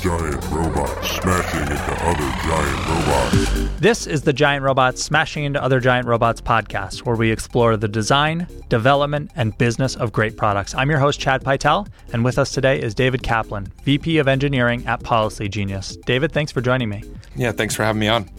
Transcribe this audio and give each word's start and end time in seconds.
giant 0.00 0.44
robots 0.50 1.10
smashing 1.10 1.60
into 1.60 1.92
other 2.04 2.30
giant 2.44 2.88
robots. 2.88 3.80
This 3.80 4.06
is 4.06 4.22
the 4.22 4.32
Giant 4.32 4.64
Robots 4.64 5.02
Smashing 5.02 5.44
into 5.44 5.62
Other 5.62 5.80
Giant 5.80 6.06
Robots 6.06 6.40
podcast, 6.40 7.00
where 7.00 7.16
we 7.16 7.32
explore 7.32 7.76
the 7.76 7.88
design, 7.88 8.46
development, 8.68 9.30
and 9.34 9.56
business 9.58 9.96
of 9.96 10.12
great 10.12 10.36
products. 10.36 10.74
I'm 10.74 10.88
your 10.88 11.00
host, 11.00 11.18
Chad 11.18 11.42
Pytel, 11.42 11.88
and 12.12 12.24
with 12.24 12.38
us 12.38 12.52
today 12.52 12.80
is 12.80 12.94
David 12.94 13.22
Kaplan, 13.22 13.66
VP 13.82 14.18
of 14.18 14.28
Engineering 14.28 14.86
at 14.86 15.02
Policy 15.02 15.48
Genius. 15.48 15.96
David, 16.06 16.30
thanks 16.32 16.52
for 16.52 16.60
joining 16.60 16.88
me. 16.88 17.02
Yeah, 17.34 17.52
thanks 17.52 17.74
for 17.74 17.82
having 17.82 18.00
me 18.00 18.08
on. 18.08 18.30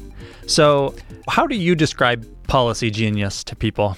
So, 0.48 0.96
how 1.28 1.46
do 1.46 1.56
you 1.56 1.76
describe 1.76 2.26
Policy 2.48 2.90
Genius 2.90 3.44
to 3.46 3.56
people? 3.56 3.98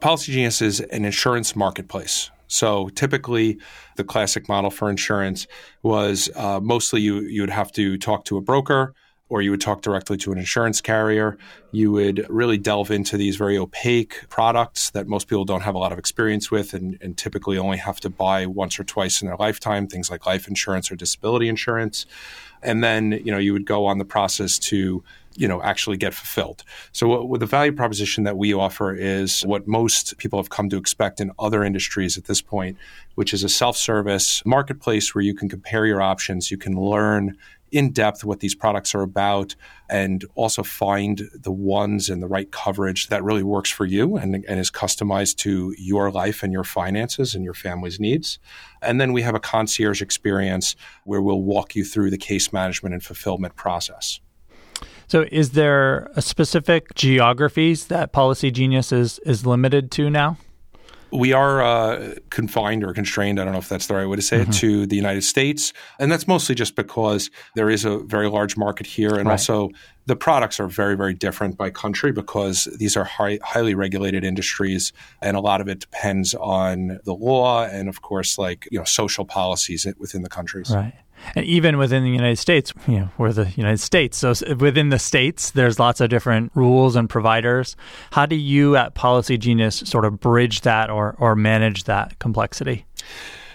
Policy 0.00 0.32
Genius 0.32 0.62
is 0.62 0.80
an 0.80 1.04
insurance 1.04 1.54
marketplace. 1.54 2.30
So 2.54 2.88
typically, 2.90 3.58
the 3.96 4.04
classic 4.04 4.48
model 4.48 4.70
for 4.70 4.88
insurance 4.88 5.46
was 5.82 6.30
uh, 6.36 6.60
mostly 6.60 7.00
you 7.00 7.20
you 7.20 7.42
would 7.42 7.50
have 7.50 7.72
to 7.72 7.98
talk 7.98 8.24
to 8.26 8.36
a 8.36 8.40
broker 8.40 8.94
or 9.28 9.42
you 9.42 9.50
would 9.50 9.60
talk 9.60 9.82
directly 9.82 10.16
to 10.18 10.30
an 10.30 10.38
insurance 10.38 10.80
carrier. 10.80 11.36
You 11.72 11.90
would 11.92 12.26
really 12.28 12.58
delve 12.58 12.90
into 12.90 13.16
these 13.16 13.36
very 13.36 13.58
opaque 13.58 14.28
products 14.28 14.90
that 14.90 15.08
most 15.08 15.26
people 15.26 15.44
don't 15.44 15.62
have 15.62 15.74
a 15.74 15.78
lot 15.78 15.92
of 15.92 15.98
experience 15.98 16.50
with 16.50 16.74
and, 16.74 16.98
and, 17.00 17.16
typically 17.16 17.56
only 17.56 17.78
have 17.78 18.00
to 18.00 18.10
buy 18.10 18.46
once 18.46 18.78
or 18.78 18.84
twice 18.84 19.22
in 19.22 19.26
their 19.26 19.36
lifetime, 19.36 19.88
things 19.88 20.10
like 20.10 20.26
life 20.26 20.46
insurance 20.46 20.92
or 20.92 20.96
disability 20.96 21.48
insurance. 21.48 22.06
And 22.62 22.84
then, 22.84 23.12
you 23.12 23.32
know, 23.32 23.38
you 23.38 23.52
would 23.54 23.66
go 23.66 23.86
on 23.86 23.98
the 23.98 24.04
process 24.04 24.58
to 24.70 25.02
you 25.36 25.48
know 25.48 25.62
actually 25.62 25.96
get 25.96 26.14
fulfilled. 26.14 26.62
So 26.92 27.08
what, 27.08 27.28
what, 27.28 27.40
the 27.40 27.46
value 27.46 27.72
proposition 27.72 28.24
that 28.24 28.36
we 28.36 28.54
offer 28.54 28.94
is 28.94 29.42
what 29.42 29.66
most 29.66 30.16
people 30.18 30.38
have 30.38 30.50
come 30.50 30.68
to 30.70 30.76
expect 30.76 31.20
in 31.20 31.32
other 31.38 31.64
industries 31.64 32.16
at 32.16 32.24
this 32.24 32.40
point, 32.40 32.76
which 33.14 33.32
is 33.32 33.44
a 33.44 33.48
self-service 33.48 34.42
marketplace 34.44 35.14
where 35.14 35.22
you 35.22 35.34
can 35.34 35.48
compare 35.48 35.86
your 35.86 36.02
options, 36.02 36.50
you 36.50 36.58
can 36.58 36.74
learn 36.74 37.36
in 37.74 37.90
depth 37.90 38.22
what 38.22 38.38
these 38.38 38.54
products 38.54 38.94
are 38.94 39.02
about 39.02 39.56
and 39.90 40.24
also 40.36 40.62
find 40.62 41.28
the 41.34 41.50
ones 41.50 42.08
and 42.08 42.22
the 42.22 42.28
right 42.28 42.52
coverage 42.52 43.08
that 43.08 43.24
really 43.24 43.42
works 43.42 43.68
for 43.68 43.84
you 43.84 44.16
and, 44.16 44.44
and 44.48 44.60
is 44.60 44.70
customized 44.70 45.36
to 45.36 45.74
your 45.76 46.12
life 46.12 46.44
and 46.44 46.52
your 46.52 46.62
finances 46.62 47.34
and 47.34 47.44
your 47.44 47.52
family's 47.52 47.98
needs. 47.98 48.38
And 48.80 49.00
then 49.00 49.12
we 49.12 49.22
have 49.22 49.34
a 49.34 49.40
concierge 49.40 50.00
experience 50.00 50.76
where 51.02 51.20
we'll 51.20 51.42
walk 51.42 51.74
you 51.74 51.84
through 51.84 52.10
the 52.10 52.18
case 52.18 52.52
management 52.52 52.92
and 52.94 53.02
fulfillment 53.02 53.56
process. 53.56 54.20
So, 55.06 55.26
is 55.30 55.50
there 55.50 56.10
a 56.16 56.22
specific 56.22 56.94
geographies 56.94 57.86
that 57.86 58.12
Policy 58.12 58.50
Genius 58.50 58.92
is 58.92 59.18
is 59.20 59.46
limited 59.46 59.90
to 59.92 60.10
now? 60.10 60.38
We 61.10 61.32
are 61.32 61.62
uh, 61.62 62.14
confined 62.30 62.82
or 62.82 62.92
constrained, 62.92 63.38
I 63.38 63.44
don't 63.44 63.52
know 63.52 63.60
if 63.60 63.68
that's 63.68 63.86
the 63.86 63.94
right 63.94 64.06
way 64.06 64.16
to 64.16 64.22
say 64.22 64.38
mm-hmm. 64.40 64.50
it, 64.50 64.54
to 64.54 64.86
the 64.86 64.96
United 64.96 65.22
States. 65.22 65.72
And 66.00 66.10
that's 66.10 66.26
mostly 66.26 66.56
just 66.56 66.74
because 66.74 67.30
there 67.54 67.70
is 67.70 67.84
a 67.84 67.98
very 67.98 68.28
large 68.28 68.56
market 68.56 68.84
here. 68.84 69.14
And 69.14 69.26
right. 69.26 69.34
also, 69.34 69.70
the 70.06 70.16
products 70.16 70.58
are 70.58 70.66
very, 70.66 70.96
very 70.96 71.14
different 71.14 71.56
by 71.56 71.70
country 71.70 72.10
because 72.10 72.64
these 72.78 72.96
are 72.96 73.04
high, 73.04 73.38
highly 73.44 73.76
regulated 73.76 74.24
industries. 74.24 74.92
And 75.22 75.36
a 75.36 75.40
lot 75.40 75.60
of 75.60 75.68
it 75.68 75.78
depends 75.78 76.34
on 76.34 76.98
the 77.04 77.14
law 77.14 77.64
and, 77.64 77.88
of 77.88 78.02
course, 78.02 78.36
like, 78.36 78.66
you 78.72 78.78
know, 78.78 78.84
social 78.84 79.24
policies 79.24 79.86
within 79.98 80.22
the 80.22 80.28
countries. 80.28 80.72
Right. 80.74 80.94
And 81.34 81.44
even 81.46 81.78
within 81.78 82.04
the 82.04 82.10
United 82.10 82.38
States, 82.38 82.72
you 82.86 83.00
know, 83.00 83.08
we're 83.18 83.32
the 83.32 83.50
United 83.56 83.80
States. 83.80 84.18
So 84.18 84.34
within 84.58 84.90
the 84.90 84.98
states, 84.98 85.50
there's 85.52 85.78
lots 85.78 86.00
of 86.00 86.10
different 86.10 86.52
rules 86.54 86.96
and 86.96 87.08
providers. 87.08 87.76
How 88.12 88.26
do 88.26 88.36
you 88.36 88.76
at 88.76 88.94
Policy 88.94 89.38
Genius 89.38 89.76
sort 89.76 90.04
of 90.04 90.20
bridge 90.20 90.62
that 90.62 90.90
or, 90.90 91.16
or 91.18 91.34
manage 91.34 91.84
that 91.84 92.18
complexity? 92.18 92.86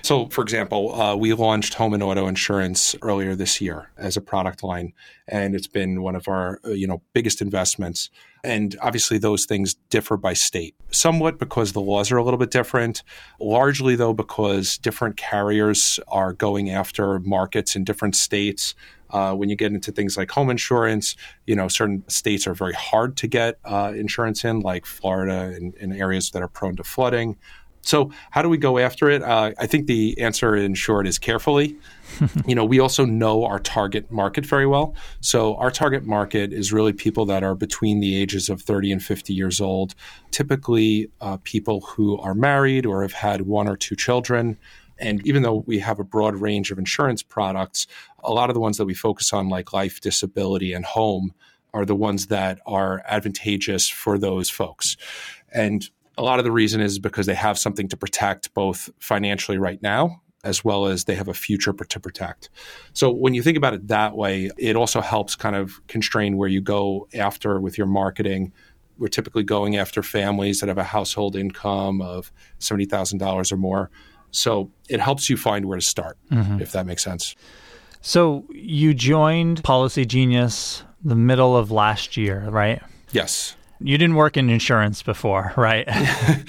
So, 0.02 0.28
for 0.28 0.42
example, 0.42 1.00
uh, 1.00 1.16
we 1.16 1.34
launched 1.34 1.74
home 1.74 1.94
and 1.94 2.02
auto 2.02 2.28
insurance 2.28 2.96
earlier 3.02 3.36
this 3.36 3.60
year 3.60 3.90
as 3.98 4.16
a 4.16 4.22
product 4.22 4.64
line, 4.64 4.94
and 5.28 5.54
it's 5.54 5.68
been 5.68 6.02
one 6.02 6.16
of 6.16 6.28
our 6.28 6.60
uh, 6.66 6.70
you 6.70 6.88
know 6.88 7.02
biggest 7.14 7.42
investments. 7.42 8.10
And 8.44 8.76
obviously, 8.82 9.18
those 9.18 9.46
things 9.46 9.76
differ 9.90 10.16
by 10.18 10.34
state, 10.34 10.76
somewhat 10.92 11.40
because 11.40 11.74
the 11.74 11.82
laws 11.82 12.12
are 12.12 12.18
a 12.18 12.24
little 12.24 12.38
bit 12.38 12.52
different. 12.52 13.04
Largely, 13.40 13.96
though, 13.96 14.14
because 14.14 14.78
different 14.78 15.18
carriers 15.18 16.00
are 16.08 16.34
going 16.34 16.70
after 16.70 17.20
markets 17.20 17.76
in 17.76 17.84
different 17.84 18.16
states. 18.16 18.76
Uh, 19.10 19.34
when 19.34 19.50
you 19.50 19.56
get 19.56 19.72
into 19.72 19.92
things 19.92 20.16
like 20.16 20.32
home 20.32 20.50
insurance, 20.50 21.16
you 21.48 21.56
know, 21.56 21.68
certain 21.68 22.08
states 22.08 22.46
are 22.46 22.54
very 22.54 22.74
hard 22.74 23.18
to 23.18 23.28
get 23.28 23.58
uh, 23.66 23.92
insurance 23.96 24.46
in, 24.46 24.60
like 24.60 24.86
Florida 24.86 25.54
and, 25.56 25.74
and 25.76 25.94
areas 25.94 26.30
that 26.32 26.42
are 26.42 26.48
prone 26.48 26.76
to 26.76 26.84
flooding. 26.84 27.36
So, 27.82 28.12
how 28.32 28.42
do 28.42 28.50
we 28.50 28.58
go 28.58 28.78
after 28.78 29.10
it? 29.10 29.24
Uh, 29.24 29.52
I 29.58 29.66
think 29.66 29.88
the 29.88 30.20
answer, 30.20 30.56
in 30.56 30.74
short, 30.74 31.08
is 31.08 31.18
carefully. 31.18 31.78
you 32.46 32.56
know, 32.56 32.66
we 32.66 32.80
also 32.80 33.06
know 33.06 33.46
our 33.46 33.60
target 33.60 34.12
market 34.12 34.46
very 34.46 34.68
well. 34.68 34.96
So, 35.22 35.56
our 35.56 35.72
target 35.72 36.06
market 36.06 36.52
is 36.52 36.74
really 36.74 36.94
people 36.94 37.26
that 37.28 37.44
are 37.44 37.56
between 37.56 38.00
the 38.00 38.22
ages 38.22 38.50
of 38.50 38.62
30 38.62 38.92
and 38.92 39.04
50 39.04 39.34
years 39.34 39.62
old, 39.62 39.96
typically 40.32 41.10
uh, 41.22 41.38
people 41.44 41.82
who 41.82 42.18
are 42.20 42.36
married 42.36 42.86
or 42.86 43.02
have 43.02 43.14
had 43.14 43.42
one 43.42 43.68
or 43.68 43.78
two 43.78 43.96
children. 43.96 44.58
And 45.00 45.26
even 45.26 45.44
though 45.44 45.64
we 45.66 45.80
have 45.80 46.00
a 46.00 46.04
broad 46.04 46.36
range 46.36 46.72
of 46.72 46.78
insurance 46.78 47.24
products, 47.24 47.88
a 48.22 48.32
lot 48.32 48.50
of 48.50 48.54
the 48.54 48.60
ones 48.60 48.78
that 48.78 48.86
we 48.86 48.94
focus 48.94 49.32
on, 49.32 49.48
like 49.48 49.72
life, 49.72 50.02
disability, 50.02 50.74
and 50.74 50.84
home, 50.84 51.34
are 51.74 51.86
the 51.86 51.96
ones 51.96 52.28
that 52.28 52.60
are 52.66 53.04
advantageous 53.08 53.88
for 53.88 54.18
those 54.18 54.50
folks. 54.50 54.98
And 55.54 55.90
a 56.20 56.22
lot 56.22 56.38
of 56.38 56.46
the 56.46 56.52
reason 56.52 56.82
is 56.82 57.00
because 57.00 57.26
they 57.26 57.34
have 57.34 57.58
something 57.58 57.88
to 57.88 57.98
protect 57.98 58.54
both 58.54 58.90
financially 59.00 59.58
right 59.58 59.82
now 59.82 60.22
as 60.44 60.64
well 60.64 60.86
as 60.86 61.06
they 61.06 61.16
have 61.16 61.28
a 61.28 61.34
future 61.34 61.74
to 61.74 62.00
protect. 62.00 62.50
So 62.94 63.12
when 63.12 63.34
you 63.34 63.42
think 63.42 63.58
about 63.58 63.74
it 63.74 63.88
that 63.88 64.16
way, 64.16 64.52
it 64.58 64.76
also 64.76 65.02
helps 65.02 65.36
kind 65.36 65.56
of 65.56 65.86
constrain 65.88 66.38
where 66.38 66.48
you 66.48 66.62
go 66.62 67.08
after 67.14 67.60
with 67.60 67.78
your 67.78 67.88
marketing. 67.88 68.54
We're 68.98 69.08
typically 69.08 69.44
going 69.44 69.76
after 69.76 70.02
families 70.02 70.60
that 70.60 70.70
have 70.70 70.78
a 70.78 70.84
household 70.84 71.36
income 71.36 72.02
of 72.02 72.32
$70,000 72.60 73.52
or 73.52 73.58
more. 73.58 73.90
So 74.32 74.72
it 74.88 75.02
helps 75.02 75.30
you 75.30 75.36
find 75.36 75.66
where 75.66 75.78
to 75.78 75.86
start, 75.86 76.18
mm-hmm. 76.32 76.62
if 76.62 76.72
that 76.72 76.86
makes 76.86 77.04
sense. 77.04 77.36
So 78.02 78.46
you 78.52 78.94
joined 78.94 79.64
Policy 79.64 80.06
Genius 80.06 80.84
the 81.04 81.16
middle 81.16 81.58
of 81.58 81.72
last 81.72 82.16
year, 82.16 82.48
right? 82.50 82.82
Yes. 83.12 83.56
You 83.82 83.98
didn't 83.98 84.16
work 84.16 84.36
in 84.38 84.50
insurance 84.50 85.02
before, 85.02 85.54
right? 85.56 85.88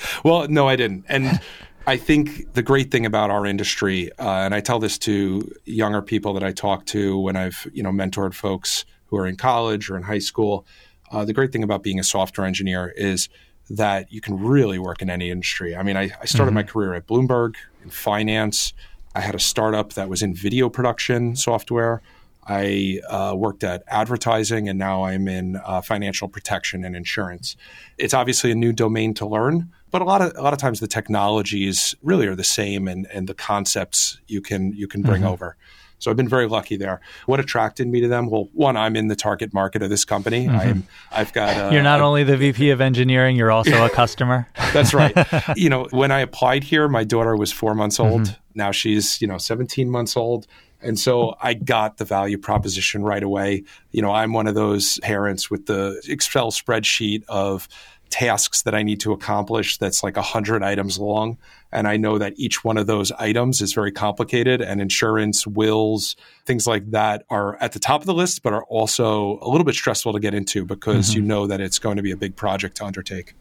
well, 0.25 0.49
no, 0.49 0.69
I 0.69 0.77
didn't. 0.77 1.05
And 1.09 1.41
I 1.87 1.97
think 1.97 2.55
the 2.55 2.63
great 2.63 2.91
thing 2.91 3.07
about 3.07 3.31
our 3.31 3.47
industry, 3.47 4.11
uh, 4.19 4.41
and 4.41 4.55
I 4.55 4.61
tell 4.61 4.79
this 4.79 4.99
to 4.99 5.51
younger 5.65 6.03
people 6.03 6.35
that 6.35 6.43
I 6.43 6.53
talk 6.53 6.87
to 6.87 7.19
when 7.19 7.37
I've 7.37 7.67
you 7.73 7.83
know 7.83 7.91
mentored 7.91 8.35
folks 8.35 8.85
who 9.07 9.17
are 9.17 9.27
in 9.27 9.37
college 9.37 9.91
or 9.91 9.97
in 9.97 10.03
high 10.03 10.19
school, 10.19 10.67
uh, 11.11 11.25
the 11.25 11.33
great 11.33 11.53
thing 11.53 11.63
about 11.63 11.83
being 11.83 11.99
a 11.99 12.05
software 12.05 12.47
engineer 12.47 12.93
is 12.97 13.29
that 13.69 14.13
you 14.13 14.21
can 14.21 14.39
really 14.39 14.79
work 14.79 15.01
in 15.01 15.09
any 15.09 15.31
industry. 15.31 15.77
I 15.77 15.83
mean, 15.83 15.97
I, 15.97 16.11
I 16.21 16.25
started 16.25 16.51
mm-hmm. 16.51 16.55
my 16.55 16.63
career 16.65 16.95
at 16.95 17.07
Bloomberg 17.07 17.55
in 17.83 17.91
finance. 17.91 18.73
I 19.15 19.21
had 19.21 19.35
a 19.35 19.41
startup 19.41 19.95
that 19.95 20.09
was 20.09 20.23
in 20.23 20.35
video 20.35 20.69
production 20.69 21.37
software. 21.37 22.03
I 22.51 22.99
uh, 23.09 23.35
worked 23.37 23.63
at 23.63 23.85
advertising, 23.87 24.69
and 24.69 24.77
now 24.77 25.05
I'm 25.05 25.29
in 25.29 25.55
uh, 25.65 25.81
financial 25.83 26.27
protection 26.27 26.85
and 26.85 26.97
insurance. 26.97 27.57
It's 27.97 28.13
obviously 28.13 28.51
a 28.51 28.57
new 28.57 28.73
domain 28.73 29.15
to 29.15 29.27
learn, 29.27 29.71
but 29.93 30.03
a 30.03 30.05
lot 30.05 30.21
of 30.21 30.37
a 30.37 30.43
lot 30.43 30.53
of 30.53 30.59
times 30.59 30.81
the 30.81 30.89
technologies 30.89 31.95
really 32.03 32.27
are 32.27 32.35
the 32.35 32.43
same, 32.43 32.89
and, 32.89 33.07
and 33.15 33.29
the 33.29 33.35
concepts 33.35 34.19
you 34.27 34.41
can 34.41 34.73
you 34.73 34.89
can 34.89 35.03
bring 35.03 35.23
mm-hmm. 35.23 35.31
over. 35.31 35.57
So 36.01 36.11
I've 36.11 36.17
been 36.17 36.29
very 36.29 36.49
lucky 36.49 36.77
there. 36.77 37.01
What 37.27 37.39
attracted 37.39 37.87
me 37.87 38.01
to 38.01 38.09
them? 38.09 38.31
Well, 38.31 38.49
one, 38.53 38.77
I'm 38.77 38.97
in 38.97 39.09
the 39.09 39.17
target 39.17 39.55
market 39.55 39.83
of 39.83 39.91
this 39.91 40.05
company. 40.05 40.47
Mm-hmm. 40.47 40.57
I'm, 40.59 40.87
I've 41.13 41.33
got. 41.33 41.71
A, 41.71 41.73
you're 41.73 41.83
not 41.83 42.01
a, 42.01 42.03
only 42.03 42.25
the 42.25 42.37
VP 42.37 42.71
of 42.71 42.81
engineering, 42.81 43.37
you're 43.37 43.53
also 43.53 43.85
a 43.85 43.91
customer. 43.91 44.49
That's 44.73 44.93
right. 44.93 45.15
you 45.57 45.69
know, 45.69 45.87
when 45.91 46.11
I 46.11 46.21
applied 46.21 46.65
here, 46.65 46.89
my 46.89 47.05
daughter 47.05 47.37
was 47.37 47.53
four 47.53 47.77
months 47.77 48.01
old. 48.01 48.23
Mm-hmm. 48.23 48.41
Now 48.57 48.73
she's 48.73 49.23
you 49.23 49.29
know 49.29 49.39
17 49.39 49.89
months 49.89 50.17
old. 50.17 50.49
And 50.83 50.99
so 50.99 51.37
I 51.41 51.55
got 51.55 51.99
the 51.99 52.05
value 52.05 52.39
proposition 52.39 53.03
right 53.03 53.23
away. 53.23 53.65
You 53.93 54.03
know, 54.03 54.13
I'm 54.13 54.33
one 54.33 54.47
of 54.47 54.55
those 54.55 54.99
parents 55.01 55.51
with 55.51 55.67
the 55.67 56.01
Excel 56.09 56.51
spreadsheet 56.51 57.25
of 57.29 57.69
tasks 58.11 58.63
that 58.63 58.75
I 58.75 58.83
need 58.83 59.01
to 59.01 59.13
accomplish 59.13 59.79
that's 59.79 60.03
like 60.03 60.17
100 60.17 60.63
items 60.63 60.99
long. 60.99 61.39
And 61.73 61.87
I 61.87 61.97
know 61.97 62.19
that 62.19 62.35
each 62.37 62.65
one 62.65 62.77
of 62.77 62.87
those 62.87 63.13
items 63.13 63.61
is 63.61 63.73
very 63.73 63.93
complicated, 63.93 64.61
and 64.61 64.81
insurance, 64.81 65.47
wills, 65.47 66.17
things 66.45 66.67
like 66.67 66.91
that 66.91 67.25
are 67.31 67.57
at 67.63 67.73
the 67.73 67.79
top 67.79 68.01
of 68.01 68.07
the 68.07 68.15
list, 68.15 68.43
but 68.43 68.53
are 68.53 68.65
also 68.65 69.39
a 69.41 69.49
little 69.49 69.65
bit 69.65 69.77
stressful 69.77 70.13
to 70.13 70.19
get 70.19 70.35
into 70.35 70.65
because 70.65 71.11
mm-hmm. 71.11 71.21
you 71.21 71.27
know 71.27 71.47
that 71.47 71.61
it's 71.61 71.79
going 71.79 71.97
to 71.97 72.03
be 72.03 72.11
a 72.11 72.17
big 72.17 72.35
project 72.35 72.79
to 72.79 72.85
undertake. 72.85 73.35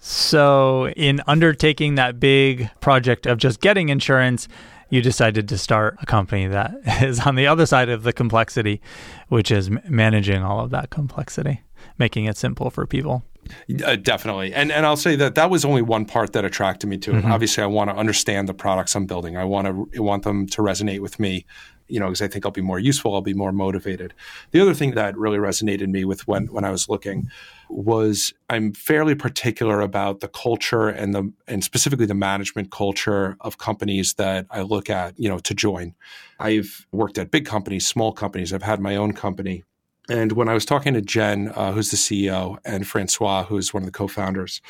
So, 0.00 0.88
in 0.90 1.20
undertaking 1.26 1.96
that 1.96 2.20
big 2.20 2.70
project 2.80 3.26
of 3.26 3.38
just 3.38 3.60
getting 3.60 3.88
insurance, 3.88 4.48
you 4.90 5.02
decided 5.02 5.48
to 5.48 5.58
start 5.58 5.96
a 6.00 6.06
company 6.06 6.46
that 6.46 6.74
is 7.02 7.20
on 7.20 7.34
the 7.34 7.46
other 7.46 7.66
side 7.66 7.88
of 7.88 8.02
the 8.02 8.12
complexity, 8.12 8.80
which 9.28 9.50
is 9.50 9.70
managing 9.88 10.42
all 10.42 10.60
of 10.60 10.70
that 10.70 10.90
complexity, 10.90 11.62
making 11.98 12.24
it 12.24 12.36
simple 12.36 12.70
for 12.70 12.86
people. 12.86 13.24
Uh, 13.84 13.96
definitely. 13.96 14.52
And 14.52 14.70
and 14.70 14.84
I'll 14.84 14.96
say 14.96 15.16
that 15.16 15.34
that 15.36 15.48
was 15.48 15.64
only 15.64 15.82
one 15.82 16.04
part 16.04 16.32
that 16.34 16.44
attracted 16.44 16.86
me 16.86 16.98
to 16.98 17.12
it. 17.12 17.14
Mm-hmm. 17.20 17.32
Obviously, 17.32 17.62
I 17.62 17.66
want 17.66 17.90
to 17.90 17.96
understand 17.96 18.48
the 18.48 18.54
products 18.54 18.94
I'm 18.94 19.06
building. 19.06 19.36
I 19.36 19.44
want 19.44 19.66
to 19.66 19.88
I 19.96 20.00
want 20.00 20.24
them 20.24 20.46
to 20.48 20.62
resonate 20.62 21.00
with 21.00 21.18
me. 21.18 21.46
You 21.88 21.98
know, 21.98 22.06
because 22.06 22.22
I 22.22 22.28
think 22.28 22.44
I'll 22.44 22.52
be 22.52 22.60
more 22.60 22.78
useful, 22.78 23.14
I'll 23.14 23.20
be 23.20 23.34
more 23.34 23.52
motivated. 23.52 24.14
The 24.50 24.60
other 24.60 24.74
thing 24.74 24.92
that 24.92 25.16
really 25.16 25.38
resonated 25.38 25.88
me 25.88 26.04
with 26.04 26.26
when 26.28 26.46
when 26.46 26.64
I 26.64 26.70
was 26.70 26.88
looking 26.88 27.28
was 27.68 28.32
I'm 28.48 28.72
fairly 28.72 29.14
particular 29.14 29.80
about 29.80 30.20
the 30.20 30.28
culture 30.28 30.88
and 30.88 31.14
the 31.14 31.32
and 31.46 31.62
specifically 31.62 32.06
the 32.06 32.14
management 32.14 32.70
culture 32.70 33.36
of 33.40 33.58
companies 33.58 34.14
that 34.14 34.46
I 34.50 34.62
look 34.62 34.88
at, 34.90 35.18
you 35.18 35.28
know, 35.28 35.38
to 35.40 35.54
join. 35.54 35.94
I've 36.38 36.86
worked 36.92 37.18
at 37.18 37.30
big 37.30 37.46
companies, 37.46 37.86
small 37.86 38.12
companies. 38.12 38.52
I've 38.52 38.62
had 38.62 38.80
my 38.80 38.96
own 38.96 39.12
company. 39.12 39.64
And 40.08 40.32
when 40.32 40.48
I 40.48 40.54
was 40.54 40.64
talking 40.64 40.94
to 40.94 41.02
Jen, 41.02 41.52
uh, 41.54 41.72
who's 41.72 41.90
the 41.90 41.96
CEO, 41.96 42.56
and 42.64 42.86
Francois, 42.86 43.44
who's 43.44 43.74
one 43.74 43.82
of 43.82 43.86
the 43.86 43.92
co-founders, 43.92 44.62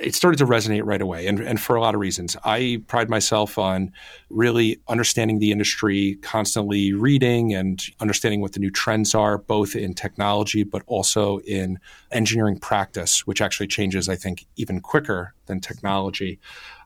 it 0.00 0.14
started 0.14 0.38
to 0.38 0.46
resonate 0.46 0.82
right 0.84 1.00
away, 1.00 1.26
and, 1.26 1.38
and 1.38 1.60
for 1.60 1.76
a 1.76 1.80
lot 1.80 1.94
of 1.94 2.00
reasons. 2.00 2.36
I 2.44 2.82
pride 2.88 3.08
myself 3.08 3.58
on 3.58 3.92
really 4.30 4.80
understanding 4.88 5.38
the 5.38 5.52
industry, 5.52 6.18
constantly 6.22 6.92
reading 6.92 7.54
and 7.54 7.80
understanding 8.00 8.40
what 8.40 8.52
the 8.52 8.60
new 8.60 8.70
trends 8.70 9.14
are, 9.14 9.38
both 9.38 9.76
in 9.76 9.94
technology 9.94 10.64
but 10.64 10.82
also 10.86 11.38
in 11.40 11.78
engineering 12.10 12.58
practice, 12.58 13.26
which 13.26 13.40
actually 13.40 13.68
changes, 13.68 14.08
I 14.08 14.16
think, 14.16 14.46
even 14.56 14.80
quicker 14.80 15.34
than 15.46 15.60
technology. 15.60 16.40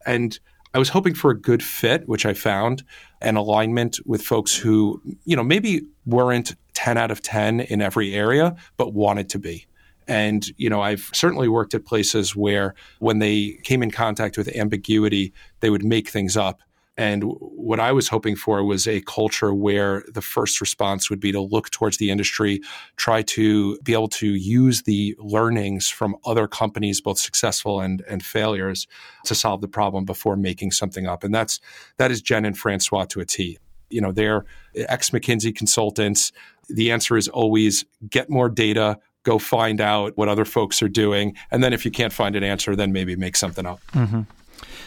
And 0.05 0.39
I 0.75 0.79
was 0.79 0.91
hoping 0.91 1.15
for 1.15 1.31
a 1.31 1.39
good 1.39 1.63
fit, 1.63 2.07
which 2.07 2.27
I 2.27 2.35
found, 2.35 2.85
and 3.23 3.39
alignment 3.39 3.99
with 4.05 4.21
folks 4.21 4.55
who, 4.55 5.01
you 5.25 5.35
know, 5.35 5.43
maybe 5.43 5.83
weren't 6.05 6.55
10 6.87 6.99
out 6.99 7.11
of 7.11 7.21
10 7.21 7.59
in 7.59 7.83
every 7.83 8.15
area, 8.15 8.55
but 8.77 8.95
wanted 8.95 9.29
to 9.29 9.41
be. 9.41 9.67
And, 10.07 10.47
you 10.57 10.71
know, 10.71 10.83
I've 10.83 11.11
certainly 11.13 11.49
worked 11.49 11.75
at 11.75 11.85
places 11.85 12.37
where 12.37 12.77
when 13.01 13.19
they 13.19 13.59
came 13.65 13.83
in 13.83 13.91
contact 13.91 14.39
with 14.39 14.47
ambiguity, 14.55 15.33
they 15.59 15.69
would 15.69 15.85
make 15.85 16.09
things 16.09 16.37
up. 16.37 16.61
And 16.97 17.25
what 17.25 17.81
I 17.81 17.91
was 17.91 18.07
hoping 18.07 18.37
for 18.37 18.63
was 18.63 18.87
a 18.87 19.01
culture 19.01 19.53
where 19.53 20.05
the 20.15 20.23
first 20.23 20.61
response 20.61 21.11
would 21.11 21.19
be 21.19 21.33
to 21.33 21.41
look 21.41 21.71
towards 21.71 21.97
the 21.97 22.09
industry, 22.09 22.61
try 22.95 23.21
to 23.23 23.79
be 23.81 23.93
able 23.93 24.09
to 24.23 24.29
use 24.29 24.83
the 24.83 25.17
learnings 25.19 25.89
from 25.89 26.15
other 26.25 26.47
companies, 26.47 27.01
both 27.01 27.19
successful 27.19 27.81
and, 27.81 28.05
and 28.09 28.25
failures, 28.25 28.87
to 29.25 29.35
solve 29.35 29.61
the 29.61 29.67
problem 29.67 30.05
before 30.05 30.37
making 30.37 30.71
something 30.71 31.09
up. 31.09 31.25
And 31.25 31.35
that's 31.35 31.59
that 31.97 32.13
is 32.13 32.23
Jen 32.23 32.45
and 32.45 32.57
Francois 32.57 33.07
to 33.07 33.19
a 33.19 33.25
T. 33.25 33.59
You 33.91 34.01
know, 34.01 34.13
they're 34.13 34.45
ex 34.75 35.11
McKinsey 35.11 35.55
consultants. 35.55 36.33
The 36.69 36.91
answer 36.91 37.17
is 37.17 37.29
always 37.29 37.85
get 38.09 38.29
more 38.29 38.49
data, 38.49 38.99
go 39.23 39.39
find 39.39 39.81
out 39.81 40.17
what 40.17 40.29
other 40.29 40.45
folks 40.45 40.83
are 40.83 40.89
doing. 40.89 41.37
And 41.51 41.63
then 41.63 41.73
if 41.73 41.85
you 41.85 41.91
can't 41.91 42.13
find 42.13 42.37
an 42.37 42.45
answer, 42.45 42.75
then 42.77 42.93
maybe 42.93 43.17
make 43.17 43.37
something 43.37 43.67
up. 43.67 43.81
Mm-hmm. 43.93 44.23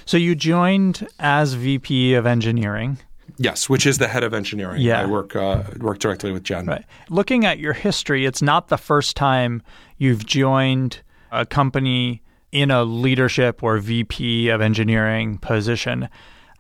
So 0.06 0.18
you 0.18 0.36
joined 0.36 1.07
as 1.19 1.54
VP 1.54 2.16
of 2.16 2.25
engineering. 2.25 2.98
Yes, 3.38 3.69
which 3.69 3.86
is 3.86 4.00
the 4.00 4.07
head 4.07 4.24
of 4.24 4.34
engineering. 4.34 4.81
Yeah. 4.81 5.01
I 5.01 5.06
work 5.06 5.36
uh, 5.36 5.63
work 5.78 6.00
directly 6.00 6.31
with 6.31 6.44
Jen. 6.44 6.66
Right. 6.66 6.84
Looking 7.10 7.46
at 7.46 7.60
your 7.60 7.74
history, 7.74 8.25
it's 8.25 8.42
not 8.42 8.69
the 8.69 8.78
first 8.78 9.16
time 9.16 9.62
you've 9.98 10.25
joined 10.25 11.01
a 11.31 11.46
company 11.46 12.22
in 12.51 12.72
a 12.72 12.84
leadership 12.84 13.62
or 13.63 13.78
VP 13.78 14.50
of 14.50 14.62
engineering 14.62 15.38
position. 15.38 16.10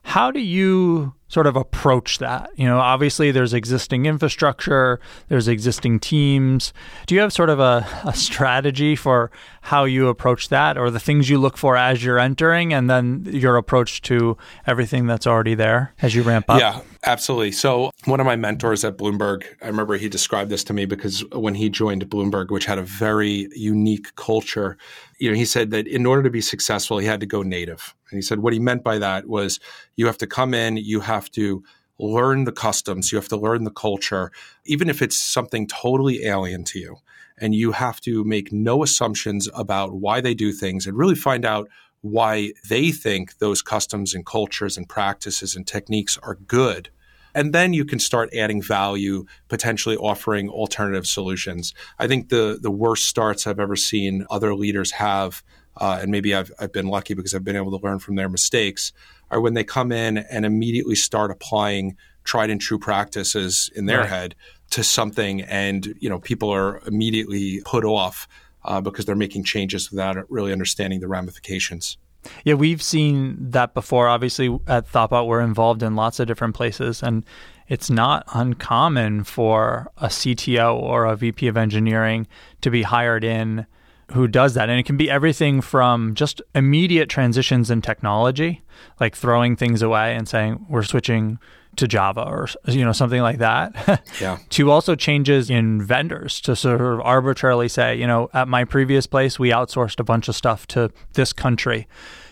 How 0.03 0.31
do 0.31 0.39
you 0.39 1.13
sort 1.29 1.47
of 1.47 1.55
approach 1.55 2.17
that? 2.17 2.51
You 2.55 2.65
know, 2.65 2.79
obviously 2.79 3.31
there's 3.31 3.53
existing 3.53 4.05
infrastructure, 4.05 4.99
there's 5.29 5.47
existing 5.47 5.99
teams. 5.99 6.73
Do 7.07 7.15
you 7.15 7.21
have 7.21 7.31
sort 7.31 7.49
of 7.49 7.59
a, 7.59 7.87
a, 8.03 8.13
strategy 8.13 8.95
for 8.95 9.31
how 9.61 9.85
you 9.85 10.07
approach 10.09 10.49
that 10.49 10.77
or 10.77 10.89
the 10.89 10.99
things 10.99 11.29
you 11.29 11.37
look 11.37 11.57
for 11.57 11.77
as 11.77 12.03
you're 12.03 12.19
entering 12.19 12.73
and 12.73 12.89
then 12.89 13.25
your 13.31 13.55
approach 13.55 14.01
to 14.03 14.37
everything 14.67 15.07
that's 15.07 15.25
already 15.25 15.55
there 15.55 15.93
as 16.01 16.13
you 16.13 16.23
ramp 16.23 16.45
up? 16.49 16.59
Yeah, 16.59 16.81
absolutely. 17.05 17.51
So, 17.51 17.91
one 18.05 18.19
of 18.19 18.25
my 18.25 18.35
mentors 18.35 18.83
at 18.83 18.97
Bloomberg, 18.97 19.43
I 19.61 19.67
remember 19.67 19.95
he 19.97 20.09
described 20.09 20.49
this 20.49 20.63
to 20.65 20.73
me 20.73 20.85
because 20.85 21.23
when 21.31 21.55
he 21.55 21.69
joined 21.69 22.07
Bloomberg, 22.09 22.49
which 22.49 22.65
had 22.65 22.77
a 22.77 22.83
very 22.83 23.47
unique 23.55 24.15
culture, 24.15 24.77
you 25.19 25.29
know, 25.29 25.35
he 25.35 25.45
said 25.45 25.71
that 25.71 25.87
in 25.87 26.05
order 26.05 26.23
to 26.23 26.29
be 26.29 26.41
successful, 26.41 26.97
he 26.97 27.05
had 27.05 27.19
to 27.19 27.25
go 27.25 27.43
native. 27.43 27.93
And 28.09 28.17
he 28.17 28.21
said 28.21 28.39
what 28.39 28.53
he 28.53 28.59
meant 28.59 28.83
by 28.83 28.97
that 28.97 29.27
was 29.27 29.59
you 29.95 30.05
have 30.07 30.17
to 30.19 30.27
come 30.27 30.53
in, 30.53 30.77
you 30.77 31.01
have 31.01 31.18
to 31.31 31.63
learn 31.99 32.45
the 32.45 32.51
customs, 32.51 33.11
you 33.11 33.17
have 33.17 33.27
to 33.27 33.37
learn 33.37 33.65
the 33.65 33.71
culture, 33.71 34.31
even 34.65 34.89
if 34.89 35.01
it's 35.01 35.17
something 35.17 35.67
totally 35.67 36.23
alien 36.23 36.63
to 36.63 36.79
you. 36.79 36.97
And 37.37 37.53
you 37.53 37.73
have 37.73 38.01
to 38.01 38.23
make 38.23 38.51
no 38.51 38.83
assumptions 38.83 39.47
about 39.53 39.93
why 39.93 40.21
they 40.21 40.33
do 40.33 40.51
things 40.51 40.87
and 40.87 40.97
really 40.97 41.15
find 41.15 41.45
out 41.45 41.69
why 42.01 42.53
they 42.69 42.91
think 42.91 43.37
those 43.39 43.61
customs 43.61 44.13
and 44.13 44.25
cultures 44.25 44.77
and 44.77 44.87
practices 44.87 45.55
and 45.55 45.67
techniques 45.67 46.17
are 46.23 46.35
good. 46.35 46.89
And 47.35 47.53
then 47.53 47.73
you 47.73 47.85
can 47.85 47.99
start 47.99 48.33
adding 48.33 48.61
value, 48.61 49.25
potentially 49.49 49.95
offering 49.97 50.49
alternative 50.49 51.05
solutions. 51.05 51.73
I 51.99 52.07
think 52.07 52.29
the, 52.29 52.57
the 52.59 52.71
worst 52.71 53.05
starts 53.05 53.45
I've 53.45 53.59
ever 53.59 53.75
seen 53.75 54.25
other 54.29 54.55
leaders 54.55 54.91
have 54.91 55.43
uh, 55.79 55.99
and 56.01 56.11
maybe 56.11 56.35
I've, 56.35 56.51
I've 56.59 56.73
been 56.73 56.87
lucky 56.87 57.13
because 57.13 57.33
I've 57.33 57.43
been 57.43 57.55
able 57.55 57.77
to 57.77 57.85
learn 57.85 57.99
from 57.99 58.15
their 58.15 58.29
mistakes, 58.29 58.91
are 59.31 59.41
when 59.41 59.53
they 59.53 59.63
come 59.63 59.91
in 59.91 60.17
and 60.17 60.45
immediately 60.45 60.95
start 60.95 61.31
applying 61.31 61.95
tried 62.23 62.49
and 62.49 62.61
true 62.61 62.79
practices 62.79 63.71
in 63.75 63.85
their 63.85 64.01
right. 64.01 64.09
head 64.09 64.35
to 64.71 64.83
something, 64.83 65.41
and 65.41 65.95
you 65.99 66.09
know 66.09 66.19
people 66.19 66.49
are 66.53 66.81
immediately 66.85 67.61
put 67.65 67.83
off 67.83 68.27
uh, 68.65 68.79
because 68.81 69.05
they're 69.05 69.15
making 69.15 69.43
changes 69.43 69.89
without 69.89 70.29
really 70.29 70.51
understanding 70.51 70.99
the 70.99 71.07
ramifications. 71.07 71.97
Yeah, 72.43 72.55
we've 72.55 72.83
seen 72.83 73.37
that 73.51 73.73
before. 73.73 74.07
Obviously, 74.07 74.47
at 74.67 74.91
Thoughtbot, 74.91 75.25
we're 75.25 75.41
involved 75.41 75.81
in 75.81 75.95
lots 75.95 76.19
of 76.19 76.27
different 76.27 76.53
places, 76.53 77.01
and 77.01 77.25
it's 77.67 77.89
not 77.89 78.25
uncommon 78.33 79.23
for 79.23 79.91
a 79.97 80.07
CTO 80.07 80.75
or 80.75 81.05
a 81.05 81.15
VP 81.15 81.47
of 81.47 81.57
engineering 81.57 82.27
to 82.61 82.69
be 82.69 82.83
hired 82.83 83.23
in 83.23 83.65
who 84.11 84.27
does 84.27 84.53
that. 84.55 84.69
And 84.69 84.79
it 84.79 84.83
can 84.83 84.97
be 84.97 85.09
everything 85.09 85.61
from 85.61 86.15
just 86.15 86.41
immediate 86.55 87.09
transitions 87.09 87.69
in 87.69 87.81
technology, 87.81 88.63
like 88.99 89.15
throwing 89.15 89.55
things 89.55 89.81
away 89.81 90.15
and 90.15 90.27
saying, 90.27 90.65
we're 90.69 90.83
switching 90.83 91.39
to 91.75 91.87
Java 91.87 92.23
or 92.23 92.47
you 92.67 92.83
know 92.83 92.91
something 92.91 93.21
like 93.21 93.37
that. 93.37 94.03
yeah. 94.21 94.37
to 94.49 94.71
also 94.71 94.95
changes 94.95 95.49
in 95.49 95.81
vendors 95.81 96.41
to 96.41 96.55
sort 96.55 96.81
of 96.81 96.99
arbitrarily 97.01 97.69
say, 97.69 97.95
you 97.95 98.07
know, 98.07 98.29
at 98.33 98.47
my 98.47 98.65
previous 98.65 99.07
place 99.07 99.39
we 99.39 99.49
outsourced 99.49 99.99
a 99.99 100.03
bunch 100.03 100.27
of 100.27 100.35
stuff 100.35 100.67
to 100.67 100.91
this 101.13 101.31
country. 101.31 101.87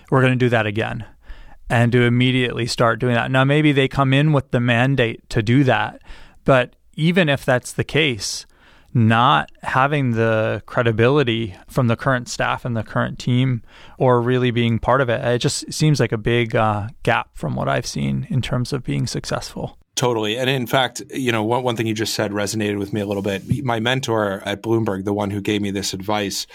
We're 0.09 0.21
going 0.21 0.33
to 0.33 0.38
do 0.38 0.50
that 0.50 0.65
again. 0.65 1.06
And 1.69 1.91
to 1.91 2.03
immediately 2.03 2.65
start 2.65 3.00
doing 3.00 3.13
that. 3.13 3.30
Now 3.30 3.44
maybe 3.44 3.73
they 3.73 3.89
come 3.89 4.13
in 4.13 4.31
with 4.31 4.51
the 4.51 4.62
mandate 4.62 5.30
to 5.30 5.44
do 5.44 5.65
that, 5.65 6.01
but 6.45 6.75
even 6.94 7.30
if 7.30 7.45
that's 7.45 7.73
the 7.73 7.83
case, 7.83 8.46
not 8.97 9.51
having 9.61 10.11
the 10.11 10.63
credibility 10.66 11.56
from 11.68 11.87
the 11.87 11.95
current 11.95 12.27
staff 12.27 12.66
and 12.66 12.75
the 12.75 12.83
current 12.83 13.19
team 13.19 13.61
or 13.97 14.19
really 14.21 14.49
being 14.49 14.80
part 14.80 15.01
of 15.01 15.09
it. 15.09 15.23
It 15.23 15.37
just 15.37 15.71
seems 15.71 15.99
like 15.99 16.11
a 16.11 16.18
big 16.18 16.56
uh, 16.56 16.89
gap 17.04 17.30
from 17.33 17.56
what 17.56 17.69
I've 17.69 17.85
seen 17.85 18.25
in 18.30 18.42
terms 18.42 18.73
of 18.73 18.83
being 18.83 19.06
successful. 19.06 19.77
Totally. 19.95 20.37
And 20.37 20.49
in 20.49 20.68
fact, 20.68 21.01
you 21.11 21.31
know, 21.31 21.44
one, 21.44 21.63
one 21.63 21.75
thing 21.75 21.87
you 21.87 21.94
just 21.94 22.13
said 22.13 22.31
resonated 22.31 22.77
with 22.80 22.92
me 22.92 23.01
a 23.01 23.06
little 23.06 23.23
bit. 23.23 23.63
My 23.63 23.80
mentor 23.80 24.42
at 24.45 24.61
Bloomberg, 24.61 25.06
the 25.06 25.13
one 25.13 25.30
who 25.30 25.42
gave 25.42 25.61
me 25.61 25.71
this 25.71 25.94
advice, 25.94 26.47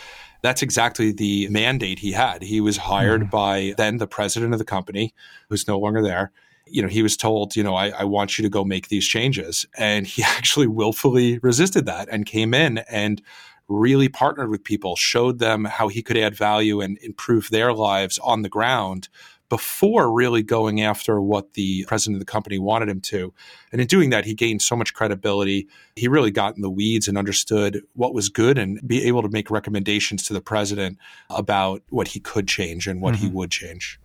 that's 0.42 0.62
exactly 0.62 1.12
the 1.12 1.49
mandate 1.49 2.00
he 2.00 2.12
had. 2.12 2.42
He 2.42 2.61
was 2.61 2.76
hired 2.76 3.22
mm. 3.22 3.30
by 3.30 3.75
then 3.76 3.99
the 3.99 4.06
president 4.08 4.52
of 4.52 4.58
the 4.58 4.64
company, 4.64 5.14
who's 5.49 5.68
no 5.68 5.78
longer 5.78 6.02
there 6.02 6.32
you 6.66 6.83
know, 6.83 6.88
he 6.88 7.02
was 7.02 7.16
told, 7.16 7.57
you 7.57 7.62
know, 7.62 7.75
I, 7.75 7.90
I, 7.90 8.04
want 8.04 8.38
you 8.38 8.42
to 8.42 8.49
go 8.49 8.64
make 8.64 8.88
these 8.88 9.07
changes. 9.07 9.66
And 9.76 10.07
he 10.07 10.23
actually 10.26 10.66
willfully 10.66 11.38
resisted 11.38 11.87
that 11.87 12.09
and 12.11 12.26
came 12.26 12.54
in 12.54 12.78
and 12.78 13.23
really 13.69 14.09
partnered 14.09 14.50
with 14.50 14.64
people, 14.64 14.97
showed 14.97 15.38
them 15.38 15.64
how 15.64 15.88
he 15.88 16.02
could 16.02 16.16
add 16.16 16.35
value 16.35 16.81
and 16.81 16.99
improve 16.99 17.49
their 17.50 17.73
lives 17.73 18.19
on 18.19 18.42
the 18.42 18.49
ground 18.49 19.09
before 19.52 20.11
really 20.11 20.42
going 20.42 20.81
after 20.81 21.21
what 21.21 21.52
the 21.52 21.85
president 21.85 22.16
of 22.16 22.21
the 22.21 22.33
company 22.33 22.59
wanted 22.59 22.88
him 22.88 23.02
to. 23.02 23.35
And 23.71 23.83
in 23.83 23.87
doing 23.87 24.09
that, 24.09 24.25
he 24.25 24.33
gained 24.33 24.62
so 24.62 24.75
much 24.75 24.95
credibility. 24.95 25.69
He 25.95 26.09
really 26.09 26.31
got 26.31 26.57
in 26.57 26.62
the 26.62 26.71
weeds 26.71 27.07
and 27.07 27.19
understood 27.19 27.83
what 27.92 28.14
was 28.14 28.31
good 28.31 28.57
and 28.57 28.81
be 28.87 29.07
able 29.07 29.21
to 29.21 29.28
make 29.28 29.50
recommendations 29.50 30.23
to 30.23 30.33
the 30.33 30.40
president 30.40 30.97
about 31.28 31.83
what 31.90 32.09
he 32.09 32.19
could 32.19 32.49
change 32.49 32.87
and 32.87 33.02
what 33.02 33.14
mm-hmm. 33.14 33.26
he 33.26 33.31
would 33.31 33.50
change. 33.50 34.00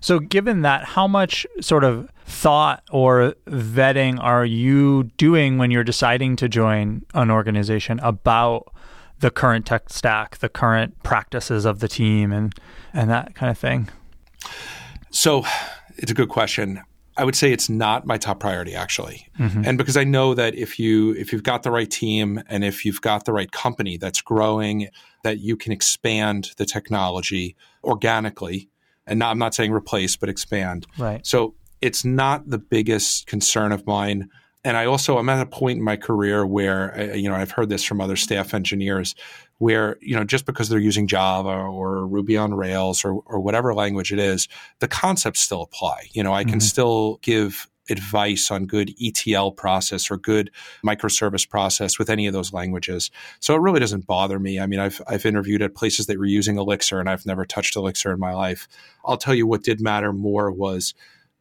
So, 0.00 0.18
given 0.18 0.62
that, 0.62 0.84
how 0.84 1.06
much 1.06 1.46
sort 1.60 1.84
of 1.84 2.08
thought 2.24 2.82
or 2.90 3.34
vetting 3.46 4.18
are 4.20 4.44
you 4.44 5.04
doing 5.16 5.58
when 5.58 5.70
you're 5.70 5.84
deciding 5.84 6.36
to 6.36 6.48
join 6.48 7.04
an 7.14 7.30
organization 7.30 8.00
about 8.00 8.72
the 9.20 9.30
current 9.30 9.66
tech 9.66 9.90
stack, 9.90 10.38
the 10.38 10.48
current 10.48 11.00
practices 11.02 11.64
of 11.64 11.80
the 11.80 11.88
team, 11.88 12.32
and 12.32 12.54
and 12.92 13.10
that 13.10 13.34
kind 13.34 13.50
of 13.50 13.58
thing? 13.58 13.88
So, 15.10 15.44
it's 15.96 16.10
a 16.10 16.14
good 16.14 16.28
question. 16.28 16.82
I 17.16 17.24
would 17.24 17.36
say 17.36 17.52
it's 17.52 17.68
not 17.68 18.06
my 18.06 18.16
top 18.16 18.40
priority 18.40 18.74
actually. 18.74 19.28
Mm-hmm. 19.38 19.64
And 19.66 19.78
because 19.78 19.96
I 19.96 20.04
know 20.04 20.34
that 20.34 20.54
if 20.54 20.78
you 20.78 21.12
if 21.12 21.32
you've 21.32 21.42
got 21.42 21.62
the 21.62 21.70
right 21.70 21.90
team 21.90 22.42
and 22.48 22.64
if 22.64 22.84
you've 22.84 23.02
got 23.02 23.26
the 23.26 23.32
right 23.32 23.50
company 23.50 23.98
that's 23.98 24.22
growing 24.22 24.88
that 25.22 25.38
you 25.38 25.56
can 25.56 25.72
expand 25.72 26.52
the 26.56 26.64
technology 26.64 27.54
organically 27.84 28.70
and 29.06 29.18
not, 29.18 29.30
I'm 29.30 29.38
not 29.38 29.54
saying 29.54 29.72
replace, 29.72 30.16
but 30.16 30.28
expand. 30.28 30.86
Right. 30.98 31.26
So 31.26 31.54
it's 31.80 32.04
not 32.04 32.48
the 32.48 32.58
biggest 32.58 33.26
concern 33.26 33.72
of 33.72 33.86
mine. 33.86 34.30
And 34.64 34.76
I 34.76 34.86
also 34.86 35.18
I'm 35.18 35.28
at 35.28 35.42
a 35.42 35.46
point 35.46 35.78
in 35.78 35.84
my 35.84 35.96
career 35.96 36.46
where 36.46 36.96
uh, 36.96 37.14
you 37.14 37.28
know 37.28 37.34
I've 37.34 37.50
heard 37.50 37.68
this 37.68 37.82
from 37.82 38.00
other 38.00 38.14
staff 38.14 38.54
engineers 38.54 39.16
where 39.58 39.96
you 40.00 40.14
know 40.14 40.22
just 40.22 40.46
because 40.46 40.68
they're 40.68 40.78
using 40.78 41.08
Java 41.08 41.48
or 41.48 42.06
Ruby 42.06 42.36
on 42.36 42.54
Rails 42.54 43.04
or 43.04 43.22
or 43.26 43.40
whatever 43.40 43.74
language 43.74 44.12
it 44.12 44.20
is, 44.20 44.46
the 44.78 44.86
concepts 44.86 45.40
still 45.40 45.62
apply. 45.62 46.08
You 46.12 46.22
know, 46.22 46.32
I 46.32 46.44
can 46.44 46.52
mm-hmm. 46.52 46.60
still 46.60 47.18
give 47.22 47.68
advice 47.90 48.50
on 48.50 48.66
good 48.66 48.94
ETL 49.02 49.52
process 49.52 50.10
or 50.10 50.16
good 50.16 50.50
microservice 50.84 51.48
process 51.48 51.98
with 51.98 52.08
any 52.08 52.26
of 52.26 52.32
those 52.32 52.52
languages. 52.52 53.10
So 53.40 53.54
it 53.54 53.60
really 53.60 53.80
doesn't 53.80 54.06
bother 54.06 54.38
me. 54.38 54.60
I 54.60 54.66
mean, 54.66 54.80
I've 54.80 55.00
I've 55.06 55.26
interviewed 55.26 55.62
at 55.62 55.74
places 55.74 56.06
that 56.06 56.18
were 56.18 56.24
using 56.24 56.58
Elixir 56.58 57.00
and 57.00 57.08
I've 57.08 57.26
never 57.26 57.44
touched 57.44 57.76
Elixir 57.76 58.12
in 58.12 58.20
my 58.20 58.34
life. 58.34 58.68
I'll 59.04 59.16
tell 59.16 59.34
you 59.34 59.46
what 59.46 59.64
did 59.64 59.80
matter 59.80 60.12
more 60.12 60.50
was 60.50 60.94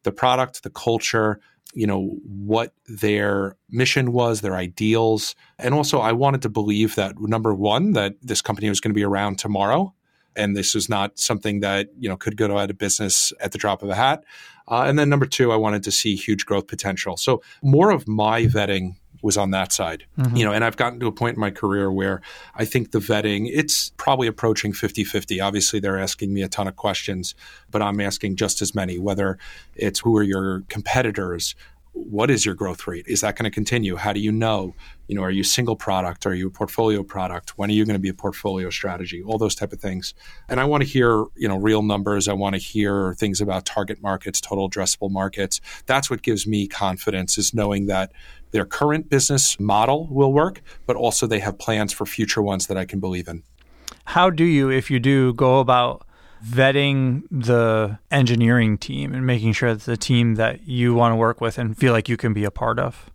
the 0.03 0.11
product, 0.11 0.63
the 0.63 0.69
culture, 0.69 1.39
you 1.73 1.85
know, 1.85 2.17
what 2.25 2.73
their 2.87 3.55
mission 3.69 4.11
was, 4.11 4.41
their 4.41 4.55
ideals. 4.55 5.35
And 5.59 5.73
also 5.73 5.99
I 5.99 6.11
wanted 6.11 6.41
to 6.41 6.49
believe 6.49 6.95
that 6.95 7.19
number 7.19 7.53
one, 7.53 7.93
that 7.93 8.15
this 8.21 8.41
company 8.41 8.67
was 8.67 8.81
going 8.81 8.91
to 8.91 8.95
be 8.95 9.05
around 9.05 9.37
tomorrow 9.37 9.93
and 10.35 10.55
this 10.55 10.73
was 10.73 10.89
not 10.89 11.19
something 11.19 11.59
that 11.61 11.89
you 11.97 12.09
know 12.09 12.17
could 12.17 12.37
go 12.37 12.57
out 12.57 12.69
of 12.69 12.77
business 12.77 13.33
at 13.39 13.51
the 13.51 13.57
drop 13.57 13.83
of 13.83 13.89
a 13.89 13.95
hat. 13.95 14.23
Uh, 14.67 14.83
and 14.87 14.97
then 14.97 15.09
number 15.09 15.25
two, 15.25 15.51
I 15.51 15.55
wanted 15.55 15.83
to 15.83 15.91
see 15.91 16.15
huge 16.15 16.45
growth 16.45 16.67
potential. 16.67 17.17
So 17.17 17.41
more 17.61 17.91
of 17.91 18.07
my 18.07 18.43
vetting 18.43 18.95
was 19.21 19.37
on 19.37 19.51
that 19.51 19.71
side. 19.71 20.05
Mm-hmm. 20.17 20.35
You 20.35 20.45
know, 20.45 20.51
and 20.51 20.63
I've 20.63 20.77
gotten 20.77 20.99
to 20.99 21.07
a 21.07 21.11
point 21.11 21.35
in 21.35 21.39
my 21.39 21.51
career 21.51 21.91
where 21.91 22.21
I 22.55 22.65
think 22.65 22.91
the 22.91 22.99
vetting, 22.99 23.49
it's 23.51 23.91
probably 23.97 24.27
approaching 24.27 24.73
50-50. 24.73 25.43
Obviously, 25.43 25.79
they're 25.79 25.99
asking 25.99 26.33
me 26.33 26.41
a 26.41 26.49
ton 26.49 26.67
of 26.67 26.75
questions, 26.75 27.35
but 27.69 27.81
I'm 27.81 27.99
asking 28.01 28.35
just 28.35 28.61
as 28.61 28.73
many, 28.73 28.97
whether 28.97 29.37
it's 29.75 29.99
who 29.99 30.17
are 30.17 30.23
your 30.23 30.63
competitors, 30.69 31.55
what 31.93 32.31
is 32.31 32.45
your 32.45 32.55
growth 32.55 32.87
rate? 32.87 33.05
Is 33.07 33.21
that 33.21 33.35
going 33.35 33.49
to 33.49 33.53
continue? 33.53 33.95
How 33.95 34.13
do 34.13 34.19
you 34.19 34.31
know? 34.31 34.75
You 35.07 35.15
know, 35.15 35.23
are 35.23 35.31
you 35.31 35.43
single 35.43 35.75
product? 35.75 36.25
Are 36.25 36.33
you 36.33 36.47
a 36.47 36.51
portfolio 36.51 37.03
product? 37.03 37.57
When 37.57 37.69
are 37.69 37.73
you 37.73 37.85
going 37.85 37.95
to 37.95 37.99
be 37.99 38.09
a 38.09 38.13
portfolio 38.13 38.69
strategy? 38.69 39.21
All 39.21 39.37
those 39.37 39.55
type 39.55 39.73
of 39.73 39.79
things. 39.79 40.13
And 40.47 40.59
I 40.59 40.65
want 40.65 40.83
to 40.83 40.89
hear, 40.89 41.25
you 41.35 41.47
know, 41.47 41.57
real 41.57 41.81
numbers. 41.81 42.27
I 42.27 42.33
want 42.33 42.55
to 42.55 42.61
hear 42.61 43.13
things 43.15 43.41
about 43.41 43.65
target 43.65 44.01
markets, 44.01 44.39
total 44.39 44.69
addressable 44.69 45.11
markets. 45.11 45.59
That's 45.85 46.09
what 46.09 46.21
gives 46.21 46.47
me 46.47 46.67
confidence 46.67 47.37
is 47.37 47.53
knowing 47.53 47.87
that 47.87 48.11
their 48.51 48.65
current 48.65 49.09
business 49.09 49.59
model 49.59 50.07
will 50.07 50.31
work, 50.31 50.61
but 50.85 50.95
also 50.95 51.27
they 51.27 51.39
have 51.39 51.57
plans 51.59 51.91
for 51.91 52.05
future 52.05 52.41
ones 52.41 52.67
that 52.67 52.77
I 52.77 52.85
can 52.85 52.99
believe 52.99 53.27
in. 53.27 53.43
How 54.05 54.29
do 54.29 54.43
you, 54.43 54.69
if 54.69 54.89
you 54.89 54.99
do, 54.99 55.33
go 55.33 55.59
about 55.59 56.05
vetting 56.45 57.23
the 57.31 57.99
engineering 58.09 58.77
team 58.77 59.13
and 59.13 59.25
making 59.25 59.53
sure 59.53 59.73
that 59.73 59.85
the 59.85 59.97
team 59.97 60.35
that 60.35 60.67
you 60.67 60.93
want 60.93 61.11
to 61.11 61.15
work 61.15 61.41
with 61.41 61.57
and 61.57 61.77
feel 61.77 61.93
like 61.93 62.09
you 62.09 62.17
can 62.17 62.33
be 62.33 62.43
a 62.43 62.51
part 62.51 62.79
of? 62.79 63.09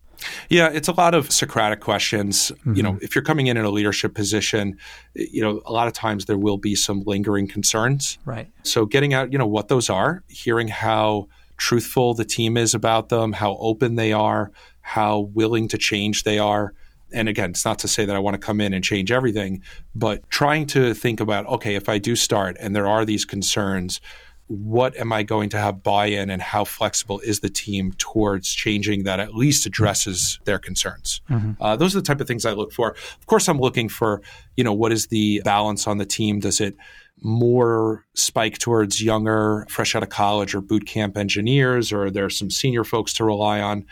Yeah, 0.48 0.70
it's 0.72 0.88
a 0.88 0.92
lot 0.92 1.14
of 1.14 1.30
Socratic 1.30 1.80
questions. 1.80 2.50
Mm-hmm. 2.50 2.74
You 2.74 2.82
know, 2.82 2.92
mm-hmm. 2.92 3.04
if 3.04 3.14
you're 3.14 3.24
coming 3.24 3.48
in 3.48 3.56
in 3.56 3.64
a 3.64 3.70
leadership 3.70 4.14
position, 4.14 4.78
you 5.14 5.42
know, 5.42 5.60
a 5.66 5.72
lot 5.72 5.86
of 5.86 5.92
times 5.92 6.24
there 6.24 6.38
will 6.38 6.56
be 6.56 6.74
some 6.74 7.02
lingering 7.04 7.48
concerns. 7.48 8.18
Right. 8.24 8.48
So 8.62 8.86
getting 8.86 9.12
out, 9.12 9.32
you 9.32 9.38
know, 9.38 9.46
what 9.46 9.68
those 9.68 9.90
are, 9.90 10.22
hearing 10.28 10.68
how 10.68 11.28
truthful 11.56 12.14
the 12.14 12.24
team 12.24 12.56
is 12.56 12.74
about 12.74 13.08
them, 13.08 13.32
how 13.32 13.56
open 13.56 13.96
they 13.96 14.12
are, 14.12 14.50
how 14.80 15.20
willing 15.34 15.68
to 15.68 15.78
change 15.78 16.24
they 16.24 16.38
are 16.38 16.72
and 17.12 17.28
again, 17.28 17.50
it's 17.50 17.64
not 17.64 17.78
to 17.80 17.88
say 17.88 18.04
that 18.04 18.16
I 18.16 18.18
want 18.18 18.34
to 18.34 18.44
come 18.44 18.60
in 18.60 18.72
and 18.72 18.82
change 18.82 19.12
everything, 19.12 19.62
but 19.94 20.28
trying 20.30 20.66
to 20.68 20.94
think 20.94 21.20
about 21.20 21.46
okay, 21.46 21.74
if 21.74 21.88
I 21.88 21.98
do 21.98 22.16
start 22.16 22.56
and 22.60 22.74
there 22.74 22.88
are 22.88 23.04
these 23.04 23.24
concerns, 23.24 24.00
what 24.48 24.96
am 24.96 25.12
I 25.12 25.22
going 25.24 25.48
to 25.50 25.58
have 25.58 25.82
buy 25.82 26.06
in 26.06 26.30
and 26.30 26.40
how 26.40 26.64
flexible 26.64 27.18
is 27.20 27.40
the 27.40 27.48
team 27.48 27.92
towards 27.98 28.52
changing 28.52 29.04
that 29.04 29.18
at 29.18 29.34
least 29.34 29.66
addresses 29.66 30.38
their 30.44 30.58
concerns? 30.58 31.20
Mm-hmm. 31.28 31.60
Uh, 31.60 31.76
those 31.76 31.96
are 31.96 32.00
the 32.00 32.06
type 32.06 32.20
of 32.20 32.28
things 32.28 32.46
I 32.46 32.52
look 32.52 32.72
for. 32.72 32.92
Of 32.92 33.26
course, 33.26 33.48
I'm 33.48 33.58
looking 33.58 33.88
for, 33.88 34.22
you 34.56 34.62
know, 34.62 34.72
what 34.72 34.92
is 34.92 35.08
the 35.08 35.42
balance 35.44 35.88
on 35.88 35.98
the 35.98 36.06
team? 36.06 36.38
Does 36.38 36.60
it 36.60 36.76
more 37.22 38.04
spike 38.14 38.58
towards 38.58 39.02
younger, 39.02 39.66
fresh 39.68 39.96
out 39.96 40.02
of 40.02 40.10
college 40.10 40.54
or 40.54 40.60
boot 40.60 40.86
camp 40.86 41.16
engineers, 41.16 41.90
or 41.90 42.04
are 42.04 42.10
there 42.10 42.30
some 42.30 42.50
senior 42.50 42.84
folks 42.84 43.12
to 43.14 43.24
rely 43.24 43.60
on? 43.60 43.84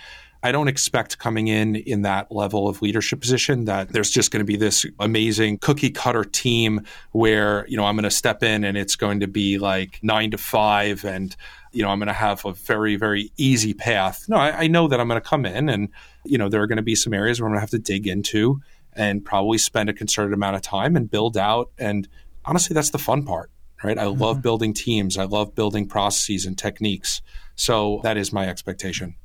I 0.45 0.53
don't 0.53 0.69
expect 0.69 1.19
coming 1.19 1.49
in 1.49 1.75
in 1.75 2.03
that 2.03 2.31
level 2.31 2.69
of 2.69 2.83
leadership 2.83 3.19
position 3.19 3.65
that 3.65 3.89
there's 3.89 4.11
just 4.11 4.31
going 4.31 4.41
to 4.41 4.45
be 4.45 4.57
this 4.57 4.85
amazing 5.01 5.57
cookie 5.57 5.89
cutter 5.89 6.23
team 6.23 6.83
where, 7.13 7.67
you 7.67 7.79
know, 7.79 7.85
I'm 7.87 7.97
going 7.97 8.05
to 8.05 8.11
step 8.11 8.43
in 8.43 8.63
and 8.63 8.77
it's 8.77 8.95
going 8.95 9.21
to 9.21 9.27
be 9.27 9.57
like 9.59 10.01
nine 10.03 10.31
to 10.33 10.39
five 10.39 11.03
and, 11.03 11.35
you 11.73 11.83
know, 11.83 11.89
I'm 11.89 11.99
going 11.99 12.09
to 12.09 12.13
have 12.13 12.45
a 12.45 12.53
very, 12.53 12.97
very 12.97 13.33
easy 13.39 13.73
path. 13.73 14.27
No, 14.29 14.37
I, 14.37 14.65
I 14.65 14.67
know 14.67 14.87
that 14.87 15.01
I'm 15.01 15.09
going 15.09 15.19
to 15.19 15.27
come 15.27 15.47
in 15.47 15.71
and, 15.71 15.89
you 16.27 16.37
know, 16.37 16.51
there 16.51 16.61
are 16.61 16.67
going 16.67 16.77
to 16.77 16.83
be 16.83 16.95
some 16.95 17.15
areas 17.15 17.41
where 17.41 17.49
I'm 17.49 17.53
going 17.53 17.57
to 17.57 17.63
have 17.63 17.71
to 17.71 17.79
dig 17.79 18.07
into 18.07 18.61
and 18.93 19.25
probably 19.25 19.57
spend 19.57 19.89
a 19.89 19.95
concerted 19.95 20.35
amount 20.35 20.57
of 20.57 20.63
time 20.63 20.95
and 20.95 21.11
build 21.11 21.39
out. 21.39 21.71
And 21.79 22.07
honestly, 22.45 22.75
that's 22.75 22.91
the 22.91 22.99
fun 22.99 23.25
part 23.25 23.51
right? 23.83 23.99
I 23.99 24.05
mm-hmm. 24.05 24.23
love 24.23 24.41
building 24.41 24.73
teams. 24.73 25.19
I 25.19 25.25
love 25.25 25.55
building 25.55 25.87
processes 25.87 26.47
and 26.47 26.57
techniques. 26.57 27.21
So 27.55 28.01
that 28.03 28.17
is 28.17 28.33
my 28.33 28.49
expectation. 28.49 29.17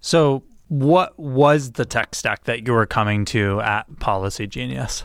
So, 0.00 0.42
what 0.68 1.18
was 1.18 1.72
the 1.72 1.84
tech 1.84 2.14
stack 2.14 2.44
that 2.44 2.66
you 2.66 2.72
were 2.72 2.86
coming 2.86 3.24
to 3.26 3.60
at 3.60 3.98
Policy 3.98 4.46
Genius? 4.46 5.02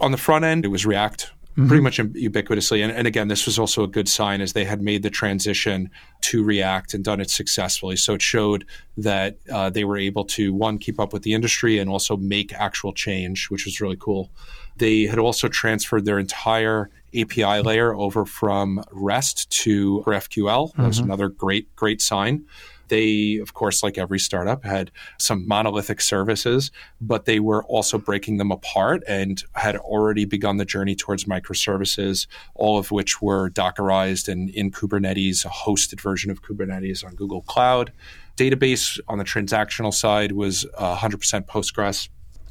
On 0.00 0.12
the 0.12 0.18
front 0.18 0.44
end, 0.44 0.64
it 0.64 0.68
was 0.68 0.86
React. 0.86 1.32
Mm-hmm. 1.58 1.66
Pretty 1.66 1.82
much 1.82 1.98
ubiquitously. 1.98 2.84
And, 2.84 2.92
and, 2.92 3.08
again, 3.08 3.26
this 3.26 3.44
was 3.44 3.58
also 3.58 3.82
a 3.82 3.88
good 3.88 4.08
sign 4.08 4.40
as 4.40 4.52
they 4.52 4.64
had 4.64 4.80
made 4.80 5.02
the 5.02 5.10
transition 5.10 5.90
to 6.20 6.44
React 6.44 6.94
and 6.94 7.02
done 7.02 7.20
it 7.20 7.30
successfully. 7.30 7.96
So 7.96 8.14
it 8.14 8.22
showed 8.22 8.64
that 8.96 9.38
uh, 9.52 9.68
they 9.68 9.82
were 9.82 9.96
able 9.96 10.24
to, 10.26 10.54
one, 10.54 10.78
keep 10.78 11.00
up 11.00 11.12
with 11.12 11.24
the 11.24 11.34
industry 11.34 11.78
and 11.78 11.90
also 11.90 12.16
make 12.16 12.52
actual 12.54 12.92
change, 12.92 13.50
which 13.50 13.64
was 13.64 13.80
really 13.80 13.96
cool. 13.98 14.30
They 14.76 15.02
had 15.02 15.18
also 15.18 15.48
transferred 15.48 16.04
their 16.04 16.20
entire 16.20 16.90
API 17.12 17.60
layer 17.62 17.92
over 17.92 18.24
from 18.24 18.84
REST 18.92 19.50
to 19.50 20.04
GraphQL. 20.06 20.74
That 20.76 20.86
was 20.86 20.98
mm-hmm. 20.98 21.06
another 21.06 21.28
great, 21.28 21.74
great 21.74 22.00
sign. 22.00 22.46
They, 22.88 23.36
of 23.36 23.54
course, 23.54 23.82
like 23.82 23.98
every 23.98 24.18
startup, 24.18 24.64
had 24.64 24.90
some 25.18 25.46
monolithic 25.46 26.00
services, 26.00 26.70
but 27.00 27.24
they 27.24 27.40
were 27.40 27.64
also 27.64 27.98
breaking 27.98 28.38
them 28.38 28.50
apart 28.50 29.02
and 29.06 29.42
had 29.54 29.76
already 29.76 30.24
begun 30.24 30.56
the 30.56 30.64
journey 30.64 30.94
towards 30.94 31.24
microservices, 31.24 32.26
all 32.54 32.78
of 32.78 32.90
which 32.90 33.20
were 33.22 33.50
Dockerized 33.50 34.28
and 34.28 34.50
in 34.50 34.70
Kubernetes, 34.70 35.44
a 35.44 35.48
hosted 35.48 36.00
version 36.00 36.30
of 36.30 36.42
Kubernetes 36.42 37.04
on 37.04 37.14
Google 37.14 37.42
Cloud. 37.42 37.92
Database 38.36 39.00
on 39.08 39.18
the 39.18 39.24
transactional 39.24 39.92
side 39.92 40.32
was 40.32 40.66
uh, 40.76 40.96
100% 40.96 41.46
Postgres. 41.46 42.08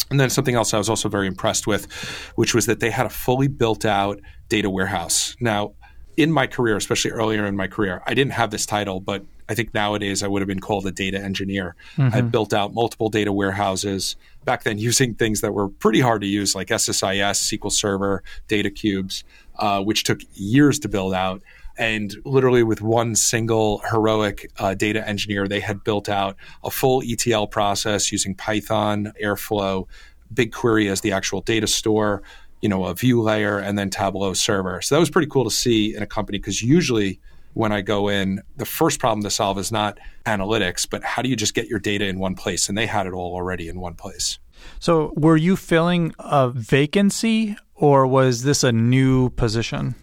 And 0.10 0.20
then 0.20 0.30
something 0.30 0.56
else 0.56 0.74
I 0.74 0.78
was 0.78 0.90
also 0.90 1.10
very 1.10 1.28
impressed 1.28 1.68
with, 1.68 1.92
which 2.36 2.54
was 2.54 2.66
that 2.66 2.80
they 2.80 2.92
had 2.92 3.06
a 3.06 3.10
fully 3.10 3.48
built 3.48 3.86
out 3.86 4.22
data 4.48 4.70
warehouse. 4.70 5.36
Now, 5.40 5.74
in 6.16 6.32
my 6.32 6.48
career, 6.48 6.76
especially 6.76 7.12
earlier 7.12 7.46
in 7.46 7.56
my 7.56 7.68
career, 7.68 8.02
I 8.06 8.14
didn't 8.14 8.34
have 8.34 8.50
this 8.50 8.66
title, 8.66 9.00
but 9.00 9.24
I 9.50 9.56
think 9.56 9.74
nowadays 9.74 10.24
I 10.24 10.28
would 10.28 10.42
have 10.42 10.48
been 10.48 10.60
called 10.60 10.86
a 10.86 10.92
data 10.92 11.20
engineer. 11.20 11.76
Mm-hmm. 11.96 12.16
I 12.16 12.22
built 12.22 12.54
out 12.54 12.74
multiple 12.74 13.10
data 13.10 13.32
warehouses 13.32 14.16
back 14.44 14.64
then 14.64 14.78
using 14.78 15.14
things 15.14 15.42
that 15.42 15.54
were 15.54 15.70
pretty 15.70 16.00
hard 16.00 16.22
to 16.22 16.28
use, 16.28 16.56
like 16.56 16.68
SSIS, 16.68 17.58
SQL 17.58 17.72
Server, 17.72 18.24
data 18.48 18.70
cubes, 18.70 19.24
uh, 19.58 19.82
which 19.82 20.04
took 20.04 20.20
years 20.34 20.80
to 20.80 20.90
build 20.90 21.14
out. 21.14 21.42
And 21.78 22.16
literally, 22.26 22.64
with 22.64 22.82
one 22.82 23.16
single 23.16 23.80
heroic 23.90 24.52
uh, 24.58 24.74
data 24.74 25.08
engineer, 25.08 25.48
they 25.48 25.60
had 25.60 25.84
built 25.84 26.10
out 26.10 26.36
a 26.64 26.72
full 26.72 27.04
ETL 27.06 27.48
process 27.48 28.12
using 28.12 28.34
Python, 28.34 29.14
Airflow, 29.22 29.88
BigQuery 30.34 30.90
as 30.90 31.02
the 31.02 31.12
actual 31.12 31.42
data 31.42 31.68
store, 31.68 32.24
you 32.62 32.70
know, 32.70 32.86
a 32.86 32.96
view 32.96 33.22
layer, 33.22 33.60
and 33.60 33.78
then 33.78 33.90
Tableau 33.92 34.34
server. 34.34 34.82
So 34.82 34.96
that 34.96 35.00
was 35.00 35.12
pretty 35.12 35.28
cool 35.28 35.44
to 35.44 35.52
see 35.52 35.96
in 35.96 36.02
a 36.02 36.08
company 36.08 36.40
because 36.40 36.64
usually 36.64 37.20
when 37.54 37.72
I 37.72 37.82
go 37.82 38.08
in, 38.08 38.42
the 38.56 38.66
first 38.66 39.00
problem 39.00 39.24
to 39.24 39.30
solve 39.30 39.58
is 39.58 39.72
not 39.72 40.00
analytics, 40.26 40.88
but 40.90 41.04
how 41.04 41.22
do 41.22 41.30
you 41.30 41.36
just 41.36 41.54
get 41.54 41.68
your 41.68 41.80
data 41.80 42.06
in 42.06 42.20
one 42.20 42.36
place? 42.36 42.70
And 42.70 42.78
they 42.78 42.86
had 42.86 43.08
it 43.08 43.14
all 43.14 43.34
already 43.34 43.68
in 43.68 43.80
one 43.80 43.96
place. 43.96 44.40
So, 44.80 45.14
were 45.16 45.38
you 45.38 45.56
filling 45.56 46.14
a 46.20 46.50
vacancy 46.50 47.58
or 47.76 48.08
was 48.08 48.44
this 48.44 48.64
a 48.64 48.72
new 48.72 49.30
position? 49.32 49.96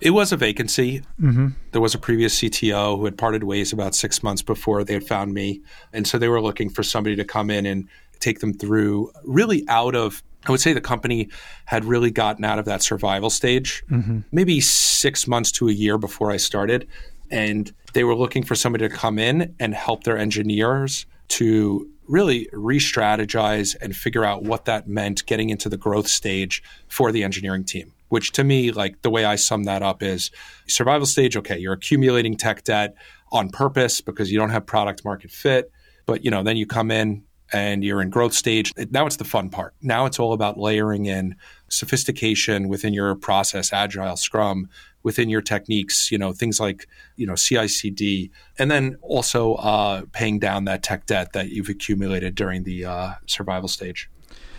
It 0.00 0.10
was 0.10 0.32
a 0.32 0.36
vacancy. 0.36 1.00
Mm-hmm. 1.20 1.48
There 1.72 1.80
was 1.80 1.94
a 1.94 1.98
previous 1.98 2.38
CTO 2.38 2.98
who 2.98 3.04
had 3.06 3.16
parted 3.16 3.44
ways 3.44 3.72
about 3.72 3.94
six 3.94 4.22
months 4.22 4.42
before 4.42 4.84
they 4.84 4.94
had 4.94 5.06
found 5.06 5.32
me. 5.32 5.62
And 5.92 6.06
so 6.06 6.18
they 6.18 6.28
were 6.28 6.40
looking 6.40 6.68
for 6.68 6.82
somebody 6.82 7.16
to 7.16 7.24
come 7.24 7.50
in 7.50 7.64
and 7.64 7.88
take 8.20 8.40
them 8.40 8.52
through 8.52 9.10
really 9.24 9.64
out 9.68 9.94
of 9.94 10.22
I 10.46 10.50
would 10.50 10.60
say 10.60 10.72
the 10.72 10.80
company 10.80 11.28
had 11.64 11.84
really 11.84 12.10
gotten 12.10 12.44
out 12.44 12.58
of 12.58 12.64
that 12.66 12.82
survival 12.82 13.30
stage, 13.30 13.82
mm-hmm. 13.90 14.20
maybe 14.32 14.60
six 14.60 15.26
months 15.26 15.50
to 15.52 15.68
a 15.68 15.72
year 15.72 15.98
before 15.98 16.30
I 16.30 16.36
started. 16.36 16.86
And 17.30 17.72
they 17.94 18.04
were 18.04 18.14
looking 18.14 18.42
for 18.42 18.54
somebody 18.54 18.88
to 18.88 18.94
come 18.94 19.18
in 19.18 19.54
and 19.58 19.74
help 19.74 20.04
their 20.04 20.18
engineers 20.18 21.06
to 21.28 21.88
really 22.06 22.48
re 22.52 22.78
strategize 22.78 23.74
and 23.80 23.96
figure 23.96 24.24
out 24.24 24.42
what 24.42 24.66
that 24.66 24.86
meant 24.86 25.24
getting 25.26 25.48
into 25.50 25.68
the 25.68 25.78
growth 25.78 26.06
stage 26.06 26.62
for 26.88 27.10
the 27.10 27.24
engineering 27.24 27.64
team. 27.64 27.92
Which 28.08 28.32
to 28.32 28.44
me, 28.44 28.70
like 28.70 29.00
the 29.02 29.10
way 29.10 29.24
I 29.24 29.36
sum 29.36 29.64
that 29.64 29.82
up 29.82 30.02
is 30.02 30.30
survival 30.68 31.06
stage, 31.06 31.36
okay, 31.36 31.58
you're 31.58 31.72
accumulating 31.72 32.36
tech 32.36 32.62
debt 32.64 32.94
on 33.32 33.48
purpose 33.48 34.00
because 34.00 34.30
you 34.30 34.38
don't 34.38 34.50
have 34.50 34.66
product 34.66 35.04
market 35.04 35.30
fit 35.30 35.72
But 36.06 36.24
you 36.24 36.30
know, 36.30 36.42
then 36.42 36.56
you 36.56 36.66
come 36.66 36.90
in 36.90 37.24
and 37.52 37.84
you're 37.84 38.00
in 38.00 38.10
growth 38.10 38.34
stage. 38.34 38.72
Now 38.90 39.06
it's 39.06 39.16
the 39.16 39.24
fun 39.24 39.50
part. 39.50 39.74
Now 39.82 40.06
it's 40.06 40.18
all 40.18 40.32
about 40.32 40.58
layering 40.58 41.06
in 41.06 41.36
sophistication 41.68 42.68
within 42.68 42.94
your 42.94 43.14
process, 43.14 43.72
agile, 43.72 44.16
scrum, 44.16 44.68
within 45.02 45.28
your 45.28 45.42
techniques, 45.42 46.10
you 46.10 46.18
know, 46.18 46.32
things 46.32 46.58
like, 46.58 46.88
you 47.16 47.26
know, 47.26 47.34
CICD, 47.34 48.30
and 48.58 48.70
then 48.70 48.96
also 49.02 49.54
uh, 49.56 50.02
paying 50.12 50.38
down 50.38 50.64
that 50.64 50.82
tech 50.82 51.06
debt 51.06 51.32
that 51.34 51.50
you've 51.50 51.68
accumulated 51.68 52.34
during 52.34 52.64
the 52.64 52.84
uh, 52.84 53.12
survival 53.26 53.68
stage. 53.68 54.08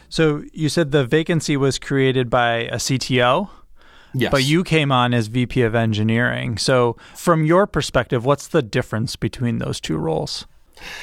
So 0.08 0.44
you 0.54 0.70
said 0.70 0.92
the 0.92 1.06
vacancy 1.06 1.58
was 1.58 1.80
created 1.80 2.30
by 2.30 2.66
a 2.66 2.76
CTO? 2.76 3.50
Yes. 4.18 4.32
But 4.32 4.46
you 4.46 4.64
came 4.64 4.94
on 4.94 5.14
as 5.14 5.28
VP 5.28 5.62
of 5.64 5.76
engineering. 5.76 6.58
So, 6.58 6.96
from 7.16 7.44
your 7.44 7.68
perspective, 7.68 8.24
what's 8.24 8.48
the 8.48 8.62
difference 8.62 9.18
between 9.18 9.58
those 9.58 9.82
two 9.82 9.98
roles? 9.98 10.46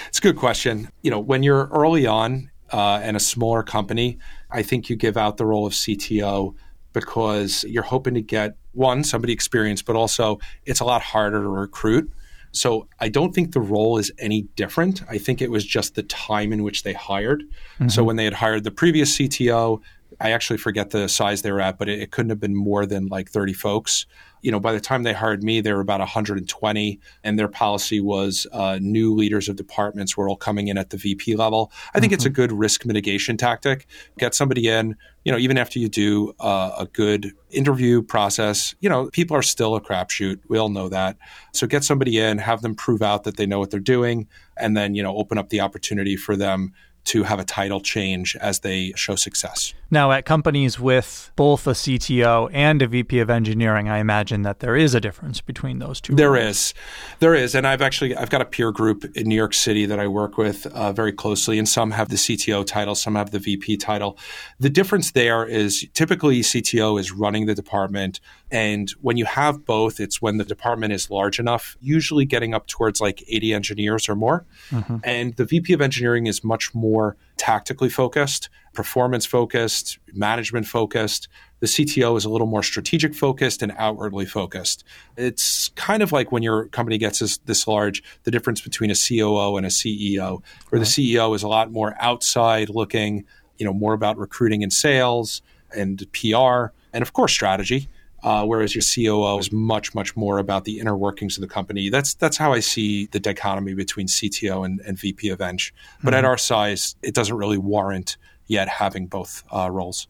It's 0.09 0.19
a 0.19 0.23
good 0.23 0.37
question. 0.37 0.91
You 1.03 1.11
know, 1.11 1.21
when 1.21 1.43
you're 1.43 1.69
early 1.69 2.07
on 2.07 2.51
uh, 2.71 3.01
in 3.05 3.17
a 3.17 3.21
smaller 3.21 3.63
company, 3.63 4.19
I 4.51 4.63
think 4.63 4.91
you 4.91 4.97
give 4.97 5.17
out 5.17 5.37
the 5.37 5.47
role 5.47 5.67
of 5.67 5.73
CTO 5.73 6.55
because 6.93 7.65
you're 7.65 7.83
hoping 7.83 8.15
to 8.15 8.23
get 8.23 8.57
one 8.73 9.05
somebody 9.05 9.33
experienced, 9.33 9.87
but 9.87 9.97
also 9.97 10.39
it's 10.67 10.81
a 10.81 10.85
lot 10.85 11.03
harder 11.03 11.43
to 11.43 11.49
recruit. 11.49 12.11
So 12.53 12.87
I 13.01 13.09
don't 13.09 13.35
think 13.35 13.53
the 13.53 13.61
role 13.61 13.97
is 13.97 14.13
any 14.19 14.43
different. 14.57 15.03
I 15.09 15.17
think 15.19 15.41
it 15.41 15.51
was 15.51 15.65
just 15.65 15.95
the 15.95 16.03
time 16.03 16.53
in 16.53 16.63
which 16.63 16.83
they 16.83 16.93
hired. 16.93 17.43
Mm-hmm. 17.43 17.89
So 17.89 18.05
when 18.05 18.17
they 18.17 18.25
had 18.25 18.35
hired 18.35 18.65
the 18.65 18.71
previous 18.71 19.17
CTO, 19.17 19.81
I 20.21 20.33
actually 20.33 20.59
forget 20.59 20.91
the 20.91 21.09
size 21.09 21.43
they 21.43 21.51
were 21.51 21.63
at, 21.63 21.79
but 21.79 21.89
it, 21.89 22.01
it 22.01 22.11
couldn't 22.11 22.31
have 22.31 22.41
been 22.41 22.55
more 22.55 22.85
than 22.85 23.07
like 23.07 23.31
30 23.31 23.55
folks 23.55 24.07
you 24.43 24.51
know, 24.51 24.61
by 24.61 24.73
the 24.73 24.81
time 24.81 25.05
they 25.05 25.13
hired 25.13 25.43
me, 25.43 25.61
they 25.61 25.73
were 25.73 25.81
about 25.81 26.01
120, 26.01 27.01
and 27.25 27.39
their 27.39 27.49
policy 27.49 28.01
was 28.01 28.47
uh, 28.53 28.79
new 28.81 29.15
leaders 29.15 29.49
of 29.49 29.57
departments 29.57 30.17
were 30.17 30.29
all 30.29 30.37
coming 30.37 30.69
in 30.69 30.77
at 30.77 30.91
the 30.91 30.97
VP 30.97 31.37
level. 31.37 31.73
I 31.95 32.01
think 32.01 32.11
mm-hmm. 32.11 32.15
it's 32.15 32.25
a 32.25 32.29
mm-hmm. 32.29 32.35
good 32.35 32.53
risk 32.53 32.85
mitigation 32.85 33.37
tactic. 33.37 33.87
Get 34.19 34.35
somebody 34.35 34.69
in, 34.69 34.97
you 35.25 35.31
know, 35.31 35.39
even 35.39 35.57
after 35.57 35.79
you 35.79 35.89
do 35.89 36.35
uh, 36.41 36.73
a 36.79 36.87
good 36.87 37.33
interview 37.51 38.03
process, 38.03 38.75
you 38.81 38.89
know, 38.89 39.09
people 39.11 39.37
are 39.37 39.43
still 39.43 39.77
a 39.77 39.81
crapshoot. 39.81 40.41
We 40.49 40.59
all 40.59 40.69
know 40.69 40.89
that. 40.89 41.17
So 41.53 41.67
get 41.67 41.85
somebody 41.85 42.19
in, 42.19 42.39
have 42.39 42.63
them 42.63 42.75
prove 42.75 43.03
out 43.03 43.25
that 43.25 43.37
they 43.37 43.47
know 43.47 43.61
what 43.61 43.71
they're 43.71 43.81
doing, 43.81 44.27
and 44.57 44.77
then, 44.77 44.95
you 44.95 45.03
know, 45.03 45.17
open 45.17 45.39
up 45.39 45.51
the 45.51 45.61
opportunity 45.61 46.17
for 46.17 46.37
them 46.37 46.73
to 47.05 47.25
have 47.25 47.39
a 47.39 47.45
title 47.45 47.81
change 47.81 48.37
as 48.37 48.61
they 48.61 48.93
show 48.97 49.17
success. 49.17 49.75
Now, 49.91 50.11
at 50.13 50.25
companies 50.25 50.81
with 50.81 51.31
both 51.37 51.67
a 51.67 51.73
CTO 51.73 52.49
and 52.53 52.81
a 52.81 52.87
VP 52.87 53.19
of 53.19 53.29
engineering, 53.29 53.91
I 53.91 53.99
imagine 53.99 54.41
that 54.43 54.61
there 54.61 54.75
is 54.75 54.95
a 54.95 55.01
difference 55.01 55.43
between 55.43 55.81
those 55.81 56.01
two. 56.01 56.15
There 56.15 56.33
roles. 56.33 56.57
is, 56.57 56.75
there 57.19 57.35
is, 57.35 57.55
and 57.55 57.67
I've 57.67 57.83
actually 57.83 58.17
I've 58.17 58.31
got 58.31 58.41
a 58.41 58.47
peer 58.47 58.73
group 58.73 59.05
in 59.17 59.29
New 59.29 59.35
York 59.35 59.53
City 59.53 59.85
that 59.85 59.99
I 59.99 60.07
work 60.07 60.39
with 60.39 60.65
uh, 60.67 60.93
very 60.93 61.13
closely, 61.13 61.59
and 61.59 61.69
some 61.69 61.91
have 61.91 62.09
the 62.09 62.17
CTO 62.17 62.65
title, 62.65 62.95
some 62.95 63.17
have 63.17 63.33
the 63.33 63.39
VP 63.39 63.77
title. 63.77 64.17
The 64.59 64.71
difference 64.71 65.11
there 65.11 65.45
is 65.45 65.87
typically 65.93 66.41
CTO 66.41 66.99
is 66.99 67.13
running 67.13 67.45
the 67.45 67.55
department, 67.55 68.21
and 68.53 68.91
when 69.01 69.17
you 69.17 69.25
have 69.25 69.65
both, 69.65 69.99
it's 69.99 70.21
when 70.21 70.37
the 70.37 70.45
department 70.45 70.93
is 70.93 71.11
large 71.11 71.41
enough, 71.41 71.75
usually 71.81 72.27
getting 72.27 72.53
up 72.53 72.67
towards 72.67 73.01
like 73.01 73.25
80 73.27 73.55
engineers 73.55 74.09
or 74.11 74.15
more, 74.15 74.45
mm-hmm. 74.69 74.99
and 75.05 75.35
the 75.37 75.47
VP 75.47 75.73
of 75.73 75.81
engineering 75.81 76.27
is 76.27 76.45
much 76.45 76.75
more 76.75 77.17
tactically 77.39 77.89
focused, 77.89 78.51
performance 78.75 79.25
focused, 79.25 79.99
management 80.13 80.67
focused. 80.67 81.29
The 81.61 81.67
CTO 81.67 82.15
is 82.19 82.27
a 82.27 82.29
little 82.29 82.47
more 82.47 82.63
strategic 82.63 83.15
focused 83.15 83.63
and 83.63 83.73
outwardly 83.79 84.27
focused. 84.27 84.85
It's 85.17 85.71
kind 85.71 86.03
of 86.03 86.13
like 86.13 86.31
when 86.31 86.43
your 86.43 86.67
company 86.67 86.99
gets 86.99 87.21
this, 87.21 87.39
this 87.39 87.67
large, 87.67 88.03
the 88.25 88.31
difference 88.31 88.61
between 88.61 88.91
a 88.91 88.95
COO 88.95 89.57
and 89.57 89.65
a 89.65 89.71
CEO, 89.71 90.43
where 90.69 90.79
right. 90.79 90.81
the 90.81 90.85
CEO 90.85 91.35
is 91.35 91.43
a 91.43 91.49
lot 91.49 91.73
more 91.73 91.97
outside 92.01 92.69
looking, 92.69 93.25
you 93.57 93.65
know, 93.65 93.73
more 93.73 93.95
about 93.95 94.19
recruiting 94.19 94.63
and 94.63 94.75
sales 94.75 95.41
and 95.75 96.07
PR, 96.13 96.67
and 96.93 97.01
of 97.01 97.15
course 97.15 97.33
strategy 97.33 97.89
uh, 98.23 98.45
whereas 98.45 98.75
your 98.75 98.83
COO 98.83 99.39
is 99.39 99.51
much, 99.51 99.95
much 99.95 100.17
more 100.17 100.39
about 100.39 100.65
the 100.65 100.79
inner 100.79 100.97
workings 100.97 101.37
of 101.37 101.41
the 101.41 101.49
company. 101.49 101.89
That's 101.89 102.15
that's 102.15 102.37
how 102.37 102.53
I 102.53 102.61
see 102.61 103.07
the 103.07 103.21
dichotomy 103.21 103.75
between 103.75 104.07
CTO 104.07 104.65
and, 104.65 104.81
and 104.81 104.99
VP 104.99 105.29
of 105.31 105.41
Eng. 105.41 105.59
But 106.03 106.11
mm-hmm. 106.11 106.15
at 106.15 106.25
our 106.25 106.39
size, 106.39 106.95
it 107.03 107.15
doesn't 107.15 107.37
really 107.37 107.59
warrant 107.59 108.17
yet 108.47 108.69
having 108.69 109.07
both 109.07 109.43
uh, 109.53 109.71
roles. 109.71 110.07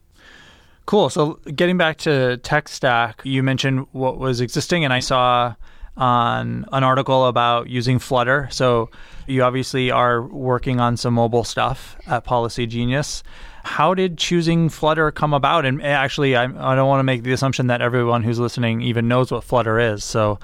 Cool. 0.85 1.09
So 1.09 1.39
getting 1.55 1.77
back 1.77 1.97
to 1.99 2.37
tech 2.37 2.67
stack, 2.67 3.21
you 3.23 3.41
mentioned 3.41 3.87
what 3.93 4.17
was 4.17 4.41
existing, 4.41 4.83
and 4.83 4.93
I 4.93 4.99
saw 4.99 5.55
on 5.95 6.65
an 6.71 6.83
article 6.83 7.27
about 7.27 7.69
using 7.69 7.99
Flutter. 7.99 8.47
So 8.51 8.89
you 9.27 9.43
obviously 9.43 9.91
are 9.91 10.21
working 10.21 10.79
on 10.79 10.97
some 10.97 11.13
mobile 11.13 11.43
stuff 11.43 11.95
at 12.07 12.23
Policy 12.23 12.65
Genius. 12.65 13.23
How 13.63 13.93
did 13.93 14.17
choosing 14.17 14.69
Flutter 14.69 15.09
come 15.11 15.33
about? 15.33 15.65
And 15.65 15.81
actually, 15.81 16.35
I, 16.35 16.43
I 16.43 16.75
don't 16.75 16.87
want 16.87 16.99
to 16.99 17.03
make 17.03 17.23
the 17.23 17.31
assumption 17.31 17.67
that 17.67 17.81
everyone 17.81 18.21
who's 18.21 18.37
listening 18.37 18.81
even 18.81 19.07
knows 19.07 19.31
what 19.31 19.43
Flutter 19.43 19.79
is. 19.79 20.03
So 20.03 20.37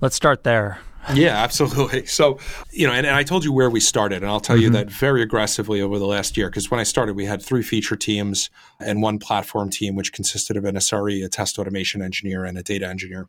let's 0.00 0.16
start 0.16 0.42
there. 0.42 0.78
yeah, 1.14 1.36
absolutely. 1.36 2.06
So, 2.12 2.38
you 2.70 2.86
know, 2.86 2.92
and, 2.92 3.06
and, 3.06 3.16
I 3.16 3.24
told 3.24 3.44
you 3.44 3.52
where 3.52 3.68
we 3.68 3.80
started, 3.80 4.22
and 4.22 4.26
I'll 4.26 4.40
tell 4.40 4.56
mm-hmm. 4.56 4.62
you 4.62 4.70
that 4.70 4.90
very 4.90 5.20
aggressively 5.20 5.80
over 5.80 5.98
the 5.98 6.06
last 6.06 6.36
year, 6.36 6.48
because 6.48 6.70
when 6.70 6.80
I 6.80 6.84
started, 6.84 7.16
we 7.16 7.24
had 7.24 7.42
three 7.42 7.62
feature 7.62 7.96
teams 7.96 8.50
and 8.80 9.02
one 9.02 9.18
platform 9.18 9.68
team, 9.68 9.96
which 9.96 10.12
consisted 10.12 10.56
of 10.56 10.64
an 10.64 10.76
SRE, 10.76 11.24
a 11.24 11.28
test 11.28 11.58
automation 11.58 12.02
engineer, 12.02 12.44
and 12.44 12.56
a 12.56 12.62
data 12.62 12.86
engineer. 12.86 13.28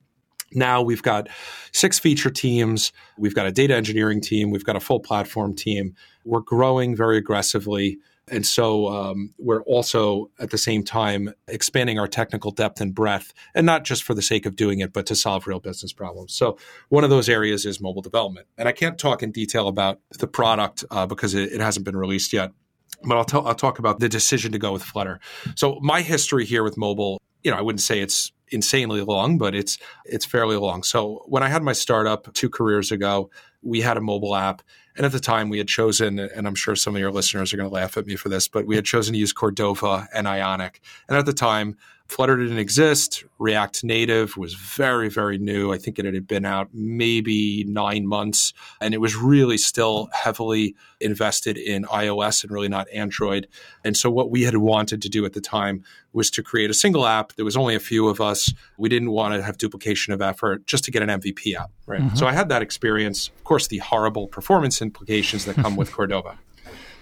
Now 0.56 0.82
we've 0.82 1.02
got 1.02 1.30
six 1.72 2.00
feature 2.00 2.30
teams. 2.30 2.92
We've 3.18 3.36
got 3.36 3.46
a 3.46 3.52
data 3.52 3.76
engineering 3.76 4.22
team. 4.22 4.52
We've 4.52 4.64
got 4.64 4.76
a 4.76 4.80
full 4.80 5.00
platform 5.00 5.56
team. 5.56 5.96
We're 6.26 6.42
growing 6.42 6.96
very 6.96 7.18
aggressively. 7.18 7.98
And 8.32 8.46
so 8.46 8.88
um, 8.88 9.34
we're 9.38 9.64
also 9.64 10.32
at 10.40 10.50
the 10.50 10.58
same 10.58 10.84
time 10.84 11.34
expanding 11.48 12.00
our 12.00 12.08
technical 12.08 12.52
depth 12.52 12.80
and 12.80 12.96
breadth, 12.96 13.34
and 13.54 13.66
not 13.66 13.84
just 13.84 14.04
for 14.04 14.14
the 14.14 14.22
sake 14.22 14.46
of 14.46 14.56
doing 14.56 14.80
it, 14.80 14.94
but 14.94 15.06
to 15.08 15.16
solve 15.16 15.46
real 15.46 15.60
business 15.60 15.92
problems. 15.92 16.34
So 16.34 16.58
one 16.90 17.04
of 17.04 17.10
those 17.10 17.28
areas 17.28 17.66
is 17.66 17.82
mobile 17.82 18.02
development. 18.02 18.48
And 18.58 18.70
I 18.70 18.72
can't 18.72 18.98
talk 18.98 19.24
in 19.24 19.32
detail 19.32 19.68
about 19.68 20.00
the 20.20 20.28
product 20.28 20.86
uh, 20.90 21.06
because 21.06 21.34
it, 21.34 21.52
it 21.52 21.60
hasn't 21.60 21.86
been 21.86 21.98
released 21.98 22.32
yet. 22.32 22.52
But 23.06 23.18
I'll, 23.18 23.26
t- 23.26 23.38
I'll 23.38 23.56
talk 23.56 23.80
about 23.80 24.00
the 24.00 24.08
decision 24.08 24.54
to 24.54 24.58
go 24.58 24.72
with 24.72 24.84
Flutter. 24.84 25.20
So 25.56 25.80
my 25.82 26.02
history 26.02 26.46
here 26.46 26.64
with 26.64 26.78
mobile, 26.78 27.22
you 27.44 27.52
know, 27.52 27.58
I 27.58 27.62
wouldn't 27.62 27.82
say 27.82 28.00
it's 28.00 28.32
insanely 28.48 29.02
long, 29.02 29.38
but 29.38 29.54
it's 29.54 29.78
it's 30.06 30.26
fairly 30.26 30.56
long. 30.56 30.84
So 30.84 31.24
when 31.26 31.44
I 31.44 31.50
had 31.50 31.64
my 31.64 31.74
startup 31.74 32.32
two 32.34 32.50
careers 32.50 32.92
ago, 32.92 33.30
we 33.62 33.82
had 33.82 33.98
a 33.98 34.02
mobile 34.02 34.36
app 34.36 34.62
and 34.96 35.06
at 35.06 35.12
the 35.12 35.20
time, 35.20 35.50
we 35.50 35.58
had 35.58 35.68
chosen, 35.68 36.20
and 36.20 36.48
I'm 36.48 36.56
sure 36.56 36.76
some 36.76 36.96
of 36.96 37.00
your 37.00 37.12
listeners 37.12 37.54
are 37.54 37.58
going 37.58 37.70
to 37.70 37.74
laugh 37.74 37.98
at 37.98 38.06
me 38.06 38.16
for 38.16 38.30
this, 38.30 38.48
but 38.48 38.66
we 38.66 38.76
had 38.76 38.86
chosen 38.86 39.14
to 39.14 39.20
use 39.20 39.34
Cordova 39.34 40.08
and 40.14 40.28
Ionic. 40.28 40.82
And 41.08 41.18
at 41.18 41.26
the 41.26 41.34
time, 41.34 41.78
Flutter 42.08 42.38
didn't 42.38 42.60
exist. 42.60 43.24
React 43.40 43.86
Native 43.86 44.38
was 44.38 44.54
very, 44.54 45.10
very 45.10 45.38
new. 45.38 45.74
I 45.74 45.78
think 45.78 45.98
it 45.98 46.06
had 46.06 46.28
been 46.28 46.46
out 46.46 46.70
maybe 46.74 47.64
nine 47.64 48.06
months, 48.06 48.54
and 48.80 48.94
it 48.94 49.00
was 49.00 49.16
really 49.16 49.58
still 49.58 50.10
heavily 50.12 50.76
invested 51.00 51.58
in 51.58 51.86
iOS 51.86 52.44
and 52.44 52.52
really 52.52 52.68
not 52.68 52.88
Android. 52.94 53.48
And 53.84 53.98
so, 53.98 54.12
what 54.12 54.30
we 54.30 54.44
had 54.44 54.58
wanted 54.58 55.02
to 55.02 55.10
do 55.10 55.26
at 55.26 55.34
the 55.34 55.42
time 55.42 55.84
was 56.12 56.30
to 56.32 56.44
create 56.44 56.70
a 56.70 56.74
single 56.74 57.08
app. 57.08 57.34
There 57.34 57.46
was 57.46 57.58
only 57.58 57.74
a 57.74 57.80
few 57.80 58.08
of 58.08 58.22
us. 58.22 58.54
We 58.78 58.90
didn't 58.90 59.12
want 59.12 59.34
to 59.34 59.42
have 59.42 59.58
duplication 59.58 60.14
of 60.14 60.22
effort 60.22 60.68
just 60.68 60.84
to 60.84 60.92
get 60.92 61.02
an 61.02 61.10
MVP 61.10 61.56
out. 61.56 61.72
Right. 61.88 62.02
Mm-hmm. 62.02 62.16
So 62.16 62.28
I 62.28 62.34
had 62.34 62.50
that 62.50 62.62
experience. 62.62 63.30
Of 63.30 63.44
course, 63.44 63.68
the 63.68 63.80
horrible 63.80 64.28
performance 64.28 64.82
implications 64.84 65.46
that 65.46 65.56
come 65.56 65.76
with 65.76 65.92
Cordova 65.96 66.38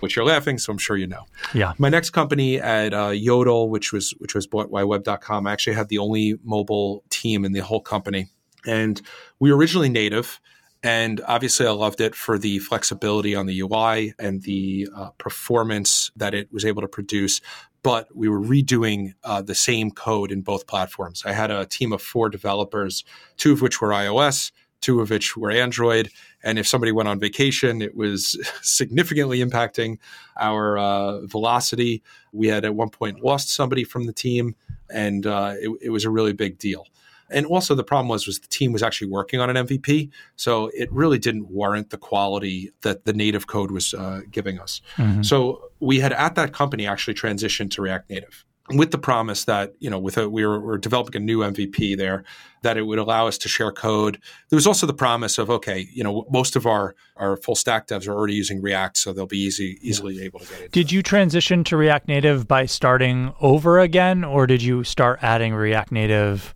which 0.02 0.15
you're 0.15 0.26
laughing, 0.26 0.58
so 0.58 0.72
I'm 0.72 0.78
sure 0.78 0.98
you 0.98 1.08
know. 1.08 1.26
Yeah. 1.54 1.74
My 1.78 1.89
next 1.89 2.10
company 2.10 2.60
at 2.60 2.94
uh, 2.94 3.10
Yodle, 3.10 3.70
which 3.70 3.94
was 3.94 4.12
which 4.17 4.36
was 4.36 4.48
bought 4.48 4.72
by 4.72 4.84
Web.com, 4.84 5.48
I 5.48 5.54
actually 5.54 5.76
had 5.76 5.88
the 5.89 6.00
only 6.00 6.38
mobile 6.44 7.04
team 7.10 7.46
in 7.46 7.54
the 7.54 7.62
whole 7.62 7.82
company, 7.82 8.28
and 8.65 9.02
we 9.39 9.52
were 9.52 9.58
originally 9.58 9.89
native. 9.89 10.39
And 10.84 11.22
obviously, 11.28 11.67
I 11.67 11.72
loved 11.72 12.02
it 12.02 12.15
for 12.15 12.39
the 12.39 12.58
flexibility 12.58 13.36
on 13.36 13.46
the 13.46 13.62
UI 13.62 14.15
and 14.17 14.41
the 14.41 14.89
uh, 14.96 15.10
performance 15.20 16.12
that 16.15 16.34
it 16.34 16.52
was 16.52 16.65
able 16.65 16.82
to 16.82 16.88
produce. 16.88 17.39
But 17.84 18.15
we 18.15 18.28
were 18.28 18.41
redoing 18.41 19.13
uh, 19.24 19.44
the 19.44 19.54
same 19.54 19.91
code 19.91 20.32
in 20.32 20.41
both 20.41 20.65
platforms. 20.65 21.22
I 21.24 21.34
had 21.34 21.52
a 21.52 21.67
team 21.67 21.94
of 21.94 22.02
four 22.02 22.30
developers, 22.30 23.04
two 23.38 23.54
of 23.54 23.62
which 23.62 23.80
were 23.80 23.89
iOS, 23.89 24.52
two 24.82 25.00
of 25.00 25.10
which 25.10 25.38
were 25.38 25.52
Android. 25.52 26.10
And 26.44 26.60
if 26.60 26.67
somebody 26.67 26.91
went 26.91 27.08
on 27.08 27.20
vacation, 27.20 27.82
it 27.82 27.96
was 27.96 28.38
significantly 28.62 29.39
impacting 29.39 29.98
our 30.39 30.78
uh, 30.78 31.22
velocity. 31.28 32.02
We 32.34 32.48
had 32.48 32.65
at 32.65 32.76
one 32.76 32.89
point 32.89 33.24
lost 33.24 33.50
somebody 33.50 33.84
from 33.84 34.06
the 34.06 34.13
team, 34.13 34.56
and 34.89 35.26
uh, 35.26 35.54
it, 35.60 35.70
it, 35.82 35.89
was 35.89 36.04
a 36.04 36.10
really 36.10 36.34
big 36.34 36.58
deal. 36.58 36.88
And 37.30 37.46
also, 37.46 37.76
the 37.76 37.84
problem 37.84 38.10
was 38.10 38.28
was 38.28 38.39
the 38.39 38.48
team 38.48 38.74
was 38.74 38.84
actually 38.84 39.10
working 39.10 39.39
on 39.39 39.56
an 39.56 39.67
MVP, 39.67 40.10
so 40.36 40.70
it 40.74 40.91
really 40.91 41.17
didn't 41.17 41.50
warrant 41.50 41.89
the 41.89 41.98
quality 41.98 42.72
that 42.82 43.06
the 43.06 43.13
native 43.13 43.48
code 43.48 43.72
was 43.72 43.94
uh, 43.94 44.22
giving 44.30 44.60
us. 44.60 44.82
Mm-hmm. 44.98 45.22
So 45.22 45.72
we 45.80 46.02
had 46.02 46.12
at 46.12 46.36
that 46.36 46.52
company 46.52 46.86
actually 46.86 47.13
transitioned 47.13 47.72
to 47.72 47.82
React 47.82 48.10
Native. 48.10 48.46
With 48.77 48.91
the 48.91 48.97
promise 48.97 49.45
that 49.45 49.73
you 49.79 49.89
know 49.89 49.99
with 49.99 50.17
a 50.17 50.29
we 50.29 50.45
were, 50.45 50.60
we 50.60 50.65
were 50.65 50.77
developing 50.77 51.21
a 51.21 51.25
new 51.25 51.39
MVP 51.39 51.97
there 51.97 52.23
that 52.63 52.77
it 52.77 52.84
would 52.84 52.99
allow 52.99 53.27
us 53.27 53.38
to 53.39 53.49
share 53.49 53.71
code. 53.71 54.19
There 54.49 54.57
was 54.57 54.67
also 54.67 54.86
the 54.86 54.93
promise 54.93 55.38
of 55.38 55.49
okay, 55.49 55.88
you 55.93 56.03
know, 56.03 56.25
most 56.29 56.55
of 56.55 56.65
our 56.65 56.95
our 57.17 57.38
full 57.38 57.55
stack 57.55 57.88
devs 57.88 58.07
are 58.07 58.13
already 58.13 58.36
using 58.36 58.62
React, 58.62 58.97
so 58.97 59.13
they'll 59.13 59.25
be 59.25 59.39
easy 59.39 59.79
easily 59.81 60.15
yeah. 60.15 60.25
able 60.25 60.39
to 60.39 60.45
get 60.47 60.62
it. 60.62 60.71
Did 60.71 60.91
you 60.91 61.01
transition 61.01 61.63
to 61.65 61.77
React 61.77 62.07
Native 62.07 62.47
by 62.47 62.65
starting 62.65 63.34
over 63.41 63.79
again, 63.79 64.23
or 64.23 64.47
did 64.47 64.62
you 64.62 64.84
start 64.84 65.19
adding 65.21 65.53
React 65.53 65.91
Native? 65.91 66.53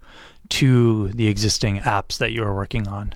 To 0.49 1.09
the 1.09 1.27
existing 1.27 1.79
apps 1.79 2.17
that 2.17 2.31
you 2.31 2.41
were 2.41 2.53
working 2.53 2.87
on? 2.87 3.13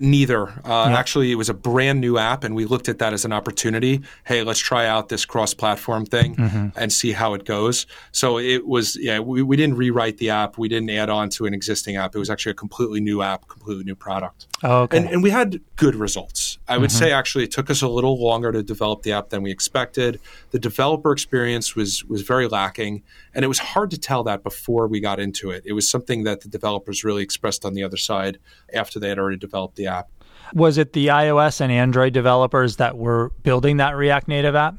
Neither. 0.00 0.48
Uh, 0.48 0.88
yeah. 0.88 0.98
Actually, 0.98 1.30
it 1.32 1.36
was 1.36 1.48
a 1.48 1.54
brand 1.54 2.00
new 2.00 2.18
app, 2.18 2.44
and 2.44 2.54
we 2.54 2.64
looked 2.64 2.88
at 2.88 2.98
that 2.98 3.12
as 3.12 3.24
an 3.24 3.32
opportunity. 3.32 4.02
Hey, 4.24 4.42
let's 4.42 4.60
try 4.60 4.86
out 4.86 5.08
this 5.08 5.24
cross-platform 5.24 6.06
thing 6.06 6.36
mm-hmm. 6.36 6.68
and 6.76 6.92
see 6.92 7.12
how 7.12 7.34
it 7.34 7.44
goes. 7.44 7.86
So 8.12 8.38
it 8.38 8.66
was, 8.66 8.96
yeah, 8.96 9.18
we, 9.18 9.42
we 9.42 9.56
didn't 9.56 9.76
rewrite 9.76 10.18
the 10.18 10.30
app. 10.30 10.58
We 10.58 10.68
didn't 10.68 10.90
add 10.90 11.10
on 11.10 11.30
to 11.30 11.46
an 11.46 11.54
existing 11.54 11.96
app. 11.96 12.14
It 12.14 12.18
was 12.18 12.30
actually 12.30 12.52
a 12.52 12.56
completely 12.56 13.00
new 13.00 13.22
app, 13.22 13.48
completely 13.48 13.84
new 13.84 13.96
product. 13.96 14.46
Oh, 14.62 14.82
okay. 14.82 14.98
And, 14.98 15.08
and 15.08 15.22
we 15.22 15.30
had 15.30 15.60
good 15.76 15.94
results. 15.94 16.58
I 16.66 16.78
would 16.78 16.90
mm-hmm. 16.90 16.98
say 16.98 17.12
actually 17.12 17.44
it 17.44 17.50
took 17.50 17.68
us 17.68 17.82
a 17.82 17.88
little 17.88 18.22
longer 18.22 18.50
to 18.50 18.62
develop 18.62 19.02
the 19.02 19.12
app 19.12 19.28
than 19.28 19.42
we 19.42 19.50
expected. 19.50 20.18
The 20.50 20.58
developer 20.58 21.12
experience 21.12 21.76
was 21.76 22.04
was 22.04 22.22
very 22.22 22.48
lacking, 22.48 23.02
and 23.34 23.44
it 23.44 23.48
was 23.48 23.58
hard 23.58 23.90
to 23.90 23.98
tell 23.98 24.24
that 24.24 24.42
before 24.42 24.88
we 24.88 25.00
got 25.00 25.20
into 25.20 25.50
it. 25.50 25.62
It 25.66 25.72
was 25.72 25.88
something 25.88 26.24
that 26.24 26.40
the 26.40 26.48
developers 26.48 27.04
really 27.04 27.22
expressed 27.22 27.64
on 27.64 27.74
the 27.74 27.82
other 27.82 27.98
side 27.98 28.38
after 28.72 28.98
they 28.98 29.10
had 29.10 29.18
already 29.18 29.36
developed 29.36 29.76
the 29.76 29.86
app. 29.86 30.08
Was 30.54 30.78
it 30.78 30.92
the 30.92 31.08
iOS 31.08 31.60
and 31.60 31.70
Android 31.70 32.12
developers 32.12 32.76
that 32.76 32.96
were 32.96 33.30
building 33.42 33.78
that 33.78 33.96
React 33.96 34.28
Native 34.28 34.54
app, 34.54 34.76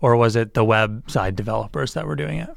or 0.00 0.16
was 0.16 0.34
it 0.34 0.54
the 0.54 0.64
web 0.64 1.10
side 1.10 1.36
developers 1.36 1.94
that 1.94 2.06
were 2.06 2.16
doing 2.16 2.38
it? 2.38 2.50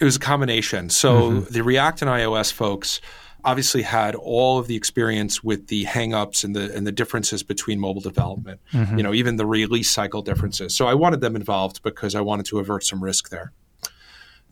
It 0.00 0.04
was 0.04 0.16
a 0.16 0.20
combination. 0.20 0.90
So 0.90 1.30
mm-hmm. 1.30 1.52
the 1.52 1.62
React 1.62 2.02
and 2.02 2.10
iOS 2.10 2.52
folks 2.52 3.00
obviously 3.48 3.80
had 3.80 4.14
all 4.14 4.58
of 4.58 4.66
the 4.66 4.76
experience 4.76 5.42
with 5.42 5.68
the 5.68 5.84
hangups 5.86 6.44
and 6.44 6.54
the 6.54 6.74
and 6.76 6.86
the 6.86 6.92
differences 6.92 7.42
between 7.42 7.80
mobile 7.80 8.02
development. 8.02 8.60
Mm-hmm. 8.72 8.98
You 8.98 9.02
know, 9.02 9.14
even 9.14 9.36
the 9.36 9.46
release 9.46 9.90
cycle 9.90 10.20
differences. 10.20 10.76
So 10.76 10.86
I 10.86 10.94
wanted 10.94 11.22
them 11.22 11.34
involved 11.34 11.82
because 11.82 12.14
I 12.14 12.20
wanted 12.20 12.44
to 12.46 12.58
avert 12.58 12.84
some 12.84 13.02
risk 13.02 13.30
there. 13.30 13.52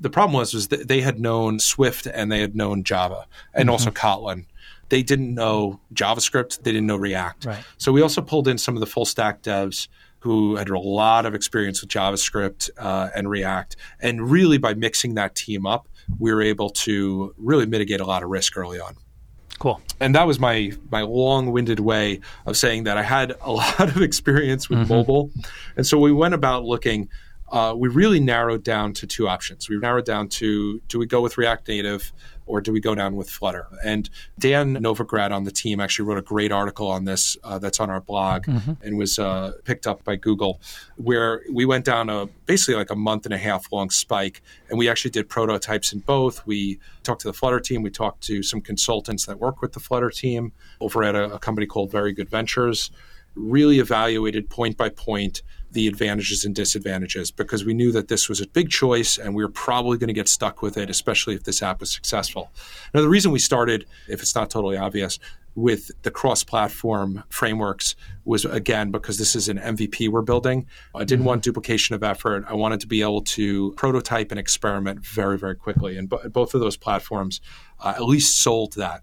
The 0.00 0.08
problem 0.08 0.32
was 0.32 0.54
was 0.54 0.68
that 0.68 0.88
they 0.88 1.02
had 1.02 1.20
known 1.20 1.58
Swift 1.58 2.06
and 2.06 2.32
they 2.32 2.40
had 2.40 2.56
known 2.56 2.84
Java 2.84 3.26
and 3.52 3.64
mm-hmm. 3.64 3.70
also 3.70 3.90
Kotlin. 3.90 4.46
They 4.88 5.02
didn't 5.02 5.34
know 5.34 5.80
JavaScript. 5.92 6.62
They 6.62 6.72
didn't 6.72 6.86
know 6.86 6.96
React. 6.96 7.44
Right. 7.44 7.64
So 7.76 7.92
we 7.92 8.02
also 8.02 8.22
pulled 8.22 8.48
in 8.48 8.56
some 8.56 8.76
of 8.76 8.80
the 8.80 8.86
full 8.86 9.04
stack 9.04 9.42
devs 9.42 9.88
who 10.20 10.56
had 10.56 10.68
a 10.68 10.78
lot 10.78 11.26
of 11.26 11.34
experience 11.34 11.82
with 11.82 11.90
JavaScript 11.90 12.70
uh, 12.78 13.10
and 13.14 13.28
React. 13.28 13.76
And 14.00 14.30
really, 14.30 14.58
by 14.58 14.74
mixing 14.74 15.14
that 15.14 15.34
team 15.34 15.66
up, 15.66 15.88
we 16.18 16.32
were 16.32 16.42
able 16.42 16.70
to 16.70 17.34
really 17.36 17.66
mitigate 17.66 18.00
a 18.00 18.06
lot 18.06 18.22
of 18.22 18.30
risk 18.30 18.56
early 18.56 18.80
on. 18.80 18.96
Cool. 19.58 19.80
And 20.00 20.14
that 20.14 20.26
was 20.26 20.38
my 20.38 20.72
my 20.90 21.02
long-winded 21.02 21.80
way 21.80 22.20
of 22.44 22.56
saying 22.56 22.84
that 22.84 22.98
I 22.98 23.02
had 23.02 23.34
a 23.40 23.52
lot 23.62 23.80
of 23.80 24.02
experience 24.02 24.68
with 24.68 24.80
mm-hmm. 24.80 24.92
mobile, 24.92 25.30
and 25.76 25.86
so 25.86 25.98
we 25.98 26.12
went 26.12 26.34
about 26.34 26.64
looking. 26.64 27.08
Uh, 27.50 27.72
we 27.76 27.88
really 27.88 28.18
narrowed 28.18 28.64
down 28.64 28.92
to 28.92 29.06
two 29.06 29.28
options. 29.28 29.68
We 29.68 29.78
narrowed 29.78 30.04
down 30.04 30.28
to 30.30 30.80
do 30.88 30.98
we 30.98 31.06
go 31.06 31.20
with 31.20 31.38
React 31.38 31.68
Native 31.68 32.12
or 32.46 32.60
do 32.60 32.72
we 32.72 32.80
go 32.80 32.94
down 32.94 33.16
with 33.16 33.28
Flutter? 33.28 33.66
And 33.84 34.08
Dan 34.38 34.76
Novograd 34.76 35.32
on 35.32 35.44
the 35.44 35.50
team 35.50 35.80
actually 35.80 36.08
wrote 36.08 36.18
a 36.18 36.22
great 36.22 36.52
article 36.52 36.88
on 36.88 37.04
this 37.04 37.36
uh, 37.44 37.58
that's 37.58 37.80
on 37.80 37.90
our 37.90 38.00
blog 38.00 38.44
mm-hmm. 38.44 38.72
and 38.82 38.96
was 38.96 39.18
uh, 39.18 39.52
picked 39.64 39.86
up 39.86 40.04
by 40.04 40.16
Google, 40.16 40.60
where 40.96 41.42
we 41.52 41.64
went 41.64 41.84
down 41.84 42.08
a 42.08 42.26
basically 42.46 42.74
like 42.74 42.90
a 42.90 42.96
month 42.96 43.26
and 43.26 43.34
a 43.34 43.38
half 43.38 43.70
long 43.72 43.90
spike, 43.90 44.42
and 44.68 44.78
we 44.78 44.88
actually 44.88 45.10
did 45.10 45.28
prototypes 45.28 45.92
in 45.92 46.00
both. 46.00 46.46
We 46.46 46.78
talked 47.02 47.22
to 47.22 47.28
the 47.28 47.34
Flutter 47.34 47.60
team, 47.60 47.82
we 47.82 47.90
talked 47.90 48.22
to 48.24 48.42
some 48.42 48.60
consultants 48.60 49.26
that 49.26 49.38
work 49.38 49.60
with 49.60 49.72
the 49.72 49.80
Flutter 49.80 50.10
team 50.10 50.52
over 50.80 51.04
at 51.04 51.14
a, 51.14 51.34
a 51.34 51.38
company 51.38 51.66
called 51.66 51.90
Very 51.90 52.12
Good 52.12 52.28
Ventures. 52.28 52.90
Really 53.34 53.80
evaluated 53.80 54.48
point 54.48 54.78
by 54.78 54.88
point 54.88 55.42
the 55.76 55.86
advantages 55.86 56.42
and 56.42 56.54
disadvantages 56.54 57.30
because 57.30 57.62
we 57.62 57.74
knew 57.74 57.92
that 57.92 58.08
this 58.08 58.30
was 58.30 58.40
a 58.40 58.46
big 58.48 58.70
choice 58.70 59.18
and 59.18 59.34
we 59.34 59.44
were 59.44 59.50
probably 59.50 59.98
going 59.98 60.08
to 60.08 60.14
get 60.14 60.26
stuck 60.26 60.62
with 60.62 60.78
it, 60.78 60.88
especially 60.88 61.34
if 61.34 61.44
this 61.44 61.62
app 61.62 61.80
was 61.80 61.90
successful. 61.90 62.50
Now, 62.94 63.02
the 63.02 63.10
reason 63.10 63.30
we 63.30 63.38
started, 63.38 63.84
if 64.08 64.22
it's 64.22 64.34
not 64.34 64.48
totally 64.48 64.78
obvious, 64.78 65.18
with 65.54 65.90
the 66.02 66.10
cross 66.10 66.42
platform 66.42 67.24
frameworks 67.28 67.94
was 68.24 68.46
again 68.46 68.90
because 68.90 69.18
this 69.18 69.36
is 69.36 69.50
an 69.50 69.58
MVP 69.58 70.08
we're 70.08 70.22
building. 70.22 70.66
I 70.94 71.00
didn't 71.00 71.20
mm-hmm. 71.20 71.28
want 71.28 71.42
duplication 71.42 71.94
of 71.94 72.02
effort. 72.02 72.46
I 72.48 72.54
wanted 72.54 72.80
to 72.80 72.86
be 72.86 73.02
able 73.02 73.22
to 73.22 73.72
prototype 73.72 74.30
and 74.30 74.40
experiment 74.40 75.04
very, 75.04 75.36
very 75.36 75.56
quickly. 75.56 75.98
And 75.98 76.08
both 76.08 76.54
of 76.54 76.60
those 76.60 76.78
platforms 76.78 77.42
uh, 77.80 77.92
at 77.96 78.04
least 78.04 78.40
sold 78.40 78.72
that. 78.74 79.02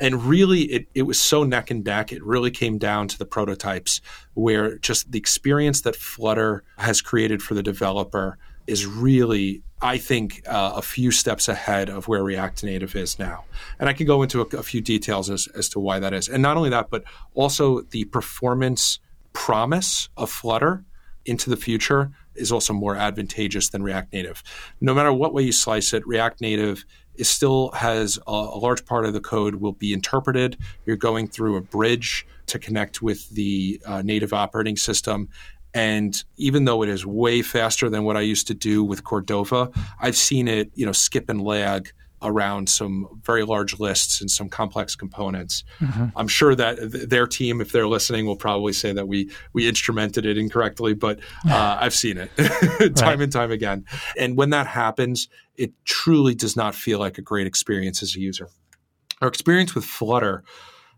And 0.00 0.24
really, 0.24 0.62
it, 0.62 0.88
it 0.94 1.02
was 1.02 1.20
so 1.20 1.44
neck 1.44 1.70
and 1.70 1.84
neck. 1.84 2.12
It 2.12 2.24
really 2.24 2.50
came 2.50 2.78
down 2.78 3.08
to 3.08 3.18
the 3.18 3.26
prototypes, 3.26 4.00
where 4.34 4.78
just 4.78 5.10
the 5.12 5.18
experience 5.18 5.82
that 5.82 5.96
Flutter 5.96 6.62
has 6.78 7.00
created 7.00 7.42
for 7.42 7.54
the 7.54 7.62
developer 7.62 8.38
is 8.66 8.86
really, 8.86 9.62
I 9.82 9.98
think, 9.98 10.42
uh, 10.46 10.72
a 10.76 10.82
few 10.82 11.10
steps 11.10 11.48
ahead 11.48 11.88
of 11.88 12.06
where 12.08 12.22
React 12.22 12.64
Native 12.64 12.94
is 12.94 13.18
now. 13.18 13.44
And 13.78 13.88
I 13.88 13.92
can 13.92 14.06
go 14.06 14.22
into 14.22 14.40
a, 14.40 14.56
a 14.56 14.62
few 14.62 14.80
details 14.80 15.28
as, 15.28 15.48
as 15.54 15.68
to 15.70 15.80
why 15.80 15.98
that 15.98 16.14
is. 16.14 16.28
And 16.28 16.42
not 16.42 16.56
only 16.56 16.70
that, 16.70 16.90
but 16.90 17.04
also 17.34 17.80
the 17.82 18.04
performance 18.04 19.00
promise 19.32 20.08
of 20.16 20.30
Flutter 20.30 20.84
into 21.24 21.50
the 21.50 21.56
future 21.56 22.10
is 22.34 22.52
also 22.52 22.72
more 22.72 22.96
advantageous 22.96 23.68
than 23.68 23.82
React 23.82 24.12
Native. 24.12 24.42
No 24.80 24.94
matter 24.94 25.12
what 25.12 25.34
way 25.34 25.42
you 25.42 25.52
slice 25.52 25.92
it, 25.92 26.06
React 26.06 26.40
Native 26.40 26.84
it 27.16 27.24
still 27.24 27.70
has 27.72 28.18
a, 28.26 28.30
a, 28.30 28.58
large 28.58 28.84
part 28.86 29.04
of 29.04 29.12
the 29.12 29.20
code 29.20 29.56
will 29.56 29.72
be 29.72 29.92
interpreted. 29.92 30.56
You're 30.86 30.96
going 30.96 31.28
through 31.28 31.56
a 31.56 31.60
bridge 31.60 32.26
to 32.46 32.58
connect 32.58 33.02
with 33.02 33.28
the 33.30 33.80
uh, 33.86 34.02
native 34.02 34.32
operating 34.32 34.76
system. 34.76 35.28
And 35.72 36.22
even 36.36 36.64
though 36.64 36.82
it 36.82 36.88
is 36.88 37.06
way 37.06 37.42
faster 37.42 37.88
than 37.88 38.04
what 38.04 38.16
I 38.16 38.22
used 38.22 38.46
to 38.48 38.54
do 38.54 38.82
with 38.82 39.04
Cordova, 39.04 39.70
I've 40.00 40.16
seen 40.16 40.48
it, 40.48 40.70
you 40.74 40.84
know, 40.84 40.92
skip 40.92 41.28
and 41.28 41.40
lag 41.42 41.92
around 42.22 42.68
some 42.68 43.20
very 43.22 43.44
large 43.44 43.78
lists 43.78 44.20
and 44.20 44.30
some 44.30 44.48
complex 44.48 44.94
components. 44.94 45.64
Mm-hmm. 45.80 46.06
I'm 46.16 46.28
sure 46.28 46.54
that 46.54 46.78
th- 46.78 47.08
their 47.08 47.26
team, 47.26 47.60
if 47.60 47.72
they're 47.72 47.88
listening, 47.88 48.26
will 48.26 48.36
probably 48.36 48.72
say 48.72 48.92
that 48.92 49.08
we 49.08 49.30
we 49.52 49.70
instrumented 49.70 50.26
it 50.26 50.38
incorrectly, 50.38 50.94
but 50.94 51.20
uh, 51.48 51.78
I've 51.80 51.94
seen 51.94 52.18
it 52.18 52.30
time 52.96 53.18
right. 53.18 53.20
and 53.20 53.32
time 53.32 53.50
again. 53.50 53.84
And 54.18 54.36
when 54.36 54.50
that 54.50 54.66
happens, 54.66 55.28
it 55.56 55.72
truly 55.84 56.34
does 56.34 56.56
not 56.56 56.74
feel 56.74 56.98
like 56.98 57.18
a 57.18 57.22
great 57.22 57.46
experience 57.46 58.02
as 58.02 58.16
a 58.16 58.20
user. 58.20 58.48
Our 59.20 59.28
experience 59.28 59.74
with 59.74 59.84
Flutter 59.84 60.44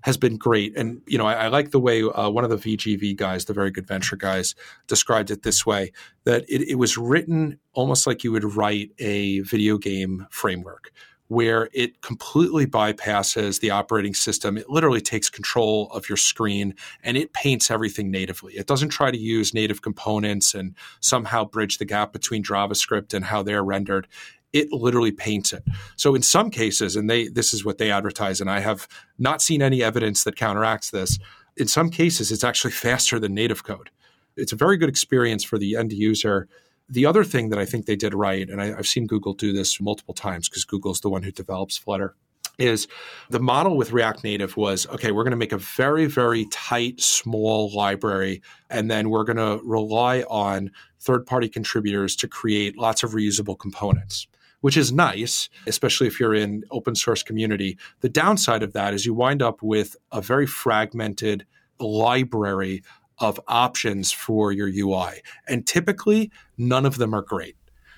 has 0.02 0.16
been 0.16 0.36
great. 0.36 0.76
And, 0.76 1.00
you 1.06 1.16
know, 1.16 1.26
I, 1.26 1.34
I 1.44 1.48
like 1.48 1.70
the 1.70 1.80
way 1.80 2.02
uh, 2.02 2.28
one 2.28 2.44
of 2.44 2.50
the 2.50 2.56
VGV 2.56 3.16
guys, 3.16 3.44
the 3.44 3.52
very 3.52 3.70
good 3.70 3.86
venture 3.86 4.16
guys, 4.16 4.54
described 4.86 5.30
it 5.30 5.42
this 5.42 5.64
way 5.64 5.92
that 6.24 6.44
it, 6.48 6.62
it 6.68 6.74
was 6.74 6.98
written 6.98 7.58
almost 7.72 8.06
like 8.06 8.24
you 8.24 8.32
would 8.32 8.44
write 8.44 8.90
a 8.98 9.40
video 9.40 9.78
game 9.78 10.26
framework 10.30 10.92
where 11.32 11.70
it 11.72 12.02
completely 12.02 12.66
bypasses 12.66 13.60
the 13.60 13.70
operating 13.70 14.12
system. 14.12 14.58
It 14.58 14.68
literally 14.68 15.00
takes 15.00 15.30
control 15.30 15.90
of 15.90 16.06
your 16.06 16.18
screen 16.18 16.74
and 17.02 17.16
it 17.16 17.32
paints 17.32 17.70
everything 17.70 18.10
natively. 18.10 18.52
It 18.52 18.66
doesn't 18.66 18.90
try 18.90 19.10
to 19.10 19.16
use 19.16 19.54
native 19.54 19.80
components 19.80 20.52
and 20.54 20.74
somehow 21.00 21.46
bridge 21.46 21.78
the 21.78 21.86
gap 21.86 22.12
between 22.12 22.44
JavaScript 22.44 23.14
and 23.14 23.24
how 23.24 23.42
they're 23.42 23.64
rendered. 23.64 24.08
It 24.52 24.72
literally 24.72 25.10
paints 25.10 25.54
it. 25.54 25.64
So 25.96 26.14
in 26.14 26.20
some 26.20 26.50
cases, 26.50 26.96
and 26.96 27.08
they 27.08 27.28
this 27.28 27.54
is 27.54 27.64
what 27.64 27.78
they 27.78 27.90
advertise, 27.90 28.42
and 28.42 28.50
I 28.50 28.60
have 28.60 28.86
not 29.18 29.40
seen 29.40 29.62
any 29.62 29.82
evidence 29.82 30.24
that 30.24 30.36
counteracts 30.36 30.90
this. 30.90 31.18
In 31.56 31.66
some 31.66 31.88
cases, 31.88 32.30
it's 32.30 32.44
actually 32.44 32.72
faster 32.88 33.18
than 33.18 33.32
native 33.32 33.64
code. 33.64 33.88
It's 34.36 34.52
a 34.52 34.56
very 34.56 34.76
good 34.76 34.90
experience 34.90 35.44
for 35.44 35.56
the 35.56 35.76
end 35.76 35.94
user 35.94 36.46
the 36.92 37.06
other 37.06 37.24
thing 37.24 37.48
that 37.48 37.58
I 37.58 37.64
think 37.64 37.86
they 37.86 37.96
did 37.96 38.12
right, 38.12 38.48
and 38.48 38.60
I, 38.60 38.66
have 38.66 38.86
seen 38.86 39.06
Google 39.06 39.32
do 39.32 39.52
this 39.52 39.80
multiple 39.80 40.12
times 40.12 40.48
because 40.48 40.64
Google's 40.64 41.00
the 41.00 41.08
one 41.08 41.22
who 41.22 41.32
develops 41.32 41.78
Flutter, 41.78 42.14
is 42.58 42.86
the 43.30 43.40
model 43.40 43.78
with 43.78 43.92
React 43.92 44.24
Native 44.24 44.58
was 44.58 44.86
okay, 44.88 45.10
we're 45.10 45.24
going 45.24 45.30
to 45.30 45.38
make 45.38 45.52
a 45.52 45.58
very, 45.58 46.04
very 46.04 46.46
tight, 46.50 47.00
small 47.00 47.74
library, 47.74 48.42
and 48.68 48.90
then 48.90 49.08
we're 49.08 49.24
going 49.24 49.38
to 49.38 49.58
rely 49.64 50.20
on 50.22 50.70
third 51.00 51.24
party 51.24 51.48
contributors 51.48 52.14
to 52.16 52.28
create 52.28 52.76
lots 52.76 53.02
of 53.02 53.12
reusable 53.12 53.58
components 53.58 54.28
which 54.60 54.76
is 54.76 54.92
nice, 54.92 55.48
especially 55.66 56.06
if 56.06 56.20
you're 56.20 56.32
in 56.32 56.62
open 56.70 56.94
source 56.94 57.24
community. 57.24 57.76
The 57.98 58.08
downside 58.08 58.62
of 58.62 58.74
that 58.74 58.94
is 58.94 59.04
you 59.04 59.12
wind 59.12 59.42
up 59.42 59.60
with 59.60 59.96
a 60.12 60.20
very 60.20 60.46
fragmented 60.46 61.44
library 61.80 62.84
of 63.18 63.40
options 63.48 64.12
for 64.12 64.52
your 64.52 64.68
UI. 64.68 65.22
And 65.46 65.66
typically, 65.66 66.30
none 66.58 66.86
of 66.86 66.98
them 66.98 67.14
are 67.14 67.22
great. 67.22 67.56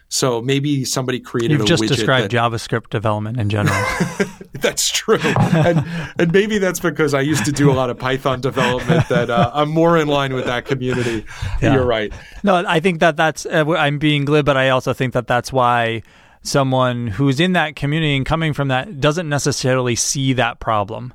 So 0.09 0.41
maybe 0.41 0.85
somebody 0.85 1.19
created 1.19 1.53
You've 1.53 1.63
a 1.63 1.65
just 1.65 1.83
described 1.83 2.31
that, 2.31 2.37
JavaScript 2.37 2.91
development 2.91 3.41
in 3.41 3.51
general. 3.51 3.77
that's 4.53 4.91
true, 4.91 5.19
and, 5.21 5.85
and, 6.19 6.33
maybe 6.33 6.59
that's 6.59 6.79
because 6.79 7.15
I 7.15 7.21
used 7.21 7.45
to 7.47 7.53
do 7.53 7.69
a 7.69 7.75
lot 7.75 7.91
of 7.91 7.99
Python 7.99 8.41
development 8.41 9.09
that 9.09 9.29
uh, 9.29 9.51
I'm 9.53 9.71
more 9.71 9.99
in 9.99 10.07
line 10.07 10.33
with 10.33 10.45
that 10.45 10.67
community. 10.67 11.25
Yeah. 11.61 11.75
You're 11.75 11.87
right. 11.87 12.13
No, 12.45 12.65
I 12.65 12.79
think 12.79 13.01
that 13.01 13.17
that's 13.17 13.45
uh, 13.45 13.65
I'm 13.77 13.99
being 13.99 14.25
glib, 14.25 14.47
but 14.47 14.57
I 14.57 14.69
also 14.69 14.93
think 14.93 15.15
that 15.15 15.27
that's 15.27 15.53
why 15.53 16.03
someone 16.43 17.09
who's 17.09 17.41
in 17.41 17.55
that 17.55 17.75
community 17.75 18.15
and 18.17 18.25
coming 18.25 18.53
from 18.53 18.69
that 18.69 19.01
doesn't 19.01 19.29
necessarily 19.29 19.97
see 19.97 20.35
that 20.35 20.61
problem 20.61 21.13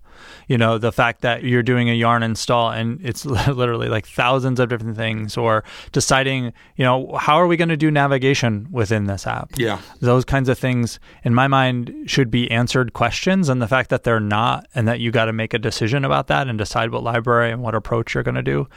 you 0.47 0.57
know 0.57 0.77
the 0.77 0.91
fact 0.91 1.21
that 1.21 1.43
you're 1.43 1.63
doing 1.63 1.89
a 1.89 1.93
yarn 1.93 2.23
install 2.23 2.69
and 2.69 2.99
it's 3.03 3.25
literally 3.25 3.89
like 3.89 4.07
thousands 4.07 4.59
of 4.59 4.69
different 4.69 4.97
things 4.97 5.37
or 5.37 5.63
deciding 5.91 6.53
you 6.75 6.85
know 6.85 7.15
how 7.17 7.35
are 7.35 7.47
we 7.47 7.57
going 7.57 7.69
to 7.69 7.77
do 7.77 7.91
navigation 7.91 8.67
within 8.71 9.05
this 9.05 9.27
app? 9.27 9.51
Yeah. 9.57 9.81
Those 9.99 10.25
kinds 10.25 10.49
of 10.49 10.57
things 10.57 10.99
in 11.23 11.33
my 11.33 11.47
mind 11.47 11.93
should 12.05 12.31
be 12.31 12.49
answered 12.51 12.93
questions 12.93 13.49
and 13.49 13.61
the 13.61 13.67
fact 13.67 13.89
that 13.89 14.03
they're 14.03 14.19
not 14.19 14.67
and 14.75 14.87
that 14.87 14.99
you 14.99 15.11
got 15.11 15.25
to 15.25 15.33
make 15.33 15.53
a 15.53 15.59
decision 15.59 16.05
about 16.05 16.27
that 16.27 16.47
and 16.47 16.57
decide 16.57 16.91
what 16.91 17.03
library 17.03 17.51
and 17.51 17.61
what 17.61 17.75
approach 17.75 18.13
you're 18.13 18.23
going 18.23 18.35
to 18.35 18.43
do 18.43 18.67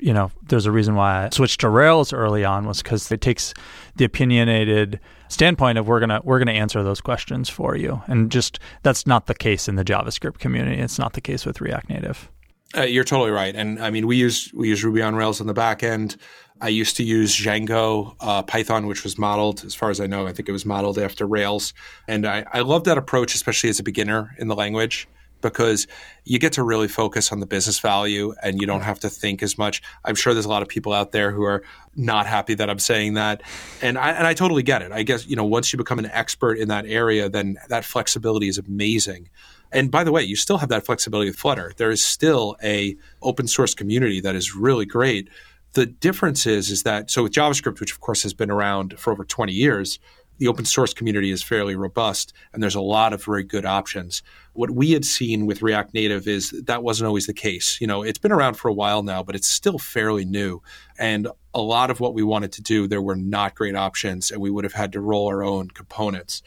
you 0.00 0.12
know 0.12 0.30
there's 0.48 0.66
a 0.66 0.72
reason 0.72 0.94
why 0.94 1.26
i 1.26 1.28
switched 1.30 1.60
to 1.60 1.68
rails 1.68 2.12
early 2.12 2.44
on 2.44 2.66
was 2.66 2.82
because 2.82 3.10
it 3.12 3.20
takes 3.20 3.54
the 3.96 4.04
opinionated 4.04 5.00
standpoint 5.30 5.78
of 5.78 5.88
we're 5.88 6.00
gonna 6.00 6.20
we're 6.22 6.38
gonna 6.38 6.52
answer 6.52 6.82
those 6.82 7.00
questions 7.00 7.48
for 7.48 7.76
you, 7.76 8.02
and 8.06 8.30
just 8.30 8.58
that's 8.82 9.06
not 9.06 9.26
the 9.26 9.34
case 9.34 9.68
in 9.68 9.76
the 9.76 9.84
JavaScript 9.84 10.38
community. 10.38 10.80
It's 10.80 10.98
not 10.98 11.14
the 11.14 11.20
case 11.20 11.46
with 11.46 11.60
React 11.60 11.88
Native. 11.88 12.30
Uh, 12.76 12.82
you're 12.82 13.04
totally 13.04 13.30
right, 13.30 13.54
and 13.56 13.82
I 13.82 13.90
mean 13.90 14.06
we 14.06 14.16
use 14.16 14.52
we 14.54 14.68
use 14.68 14.84
Ruby 14.84 15.02
on 15.02 15.16
Rails 15.16 15.40
on 15.40 15.46
the 15.46 15.54
back 15.54 15.82
end. 15.82 16.16
I 16.60 16.68
used 16.68 16.96
to 16.98 17.02
use 17.02 17.34
Django 17.34 18.14
uh, 18.20 18.42
Python, 18.42 18.86
which 18.86 19.02
was 19.02 19.16
modeled, 19.16 19.64
as 19.64 19.74
far 19.74 19.88
as 19.88 19.98
I 19.98 20.06
know, 20.06 20.26
I 20.26 20.34
think 20.34 20.46
it 20.46 20.52
was 20.52 20.66
modeled 20.66 20.98
after 20.98 21.26
Rails, 21.26 21.72
and 22.06 22.26
I, 22.26 22.44
I 22.52 22.60
love 22.60 22.84
that 22.84 22.98
approach, 22.98 23.34
especially 23.34 23.70
as 23.70 23.80
a 23.80 23.82
beginner 23.82 24.36
in 24.38 24.48
the 24.48 24.54
language 24.54 25.08
because 25.40 25.86
you 26.24 26.38
get 26.38 26.52
to 26.54 26.62
really 26.62 26.88
focus 26.88 27.32
on 27.32 27.40
the 27.40 27.46
business 27.46 27.78
value 27.78 28.34
and 28.42 28.60
you 28.60 28.66
don't 28.66 28.82
have 28.82 29.00
to 29.00 29.08
think 29.08 29.42
as 29.42 29.58
much. 29.58 29.82
I'm 30.04 30.14
sure 30.14 30.32
there's 30.34 30.46
a 30.46 30.50
lot 30.50 30.62
of 30.62 30.68
people 30.68 30.92
out 30.92 31.12
there 31.12 31.30
who 31.30 31.42
are 31.42 31.62
not 31.96 32.26
happy 32.26 32.54
that 32.54 32.70
I'm 32.70 32.78
saying 32.78 33.14
that. 33.14 33.42
And 33.82 33.98
I, 33.98 34.10
and 34.12 34.26
I 34.26 34.34
totally 34.34 34.62
get 34.62 34.82
it. 34.82 34.92
I 34.92 35.02
guess, 35.02 35.26
you 35.26 35.36
know, 35.36 35.44
once 35.44 35.72
you 35.72 35.76
become 35.76 35.98
an 35.98 36.06
expert 36.06 36.58
in 36.58 36.68
that 36.68 36.86
area, 36.86 37.28
then 37.28 37.56
that 37.68 37.84
flexibility 37.84 38.48
is 38.48 38.58
amazing. 38.58 39.28
And 39.72 39.90
by 39.90 40.04
the 40.04 40.12
way, 40.12 40.22
you 40.22 40.36
still 40.36 40.58
have 40.58 40.68
that 40.70 40.84
flexibility 40.84 41.30
with 41.30 41.38
Flutter. 41.38 41.72
There 41.76 41.90
is 41.90 42.04
still 42.04 42.56
a 42.62 42.96
open 43.22 43.46
source 43.46 43.74
community 43.74 44.20
that 44.20 44.34
is 44.34 44.54
really 44.54 44.84
great. 44.84 45.28
The 45.72 45.86
difference 45.86 46.46
is, 46.46 46.70
is 46.70 46.82
that, 46.82 47.10
so 47.10 47.22
with 47.22 47.32
JavaScript, 47.32 47.78
which 47.78 47.92
of 47.92 48.00
course 48.00 48.24
has 48.24 48.34
been 48.34 48.50
around 48.50 48.98
for 48.98 49.12
over 49.12 49.24
20 49.24 49.52
years, 49.52 50.00
the 50.40 50.48
open 50.48 50.64
source 50.64 50.92
community 50.92 51.30
is 51.30 51.42
fairly 51.42 51.76
robust 51.76 52.32
and 52.52 52.62
there's 52.62 52.74
a 52.74 52.80
lot 52.80 53.12
of 53.12 53.22
very 53.22 53.44
good 53.44 53.66
options. 53.66 54.22
What 54.54 54.70
we 54.70 54.92
had 54.92 55.04
seen 55.04 55.46
with 55.46 55.62
React 55.62 55.94
Native 55.94 56.26
is 56.26 56.50
that 56.66 56.82
wasn't 56.82 57.06
always 57.06 57.26
the 57.26 57.34
case. 57.34 57.80
You 57.80 57.86
know, 57.86 58.02
it's 58.02 58.18
been 58.18 58.32
around 58.32 58.54
for 58.54 58.68
a 58.68 58.72
while 58.72 59.02
now, 59.02 59.22
but 59.22 59.36
it's 59.36 59.46
still 59.46 59.78
fairly 59.78 60.24
new. 60.24 60.62
And 60.98 61.28
a 61.54 61.60
lot 61.60 61.90
of 61.90 62.00
what 62.00 62.14
we 62.14 62.22
wanted 62.22 62.52
to 62.52 62.62
do, 62.62 62.88
there 62.88 63.02
were 63.02 63.16
not 63.16 63.54
great 63.54 63.76
options 63.76 64.30
and 64.30 64.40
we 64.40 64.50
would 64.50 64.64
have 64.64 64.72
had 64.72 64.92
to 64.92 65.00
roll 65.00 65.28
our 65.28 65.44
own 65.44 65.68
components 65.68 66.42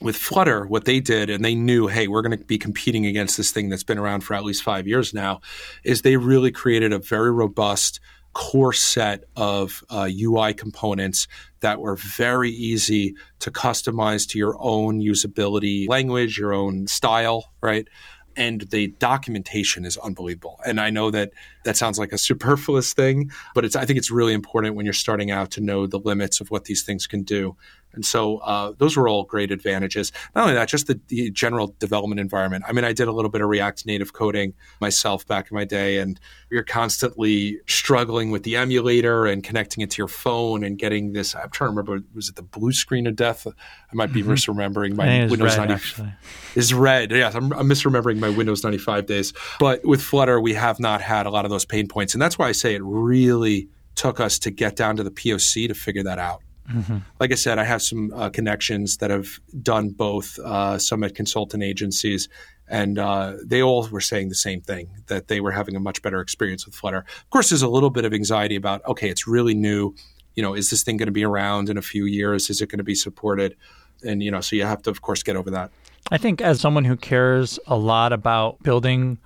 with 0.00 0.16
Flutter, 0.16 0.66
what 0.66 0.84
they 0.84 1.00
did, 1.00 1.30
and 1.30 1.44
they 1.44 1.54
knew, 1.54 1.86
hey, 1.86 2.06
we're 2.08 2.22
going 2.22 2.38
to 2.38 2.44
be 2.44 2.58
competing 2.58 3.06
against 3.06 3.36
this 3.36 3.50
thing 3.50 3.68
that's 3.68 3.84
been 3.84 3.98
around 3.98 4.20
for 4.20 4.34
at 4.34 4.44
least 4.44 4.62
five 4.62 4.86
years 4.86 5.14
now, 5.14 5.40
is 5.84 6.02
they 6.02 6.16
really 6.16 6.50
created 6.50 6.92
a 6.92 6.98
very 6.98 7.30
robust 7.30 8.00
core 8.36 8.74
set 8.74 9.24
of 9.34 9.82
uh, 9.88 10.10
UI 10.14 10.52
components 10.52 11.26
that 11.60 11.80
were 11.80 11.96
very 11.96 12.50
easy 12.50 13.14
to 13.38 13.50
customize 13.50 14.28
to 14.28 14.36
your 14.38 14.54
own 14.60 15.00
usability 15.00 15.88
language, 15.88 16.36
your 16.36 16.52
own 16.52 16.86
style, 16.86 17.50
right? 17.62 17.88
And 18.36 18.60
the 18.70 18.88
documentation 18.98 19.86
is 19.86 19.96
unbelievable. 19.96 20.60
And 20.66 20.82
I 20.82 20.90
know 20.90 21.10
that 21.12 21.30
that 21.64 21.78
sounds 21.78 21.98
like 21.98 22.12
a 22.12 22.18
superfluous 22.28 22.92
thing, 22.92 23.30
but 23.54 23.64
it's, 23.64 23.74
I 23.74 23.86
think 23.86 23.96
it's 23.96 24.10
really 24.10 24.34
important 24.34 24.74
when 24.74 24.84
you're 24.84 24.92
starting 24.92 25.30
out 25.30 25.50
to 25.52 25.62
know 25.62 25.86
the 25.86 25.98
limits 25.98 26.38
of 26.38 26.50
what 26.50 26.66
these 26.66 26.82
things 26.82 27.06
can 27.06 27.22
do. 27.22 27.56
And 27.96 28.04
so 28.04 28.38
uh, 28.38 28.72
those 28.78 28.96
were 28.96 29.08
all 29.08 29.24
great 29.24 29.50
advantages. 29.50 30.12
Not 30.34 30.42
only 30.42 30.54
that, 30.54 30.68
just 30.68 30.86
the, 30.86 31.00
the, 31.08 31.30
general 31.30 31.74
development 31.78 32.20
environment. 32.20 32.64
I 32.68 32.72
mean, 32.72 32.84
I 32.84 32.92
did 32.92 33.08
a 33.08 33.12
little 33.12 33.30
bit 33.30 33.40
of 33.40 33.48
React 33.48 33.86
Native 33.86 34.12
coding 34.12 34.54
myself 34.80 35.26
back 35.26 35.50
in 35.50 35.56
my 35.56 35.64
day, 35.64 35.98
and 35.98 36.20
you're 36.50 36.62
constantly 36.62 37.58
struggling 37.66 38.30
with 38.30 38.44
the 38.44 38.56
emulator 38.56 39.26
and 39.26 39.42
connecting 39.42 39.82
it 39.82 39.90
to 39.92 39.98
your 39.98 40.08
phone 40.08 40.62
and 40.62 40.78
getting 40.78 41.14
this. 41.14 41.34
I'm 41.34 41.50
trying 41.50 41.68
to 41.68 41.76
remember, 41.76 42.06
was 42.14 42.28
it 42.28 42.36
the 42.36 42.42
blue 42.42 42.72
screen 42.72 43.06
of 43.06 43.16
death? 43.16 43.46
I 43.46 43.94
might 43.94 44.12
be 44.12 44.22
mm-hmm. 44.22 44.32
misremembering 44.32 44.94
my 44.94 45.26
Windows 45.26 45.58
red, 45.58 45.68
90 45.68 46.12
is 46.54 46.72
red. 46.72 47.10
Yes, 47.10 47.34
I'm, 47.34 47.52
I'm 47.52 47.68
misremembering 47.68 48.18
my 48.18 48.28
Windows 48.28 48.62
95 48.62 49.06
days. 49.06 49.32
But 49.58 49.84
with 49.84 50.02
Flutter, 50.02 50.40
we 50.40 50.54
have 50.54 50.78
not 50.78 51.00
had 51.00 51.26
a 51.26 51.30
lot 51.30 51.44
of 51.44 51.50
those 51.50 51.64
pain 51.64 51.88
points, 51.88 52.14
and 52.14 52.22
that's 52.22 52.38
why 52.38 52.48
I 52.48 52.52
say 52.52 52.74
it 52.74 52.82
really 52.84 53.68
took 53.96 54.20
us 54.20 54.38
to 54.40 54.50
get 54.50 54.76
down 54.76 54.96
to 54.96 55.02
the 55.02 55.10
POC 55.10 55.68
to 55.68 55.74
figure 55.74 56.04
that 56.04 56.18
out. 56.18 56.42
Mm-hmm. 56.70 56.98
Like 57.20 57.32
I 57.32 57.36
said, 57.36 57.58
I 57.58 57.64
have 57.64 57.82
some 57.82 58.12
uh, 58.14 58.30
connections 58.30 58.98
that 58.98 59.10
have 59.10 59.40
done 59.62 59.90
both, 59.90 60.38
uh, 60.38 60.78
some 60.78 61.04
at 61.04 61.14
consultant 61.14 61.62
agencies, 61.62 62.28
and 62.68 62.98
uh, 62.98 63.34
they 63.44 63.62
all 63.62 63.86
were 63.88 64.00
saying 64.00 64.28
the 64.28 64.34
same 64.34 64.60
thing 64.60 64.90
that 65.06 65.28
they 65.28 65.40
were 65.40 65.52
having 65.52 65.76
a 65.76 65.80
much 65.80 66.02
better 66.02 66.20
experience 66.20 66.66
with 66.66 66.74
Flutter. 66.74 66.98
Of 66.98 67.30
course, 67.30 67.50
there's 67.50 67.62
a 67.62 67.68
little 67.68 67.90
bit 67.90 68.04
of 68.04 68.12
anxiety 68.12 68.56
about, 68.56 68.84
okay, 68.86 69.08
it's 69.08 69.26
really 69.26 69.54
new. 69.54 69.94
You 70.34 70.42
know, 70.42 70.54
is 70.54 70.70
this 70.70 70.82
thing 70.82 70.96
going 70.96 71.06
to 71.06 71.12
be 71.12 71.24
around 71.24 71.70
in 71.70 71.78
a 71.78 71.82
few 71.82 72.04
years? 72.04 72.50
Is 72.50 72.60
it 72.60 72.68
going 72.68 72.78
to 72.78 72.84
be 72.84 72.94
supported? 72.94 73.56
And, 74.04 74.22
you 74.22 74.30
know, 74.30 74.40
so 74.40 74.56
you 74.56 74.64
have 74.64 74.82
to, 74.82 74.90
of 74.90 75.00
course, 75.00 75.22
get 75.22 75.36
over 75.36 75.50
that. 75.52 75.70
I 76.10 76.18
think 76.18 76.40
as 76.40 76.60
someone 76.60 76.84
who 76.84 76.96
cares 76.96 77.58
a 77.66 77.76
lot 77.76 78.12
about 78.12 78.62
building 78.62 79.18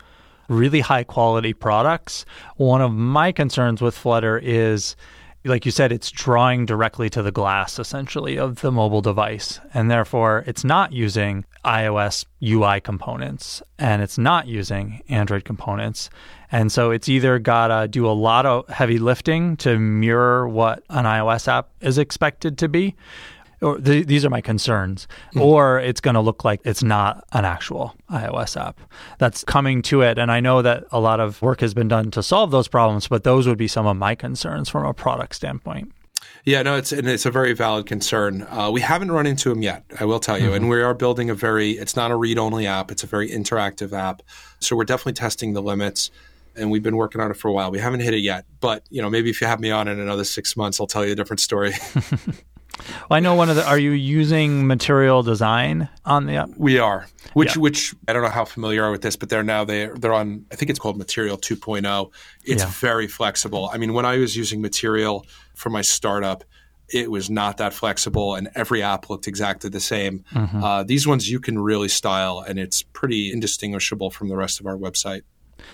really 0.49 0.81
high 0.81 1.05
quality 1.05 1.53
products, 1.53 2.25
one 2.57 2.81
of 2.83 2.93
my 2.93 3.33
concerns 3.33 3.81
with 3.81 3.97
Flutter 3.97 4.39
is 4.43 4.97
like 5.45 5.65
you 5.65 5.73
said, 5.73 5.91
it's 5.91 6.11
drawing 6.11 6.67
directly 6.67 7.09
to 7.11 7.23
the 7.23 7.33
glass 7.33 7.79
essentially 7.79 8.39
of 8.39 8.61
the 8.61 8.71
mobile 8.71 9.01
device. 9.01 9.59
And 9.73 9.91
therefore, 9.91 10.45
it's 10.47 10.65
not 10.65 10.93
using 10.93 11.45
iOS 11.65 12.27
UI 12.43 12.81
components 12.81 13.63
and 13.79 14.03
it's 14.03 14.19
not 14.19 14.47
using 14.47 15.03
Android 15.09 15.45
components. 15.45 16.11
And 16.53 16.71
so 16.71 16.91
it's 16.91 17.09
either 17.09 17.39
got 17.39 17.69
to 17.69 17.89
do 17.89 18.07
a 18.07 18.13
lot 18.13 18.45
of 18.45 18.69
heavy 18.69 18.99
lifting 18.99 19.57
to 19.59 19.79
mirror 19.79 20.49
what 20.49 20.83
an 20.91 21.05
iOS 21.05 21.49
app 21.49 21.71
is 21.81 21.97
expected 21.97 22.59
to 22.59 22.69
be, 22.69 22.95
or 23.63 23.79
th- 23.79 24.07
these 24.07 24.25
are 24.25 24.31
my 24.31 24.41
concerns, 24.41 25.07
mm-hmm. 25.29 25.43
or 25.43 25.79
it's 25.81 26.01
going 26.01 26.15
to 26.15 26.21
look 26.21 26.45
like 26.45 26.61
it's 26.65 26.83
not 26.83 27.25
an 27.33 27.45
actual 27.45 27.95
iOS 28.11 28.61
app 28.61 28.81
that's 29.19 29.45
coming 29.45 29.83
to 29.83 30.03
it. 30.03 30.19
And 30.19 30.33
I 30.33 30.41
know 30.41 30.63
that 30.63 30.85
a 30.91 31.01
lot 31.01 31.21
of 31.21 31.41
work 31.43 31.61
has 31.61 31.75
been 31.75 31.89
done 31.89 32.11
to 32.13 32.23
solve 32.23 32.51
those 32.51 32.69
problems, 32.69 33.09
but 33.09 33.25
those 33.25 33.47
would 33.47 33.59
be 33.59 33.69
some 33.69 33.87
of 33.87 33.97
my 33.97 34.15
concerns 34.15 34.69
from 34.69 34.85
a 34.85 34.95
product 34.95 35.35
standpoint. 35.35 35.93
Yeah, 36.45 36.63
no, 36.63 36.77
it's 36.77 36.93
and 36.93 37.07
it's 37.07 37.27
a 37.27 37.31
very 37.31 37.53
valid 37.53 37.87
concern. 37.87 38.47
Uh, 38.51 38.71
we 38.73 38.81
haven't 38.81 39.11
run 39.11 39.27
into 39.27 39.51
them 39.51 39.63
yet, 39.63 39.85
I 39.99 40.05
will 40.05 40.21
tell 40.21 40.39
you, 40.39 40.47
mm-hmm. 40.47 40.55
and 40.55 40.69
we 40.71 40.81
are 40.81 40.95
building 40.95 41.29
a 41.29 41.35
very. 41.35 41.73
It's 41.73 41.97
not 41.97 42.11
a 42.11 42.17
read-only 42.17 42.67
app; 42.67 42.91
it's 42.91 43.03
a 43.03 43.07
very 43.07 43.29
interactive 43.29 43.93
app. 43.93 44.23
So 44.59 44.75
we're 44.75 44.85
definitely 44.85 45.15
testing 45.15 45.53
the 45.53 45.61
limits, 45.61 46.11
and 46.57 46.71
we've 46.71 46.83
been 46.83 46.97
working 46.97 47.21
on 47.21 47.31
it 47.31 47.37
for 47.37 47.49
a 47.49 47.53
while. 47.53 47.71
We 47.71 47.79
haven't 47.79 48.01
hit 48.01 48.15
it 48.15 48.21
yet, 48.21 48.47
but 48.61 48.85
you 48.91 49.03
know, 49.03 49.11
maybe 49.11 49.29
if 49.29 49.41
you 49.41 49.47
have 49.47 49.61
me 49.61 49.71
on 49.71 49.87
in 49.87 50.01
another 50.01 50.25
six 50.25 50.57
months, 50.57 50.81
I'll 50.81 50.87
tell 50.87 51.05
you 51.05 51.13
a 51.13 51.17
different 51.17 51.41
story. 51.41 51.73
Well, 53.09 53.17
I 53.17 53.21
know 53.21 53.35
one 53.35 53.51
of 53.51 53.57
the. 53.57 53.67
Are 53.67 53.79
you 53.79 53.93
using 53.93 54.67
material 54.67 55.23
design 55.23 55.89
on 56.05 56.27
the 56.27 56.37
app? 56.37 56.51
We 56.57 56.79
are. 56.79 57.07
Which, 57.35 57.57
yeah. 57.57 57.63
which 57.63 57.95
I 58.09 58.13
don't 58.13 58.23
know 58.23 58.29
how 58.29 58.45
familiar 58.45 58.85
are 58.85 58.91
with 58.91 59.03
this, 59.03 59.17
but 59.17 59.29
they're 59.29 59.43
now 59.43 59.65
they 59.65 59.87
they're 59.87 60.13
on. 60.13 60.47
I 60.51 60.57
think 60.57 60.71
it's 60.71 60.79
called 60.79 60.97
Material 60.97 61.37
2.0. 61.37 62.13
It's 62.45 62.63
yeah. 62.63 62.71
very 62.71 63.07
flexible. 63.07 63.71
I 63.73 63.79
mean, 63.79 63.95
when 63.95 64.05
I 64.05 64.17
was 64.17 64.37
using 64.37 64.61
Material 64.61 65.27
for 65.55 65.71
my 65.71 65.83
startup, 65.83 66.45
it 66.89 67.11
was 67.11 67.31
not 67.31 67.59
that 67.59 67.73
flexible, 67.73 68.35
and 68.35 68.49
every 68.55 68.83
app 68.83 69.11
looked 69.11 69.29
exactly 69.29 69.71
the 69.71 69.81
same. 69.81 70.25
Mm-hmm. 70.33 70.63
Uh, 70.63 70.83
these 70.83 71.07
ones 71.07 71.31
you 71.31 71.41
can 71.41 71.59
really 71.59 71.89
style, 71.89 72.41
and 72.41 72.59
it's 72.59 72.83
pretty 72.83 73.33
indistinguishable 73.33 74.11
from 74.11 74.29
the 74.29 74.37
rest 74.37 74.61
of 74.61 74.67
our 74.67 74.77
website. 74.77 75.23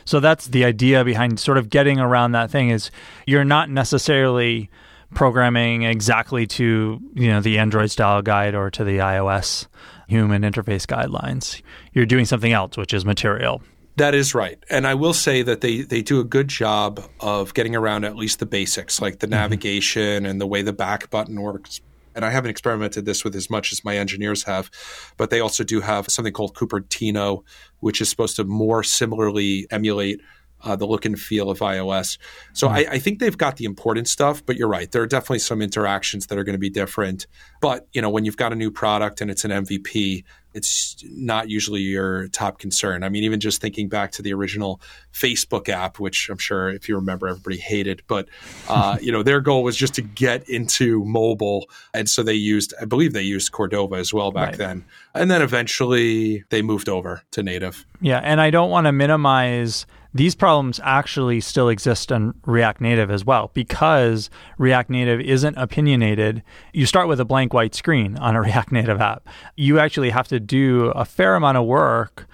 So 0.05 0.21
that's 0.21 0.49
the 0.49 0.65
idea 0.65 1.05
behind 1.05 1.39
sort 1.41 1.59
of 1.59 1.71
getting 1.71 1.99
around 1.99 2.33
that 2.33 2.51
thing 2.51 2.71
is 2.71 2.91
you're 3.27 3.45
not 3.45 3.71
necessarily 3.71 4.71
programming 5.15 5.83
exactly 5.83 6.47
to 6.47 7.01
you 7.15 7.29
know 7.29 7.41
the 7.41 7.59
Android 7.59 7.91
style 7.91 8.23
guide 8.23 8.55
or 8.55 8.71
to 8.71 8.85
the 8.85 8.99
iOS 8.99 9.67
human 10.09 10.43
interface 10.43 10.87
guidelines. 10.87 11.63
You're 11.93 12.07
doing 12.07 12.25
something 12.25 12.53
else, 12.53 12.77
which 12.77 12.95
is 12.95 13.05
material. 13.05 13.63
That 13.97 14.15
is 14.15 14.35
right. 14.35 14.63
And 14.69 14.87
I 14.87 14.95
will 14.95 15.15
say 15.15 15.43
that 15.43 15.63
they, 15.63 15.81
they 15.81 16.03
do 16.03 16.21
a 16.21 16.25
good 16.25 16.49
job 16.49 17.03
of 17.21 17.55
getting 17.55 17.75
around 17.75 18.05
at 18.05 18.15
least 18.15 18.41
the 18.41 18.47
basics, 18.47 19.01
like 19.01 19.21
the 19.21 19.27
mm-hmm. 19.27 19.33
navigation 19.33 20.27
and 20.27 20.41
the 20.41 20.47
way 20.47 20.63
the 20.63 20.73
back 20.73 21.09
button 21.11 21.41
works. 21.41 21.81
And 22.15 22.25
I 22.25 22.31
haven't 22.31 22.51
experimented 22.51 23.05
this 23.05 23.25
with 23.25 23.35
as 23.35 23.51
much 23.51 23.73
as 23.73 23.85
my 23.85 23.97
engineers 23.97 24.45
have, 24.45 24.71
but 25.17 25.31
they 25.31 25.41
also 25.41 25.65
do 25.65 25.81
have 25.81 26.11
something 26.11 26.33
called 26.33 26.55
Cupertino, 26.55 27.43
which 27.81 28.01
is 28.01 28.09
supposed 28.09 28.37
to 28.37 28.45
more 28.45 28.83
similarly 28.83 29.67
emulate 29.71 30.21
uh, 30.63 30.77
the 30.77 30.87
look 30.87 31.05
and 31.05 31.19
feel 31.19 31.51
of 31.51 31.61
iOS. 31.61 32.19
So 32.53 32.69
I, 32.69 32.87
I, 32.91 32.99
think 32.99 33.19
they've 33.19 33.37
got 33.37 33.57
the 33.57 33.65
important 33.65 34.09
stuff, 34.09 34.45
but 34.45 34.57
you're 34.57 34.69
right. 34.69 34.91
There 34.91 35.03
are 35.03 35.07
definitely 35.07 35.41
some 35.41 35.61
interactions 35.61 36.27
that 36.27 36.39
are 36.39 36.45
going 36.45 36.55
to 36.55 36.59
be 36.59 36.71
different. 36.71 37.27
But 37.61 37.87
you 37.93 38.03
know, 38.03 38.11
when 38.11 38.25
you've 38.25 38.37
got 38.37 38.53
a 38.53 38.57
new 38.57 38.71
product 38.71 39.21
and 39.21 39.31
it's 39.31 39.45
an 39.45 39.51
MVP, 39.51 40.25
it's 40.57 41.05
not 41.05 41.51
usually 41.51 41.83
your 41.83 42.29
top 42.29 42.59
concern. 42.59 43.05
I 43.05 43.11
mean, 43.11 43.25
even 43.25 43.41
just 43.41 43.61
thinking 43.61 43.91
back 43.91 44.13
to 44.13 44.23
the 44.23 44.33
original 44.33 44.81
Facebook 45.13 45.69
app, 45.69 46.01
which 46.01 46.31
I'm 46.31 46.39
sure 46.39 46.71
if 46.71 46.89
you 46.89 46.97
remember, 46.97 47.29
everybody 47.29 47.59
hated, 47.59 48.03
but 48.07 48.27
uh, 48.69 48.97
you 49.01 49.13
know, 49.13 49.23
their 49.23 49.43
goal 49.43 49.63
was 49.63 49.77
just 49.77 49.95
to 49.95 50.03
get 50.03 50.49
into 50.49 51.05
mobile, 51.05 51.67
and 51.93 52.09
so 52.09 52.23
they 52.23 52.35
used, 52.35 52.73
I 52.81 52.87
believe, 52.87 53.13
they 53.13 53.23
used 53.23 53.53
Cordova 53.53 53.97
as 53.97 54.15
well 54.15 54.33
back 54.33 54.51
right. 54.51 54.59
then, 54.59 54.85
and 55.13 55.31
then 55.31 55.43
eventually 55.43 56.45
they 56.49 56.63
moved 56.63 56.89
over 56.89 57.23
to 57.33 57.43
native. 57.43 57.85
Yeah, 58.01 58.21
and 58.25 58.41
I 58.41 58.49
don't 58.49 58.71
want 58.71 58.87
to 58.87 58.93
minimize 58.93 59.85
these 60.17 60.35
problems 60.35 60.81
actually 60.83 61.41
still 61.41 61.69
exist 61.69 62.11
in 62.11 62.35
React 62.45 62.81
Native 62.81 63.11
as 63.11 63.25
well 63.25 63.51
because 63.55 64.31
React 64.59 64.91
Native 64.91 65.21
isn't 65.21 65.57
opinionated. 65.57 66.43
You 66.73 66.87
start 66.87 67.09
with 67.09 67.21
a 67.21 67.25
blank 67.25 67.53
white 67.53 67.75
screen 67.75 68.17
on 68.19 68.35
a 68.35 68.41
React 68.43 68.73
Native 68.73 69.01
app. 69.01 69.29
You 69.57 69.79
actually 69.79 70.11
have 70.11 70.29
to 70.29 70.41
do 70.41 70.87
a 70.87 71.05
fair 71.05 71.35
amount 71.35 71.59
of 71.59 71.67
work 71.67 72.27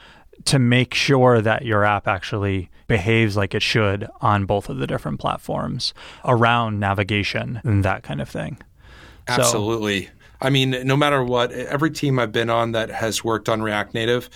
to 0.44 0.58
make 0.58 0.94
sure 0.94 1.40
that 1.40 1.64
your 1.64 1.84
app 1.84 2.08
actually 2.08 2.70
behaves 2.86 3.36
like 3.36 3.54
it 3.54 3.62
should 3.62 4.08
on 4.20 4.44
both 4.44 4.68
of 4.68 4.78
the 4.78 4.86
different 4.86 5.20
platforms 5.20 5.94
around 6.24 6.80
navigation 6.80 7.60
and 7.64 7.84
that 7.84 8.02
kind 8.02 8.20
of 8.20 8.28
thing. 8.28 8.58
Absolutely. 9.28 10.06
So, 10.06 10.12
I 10.40 10.50
mean, 10.50 10.76
no 10.84 10.96
matter 10.96 11.22
what, 11.22 11.52
every 11.52 11.90
team 11.90 12.18
I've 12.18 12.32
been 12.32 12.50
on 12.50 12.72
that 12.72 12.90
has 12.90 13.22
worked 13.22 13.48
on 13.48 13.62
React 13.62 13.94
Native 13.94 14.28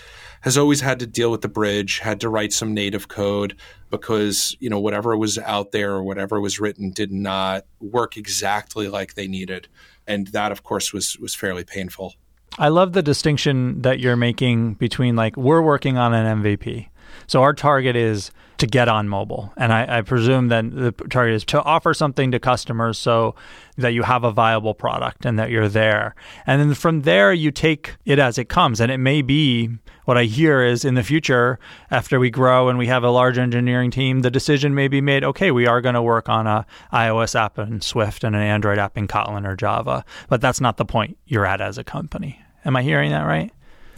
has 0.46 0.56
always 0.56 0.80
had 0.80 1.00
to 1.00 1.08
deal 1.08 1.32
with 1.32 1.40
the 1.40 1.48
bridge, 1.48 1.98
had 1.98 2.20
to 2.20 2.28
write 2.28 2.52
some 2.52 2.72
native 2.72 3.08
code 3.08 3.56
because, 3.90 4.56
you 4.60 4.70
know, 4.70 4.78
whatever 4.78 5.16
was 5.16 5.38
out 5.38 5.72
there 5.72 5.90
or 5.90 6.04
whatever 6.04 6.40
was 6.40 6.60
written 6.60 6.92
did 6.92 7.10
not 7.10 7.66
work 7.80 8.16
exactly 8.16 8.86
like 8.86 9.14
they 9.14 9.26
needed. 9.26 9.66
And 10.06 10.28
that 10.28 10.52
of 10.52 10.62
course 10.62 10.92
was 10.92 11.18
was 11.18 11.34
fairly 11.34 11.64
painful. 11.64 12.14
I 12.60 12.68
love 12.68 12.92
the 12.92 13.02
distinction 13.02 13.82
that 13.82 13.98
you're 13.98 14.14
making 14.14 14.74
between 14.74 15.16
like 15.16 15.36
we're 15.36 15.60
working 15.60 15.98
on 15.98 16.14
an 16.14 16.40
MVP. 16.44 16.90
So 17.26 17.42
our 17.42 17.52
target 17.52 17.96
is 17.96 18.30
to 18.58 18.66
get 18.66 18.88
on 18.88 19.08
mobile. 19.08 19.52
And 19.56 19.72
I, 19.72 19.98
I, 19.98 20.02
presume 20.02 20.48
that 20.48 20.70
the 20.74 20.92
target 21.10 21.34
is 21.34 21.44
to 21.46 21.62
offer 21.62 21.92
something 21.92 22.30
to 22.30 22.38
customers 22.38 22.98
so 22.98 23.34
that 23.76 23.90
you 23.90 24.02
have 24.02 24.24
a 24.24 24.32
viable 24.32 24.72
product 24.72 25.26
and 25.26 25.38
that 25.38 25.50
you're 25.50 25.68
there. 25.68 26.14
And 26.46 26.60
then 26.60 26.74
from 26.74 27.02
there, 27.02 27.32
you 27.32 27.50
take 27.50 27.96
it 28.06 28.18
as 28.18 28.38
it 28.38 28.48
comes. 28.48 28.80
And 28.80 28.90
it 28.90 28.98
may 28.98 29.20
be 29.20 29.70
what 30.06 30.16
I 30.16 30.24
hear 30.24 30.62
is 30.62 30.84
in 30.84 30.94
the 30.94 31.02
future, 31.02 31.58
after 31.90 32.18
we 32.18 32.30
grow 32.30 32.68
and 32.68 32.78
we 32.78 32.86
have 32.86 33.02
a 33.02 33.10
large 33.10 33.38
engineering 33.38 33.90
team, 33.90 34.20
the 34.20 34.30
decision 34.30 34.74
may 34.74 34.88
be 34.88 35.00
made 35.00 35.24
okay, 35.24 35.50
we 35.50 35.66
are 35.66 35.80
going 35.80 35.94
to 35.94 36.02
work 36.02 36.28
on 36.28 36.46
a 36.46 36.64
iOS 36.92 37.38
app 37.38 37.58
in 37.58 37.80
Swift 37.80 38.24
and 38.24 38.34
an 38.34 38.42
Android 38.42 38.78
app 38.78 38.96
in 38.96 39.08
Kotlin 39.08 39.46
or 39.46 39.56
Java. 39.56 40.04
But 40.28 40.40
that's 40.40 40.60
not 40.60 40.76
the 40.76 40.84
point 40.84 41.18
you're 41.26 41.46
at 41.46 41.60
as 41.60 41.76
a 41.76 41.84
company. 41.84 42.40
Am 42.64 42.76
I 42.76 42.82
hearing 42.82 43.10
that 43.10 43.22
right? 43.22 43.52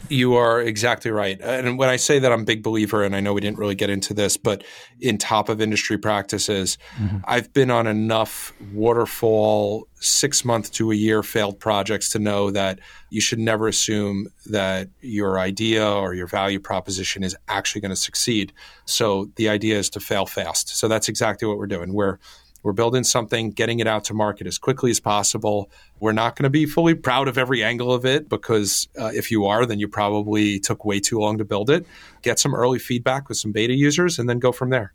You 0.07 0.35
are 0.35 0.61
exactly 0.61 1.11
right. 1.11 1.39
And 1.41 1.77
when 1.77 1.89
I 1.89 1.97
say 1.97 2.19
that 2.19 2.31
I'm 2.31 2.41
a 2.41 2.45
big 2.45 2.63
believer, 2.63 3.03
and 3.03 3.15
I 3.15 3.19
know 3.19 3.33
we 3.33 3.41
didn't 3.41 3.57
really 3.59 3.75
get 3.75 3.89
into 3.89 4.13
this, 4.13 4.37
but 4.37 4.63
in 4.99 5.17
top 5.17 5.49
of 5.49 5.61
industry 5.61 5.97
practices, 5.97 6.77
mm-hmm. 6.95 7.17
I've 7.25 7.51
been 7.53 7.69
on 7.69 7.85
enough 7.85 8.53
waterfall 8.73 9.87
six 9.95 10.45
month 10.45 10.71
to 10.73 10.91
a 10.91 10.95
year 10.95 11.21
failed 11.21 11.59
projects 11.59 12.09
to 12.09 12.19
know 12.19 12.49
that 12.51 12.79
you 13.09 13.19
should 13.19 13.39
never 13.39 13.67
assume 13.67 14.27
that 14.45 14.87
your 15.01 15.37
idea 15.37 15.87
or 15.87 16.13
your 16.13 16.27
value 16.27 16.59
proposition 16.59 17.23
is 17.23 17.35
actually 17.47 17.81
going 17.81 17.89
to 17.89 17.95
succeed. 17.95 18.53
So 18.85 19.29
the 19.35 19.49
idea 19.49 19.77
is 19.77 19.89
to 19.91 19.99
fail 19.99 20.25
fast. 20.25 20.69
So 20.69 20.87
that's 20.87 21.09
exactly 21.09 21.47
what 21.47 21.57
we're 21.57 21.67
doing. 21.67 21.93
We're 21.93 22.17
we're 22.63 22.73
building 22.73 23.03
something, 23.03 23.51
getting 23.51 23.79
it 23.79 23.87
out 23.87 24.05
to 24.05 24.13
market 24.13 24.47
as 24.47 24.57
quickly 24.57 24.91
as 24.91 24.99
possible. 24.99 25.69
We're 25.99 26.11
not 26.11 26.35
going 26.35 26.43
to 26.43 26.49
be 26.49 26.65
fully 26.65 26.93
proud 26.93 27.27
of 27.27 27.37
every 27.37 27.63
angle 27.63 27.93
of 27.93 28.05
it 28.05 28.29
because 28.29 28.87
uh, 28.99 29.11
if 29.13 29.31
you 29.31 29.45
are, 29.45 29.65
then 29.65 29.79
you 29.79 29.87
probably 29.87 30.59
took 30.59 30.85
way 30.85 30.99
too 30.99 31.19
long 31.19 31.37
to 31.37 31.45
build 31.45 31.69
it. 31.69 31.85
Get 32.21 32.39
some 32.39 32.53
early 32.53 32.79
feedback 32.79 33.29
with 33.29 33.37
some 33.37 33.51
beta 33.51 33.73
users 33.73 34.19
and 34.19 34.29
then 34.29 34.39
go 34.39 34.51
from 34.51 34.69
there. 34.69 34.93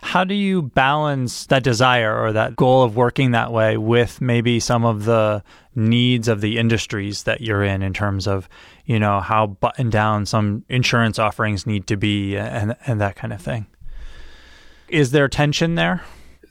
How 0.00 0.24
do 0.24 0.34
you 0.34 0.62
balance 0.62 1.46
that 1.46 1.64
desire 1.64 2.16
or 2.16 2.32
that 2.32 2.54
goal 2.54 2.82
of 2.84 2.96
working 2.96 3.32
that 3.32 3.52
way 3.52 3.76
with 3.76 4.20
maybe 4.20 4.60
some 4.60 4.84
of 4.84 5.04
the 5.04 5.42
needs 5.74 6.28
of 6.28 6.40
the 6.40 6.58
industries 6.58 7.24
that 7.24 7.40
you're 7.40 7.64
in 7.64 7.82
in 7.82 7.92
terms 7.92 8.28
of, 8.28 8.48
you 8.84 8.98
know, 8.98 9.20
how 9.20 9.46
buttoned 9.46 9.92
down 9.92 10.26
some 10.26 10.64
insurance 10.68 11.18
offerings 11.18 11.66
need 11.66 11.88
to 11.88 11.96
be 11.96 12.36
and 12.36 12.76
and 12.86 13.00
that 13.00 13.16
kind 13.16 13.32
of 13.32 13.40
thing? 13.40 13.66
Is 14.88 15.10
there 15.10 15.28
tension 15.28 15.74
there? 15.74 16.02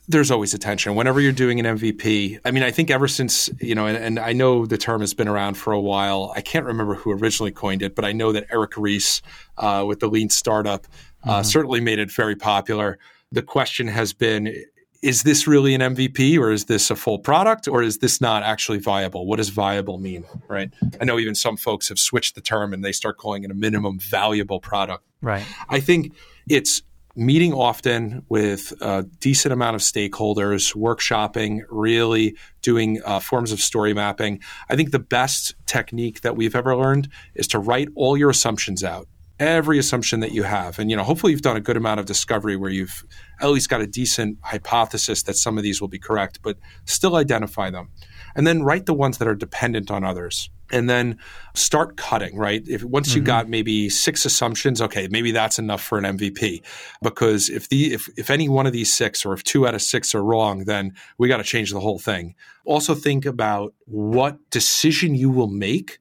There's 0.08 0.32
always 0.32 0.54
a 0.54 0.58
tension 0.58 0.96
whenever 0.96 1.20
you're 1.20 1.34
doing 1.34 1.60
an 1.60 1.78
MVP. 1.78 2.40
I 2.46 2.52
mean, 2.52 2.64
I 2.64 2.72
think 2.72 2.90
ever 2.90 3.08
since, 3.08 3.50
you 3.60 3.76
know, 3.76 3.88
and, 3.88 3.98
and, 3.98 4.20
I 4.20 4.32
know 4.32 4.66
the 4.66 4.78
term 4.78 5.02
has 5.02 5.14
been 5.14 5.28
around 5.28 5.56
for 5.56 5.74
a 5.74 5.82
while. 5.82 6.32
I 6.36 6.42
can't 6.42 6.66
remember 6.66 6.96
who 6.96 7.12
originally 7.12 7.52
coined 7.52 7.82
it, 7.82 7.94
but 7.94 8.06
I 8.06 8.14
know 8.14 8.32
that 8.32 8.46
Eric 8.50 8.78
Ries 8.78 9.22
uh, 9.58 9.84
with 9.86 10.00
the 10.00 10.08
Lean 10.08 10.30
Startup 10.30 10.88
uh, 11.24 11.30
mm-hmm. 11.30 11.44
certainly 11.44 11.82
made 11.82 12.00
it 12.00 12.10
very 12.10 12.36
popular. 12.36 13.00
The 13.34 13.42
question 13.42 13.88
has 13.88 14.14
been 14.14 14.54
is 15.02 15.24
this 15.24 15.48
really 15.48 15.74
an 15.76 15.82
MVP 15.82 16.40
or 16.40 16.52
is 16.52 16.66
this 16.66 16.90
a 16.90 16.96
full 16.96 17.20
product 17.20 17.68
or 17.68 17.84
is 17.84 18.00
this 18.00 18.20
not 18.20 18.44
actually 18.44 18.80
viable? 18.80 19.26
What 19.26 19.38
does 19.38 19.50
viable 19.50 20.00
mean, 20.00 20.26
right? 20.48 20.72
I 21.00 21.06
know 21.06 21.20
even 21.20 21.36
some 21.36 21.58
folks 21.58 21.90
have 21.90 22.00
switched 22.00 22.36
the 22.36 22.42
term 22.42 22.74
and 22.74 22.84
they 22.84 22.92
start 22.92 23.18
calling 23.18 23.44
it 23.44 23.52
a 23.52 23.54
minimum 23.54 24.00
valuable 24.00 24.60
product. 24.60 25.04
Right. 25.22 25.46
I 25.70 25.80
think 25.80 26.14
it's 26.50 26.82
meeting 27.18 27.52
often 27.52 28.24
with 28.30 28.72
a 28.80 29.04
decent 29.20 29.52
amount 29.52 29.76
of 29.76 29.82
stakeholders, 29.82 30.76
workshopping, 30.76 31.62
really 31.70 32.38
doing 32.62 33.02
uh, 33.04 33.20
forms 33.20 33.52
of 33.52 33.60
story 33.60 33.92
mapping. 33.92 34.40
I 34.70 34.76
think 34.76 34.92
the 34.92 35.00
best 35.00 35.56
technique 35.66 36.22
that 36.22 36.36
we've 36.36 36.56
ever 36.56 36.76
learned 36.76 37.10
is 37.34 37.48
to 37.48 37.60
write 37.60 37.90
all 37.96 38.16
your 38.16 38.30
assumptions 38.30 38.84
out. 38.84 39.08
Every 39.40 39.80
assumption 39.80 40.20
that 40.20 40.32
you 40.32 40.44
have. 40.44 40.78
And, 40.80 40.92
you 40.92 40.98
know, 40.98 41.04
hopefully 41.04 41.32
you've 41.32 41.42
done 41.42 41.58
a 41.58 41.62
good 41.62 41.78
amount 41.78 42.00
of 42.00 42.06
discovery 42.06 42.56
where 42.56 42.72
you've 42.72 43.04
at 43.42 43.50
least 43.50 43.70
got 43.70 43.82
a 43.82 43.88
decent 43.88 44.38
hypothesis 44.42 45.24
that 45.24 45.36
some 45.38 45.58
of 45.58 45.64
these 45.64 45.82
will 45.82 45.88
be 45.88 46.00
correct, 46.00 46.40
but 46.44 46.58
still 46.86 47.16
identify 47.16 47.72
them. 47.72 47.90
And 48.36 48.46
then 48.46 48.64
write 48.64 48.86
the 48.86 48.94
ones 48.94 49.18
that 49.18 49.28
are 49.28 49.36
dependent 49.36 49.90
on 49.90 50.04
others 50.04 50.50
and 50.72 50.90
then 50.90 51.18
start 51.54 51.98
cutting 51.98 52.38
right? 52.38 52.64
If 52.68 52.84
once 52.84 53.10
mm-hmm. 53.10 53.20
you 53.20 53.24
got 53.24 53.50
maybe 53.50 53.90
six 53.90 54.26
assumptions 54.26 54.82
okay 54.82 55.08
maybe 55.10 55.32
that's 55.32 55.60
enough 55.60 55.82
for 55.82 55.98
an 55.98 56.18
mvp 56.18 56.62
because 57.02 57.50
if 57.50 57.70
the 57.70 57.94
if, 57.94 58.10
if 58.18 58.30
any 58.30 58.50
one 58.50 58.68
of 58.68 58.74
these 58.74 58.94
six 58.94 59.26
or 59.26 59.34
if 59.34 59.44
two 59.44 59.68
out 59.68 59.76
of 59.76 59.82
six 59.82 60.14
are 60.16 60.24
wrong 60.24 60.66
then 60.66 60.94
we 61.18 61.28
got 61.28 61.38
to 61.38 61.44
change 61.44 61.72
the 61.72 61.80
whole 61.80 62.00
thing. 62.00 62.36
Also 62.66 62.96
think 62.96 63.26
about 63.26 63.74
what 63.86 64.38
decision 64.50 65.16
you 65.16 65.30
will 65.30 65.48
make 65.48 66.00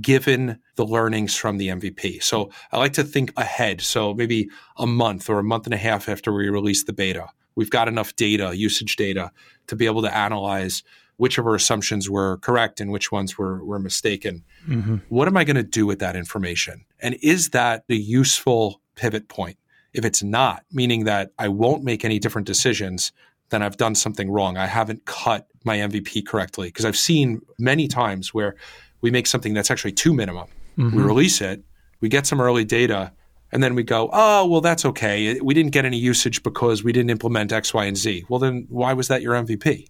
given 0.00 0.58
the 0.76 0.84
learnings 0.84 1.36
from 1.36 1.58
the 1.58 1.68
mvp 1.68 2.22
so 2.22 2.50
i 2.72 2.78
like 2.78 2.94
to 2.94 3.04
think 3.04 3.32
ahead. 3.36 3.80
So 3.80 4.14
maybe 4.14 4.48
a 4.76 4.86
month 4.86 5.28
or 5.28 5.38
a 5.38 5.44
month 5.44 5.66
and 5.66 5.74
a 5.74 5.78
half 5.78 6.08
after 6.08 6.32
we 6.32 6.48
release 6.48 6.84
the 6.84 6.92
beta 6.92 7.28
we've 7.54 7.70
got 7.70 7.88
enough 7.88 8.16
data 8.16 8.56
usage 8.56 8.96
data 8.96 9.30
to 9.66 9.76
be 9.76 9.86
able 9.86 10.02
to 10.02 10.14
analyze 10.16 10.82
which 11.16 11.38
of 11.38 11.46
our 11.46 11.54
assumptions 11.54 12.10
were 12.10 12.38
correct 12.38 12.80
and 12.80 12.90
which 12.90 13.12
ones 13.12 13.38
were, 13.38 13.64
were 13.64 13.78
mistaken. 13.78 14.44
Mm-hmm. 14.68 14.96
What 15.08 15.28
am 15.28 15.36
I 15.36 15.44
going 15.44 15.56
to 15.56 15.62
do 15.62 15.86
with 15.86 16.00
that 16.00 16.16
information? 16.16 16.84
And 17.00 17.16
is 17.22 17.50
that 17.50 17.84
a 17.88 17.94
useful 17.94 18.80
pivot 18.96 19.28
point? 19.28 19.58
If 19.92 20.04
it's 20.04 20.22
not, 20.22 20.64
meaning 20.72 21.04
that 21.04 21.30
I 21.38 21.48
won't 21.48 21.84
make 21.84 22.04
any 22.04 22.18
different 22.18 22.46
decisions, 22.46 23.12
then 23.50 23.62
I've 23.62 23.76
done 23.76 23.94
something 23.94 24.30
wrong. 24.30 24.56
I 24.56 24.66
haven't 24.66 25.04
cut 25.04 25.46
my 25.64 25.76
MVP 25.76 26.26
correctly. 26.26 26.68
Because 26.68 26.84
I've 26.84 26.96
seen 26.96 27.40
many 27.58 27.86
times 27.86 28.34
where 28.34 28.56
we 29.00 29.10
make 29.10 29.26
something 29.28 29.54
that's 29.54 29.70
actually 29.70 29.92
too 29.92 30.12
minimum. 30.12 30.48
Mm-hmm. 30.76 30.96
We 30.96 31.02
release 31.02 31.40
it, 31.40 31.62
we 32.00 32.08
get 32.08 32.26
some 32.26 32.40
early 32.40 32.64
data, 32.64 33.12
and 33.52 33.62
then 33.62 33.76
we 33.76 33.84
go, 33.84 34.10
oh, 34.12 34.46
well, 34.46 34.60
that's 34.60 34.84
okay. 34.84 35.38
We 35.40 35.54
didn't 35.54 35.70
get 35.70 35.84
any 35.84 35.96
usage 35.96 36.42
because 36.42 36.82
we 36.82 36.92
didn't 36.92 37.10
implement 37.10 37.52
X, 37.52 37.72
Y, 37.72 37.84
and 37.84 37.96
Z. 37.96 38.24
Well, 38.28 38.40
then 38.40 38.66
why 38.68 38.94
was 38.94 39.06
that 39.08 39.22
your 39.22 39.34
MVP? 39.34 39.86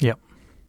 Yep. 0.00 0.18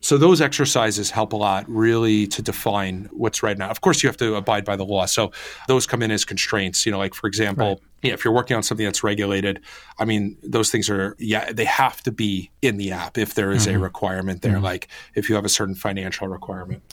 So 0.03 0.17
those 0.17 0.41
exercises 0.41 1.09
help 1.11 1.31
a 1.31 1.37
lot 1.37 1.63
really 1.69 2.27
to 2.27 2.41
define 2.41 3.07
what's 3.13 3.41
right 3.41 3.57
now. 3.57 3.69
Of 3.69 3.79
course, 3.79 4.03
you 4.03 4.09
have 4.09 4.17
to 4.17 4.35
abide 4.35 4.65
by 4.65 4.75
the 4.75 4.83
law. 4.83 5.05
So 5.05 5.31
those 5.69 5.87
come 5.87 6.03
in 6.03 6.11
as 6.11 6.25
constraints. 6.25 6.85
You 6.85 6.91
know, 6.91 6.97
like 6.97 7.13
for 7.13 7.25
example, 7.25 7.67
right. 7.69 8.09
know, 8.09 8.13
if 8.13 8.25
you're 8.25 8.33
working 8.33 8.57
on 8.57 8.63
something 8.63 8.85
that's 8.85 9.01
regulated, 9.01 9.61
I 9.99 10.03
mean, 10.03 10.37
those 10.43 10.69
things 10.69 10.89
are 10.89 11.15
yeah, 11.19 11.53
they 11.53 11.63
have 11.63 12.03
to 12.03 12.11
be 12.11 12.51
in 12.61 12.75
the 12.75 12.91
app 12.91 13.17
if 13.17 13.35
there 13.35 13.53
is 13.53 13.65
mm-hmm. 13.65 13.77
a 13.77 13.79
requirement 13.79 14.41
there. 14.41 14.55
Mm-hmm. 14.55 14.65
Like 14.65 14.89
if 15.15 15.29
you 15.29 15.35
have 15.35 15.45
a 15.45 15.49
certain 15.49 15.73
financial 15.73 16.27
requirement. 16.27 16.83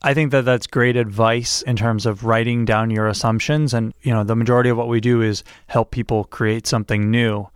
I 0.00 0.14
think 0.14 0.30
that 0.30 0.46
that's 0.46 0.66
great 0.66 0.96
advice 0.96 1.60
in 1.60 1.76
terms 1.76 2.06
of 2.06 2.24
writing 2.24 2.64
down 2.64 2.88
your 2.88 3.06
assumptions. 3.06 3.74
And, 3.74 3.92
you 4.00 4.14
know, 4.14 4.24
the 4.24 4.34
majority 4.34 4.70
of 4.70 4.78
what 4.78 4.88
we 4.88 4.98
do 4.98 5.20
is 5.20 5.44
help 5.66 5.90
people 5.90 6.24
create 6.24 6.66
something 6.66 7.10
new. 7.10 7.46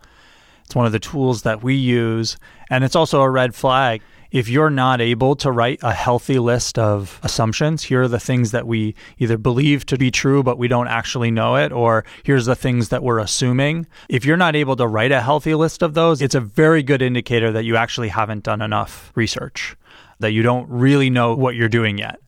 It's 0.63 0.75
one 0.75 0.85
of 0.85 0.91
the 0.91 0.99
tools 0.99 1.41
that 1.41 1.63
we 1.63 1.73
use. 1.73 2.37
And 2.69 2.83
it's 2.83 2.95
also 2.95 3.21
a 3.21 3.29
red 3.29 3.55
flag 3.55 4.03
if 4.35 4.49
you're 4.49 4.69
not 4.69 4.99
able 4.99 5.33
to 5.33 5.49
write 5.49 5.79
a 5.81 5.93
healthy 5.93 6.39
list 6.39 6.77
of 6.77 7.21
assumptions, 7.23 7.83
here 7.83 8.01
are 8.01 8.07
the 8.09 8.19
things 8.19 8.51
that 8.51 8.67
we 8.67 8.93
either 9.17 9.37
believe 9.37 9.85
to 9.85 9.97
be 9.97 10.11
true, 10.11 10.43
but 10.43 10.57
we 10.57 10.67
don't 10.67 10.89
actually 10.89 11.31
know 11.31 11.55
it, 11.55 11.71
or 11.71 12.03
here's 12.23 12.45
the 12.45 12.53
things 12.53 12.89
that 12.89 13.01
we're 13.01 13.19
assuming. 13.19 13.87
If 14.09 14.25
you're 14.25 14.35
not 14.35 14.53
able 14.53 14.75
to 14.75 14.87
write 14.87 15.13
a 15.13 15.21
healthy 15.21 15.55
list 15.55 15.81
of 15.81 15.93
those, 15.93 16.21
it's 16.21 16.35
a 16.35 16.41
very 16.41 16.83
good 16.83 17.01
indicator 17.01 17.53
that 17.53 17.63
you 17.63 17.77
actually 17.77 18.09
haven't 18.09 18.43
done 18.43 18.61
enough 18.61 19.13
research, 19.15 19.77
that 20.19 20.31
you 20.31 20.43
don't 20.43 20.69
really 20.69 21.09
know 21.09 21.33
what 21.33 21.55
you're 21.55 21.69
doing 21.69 21.97
yet. 21.97 22.19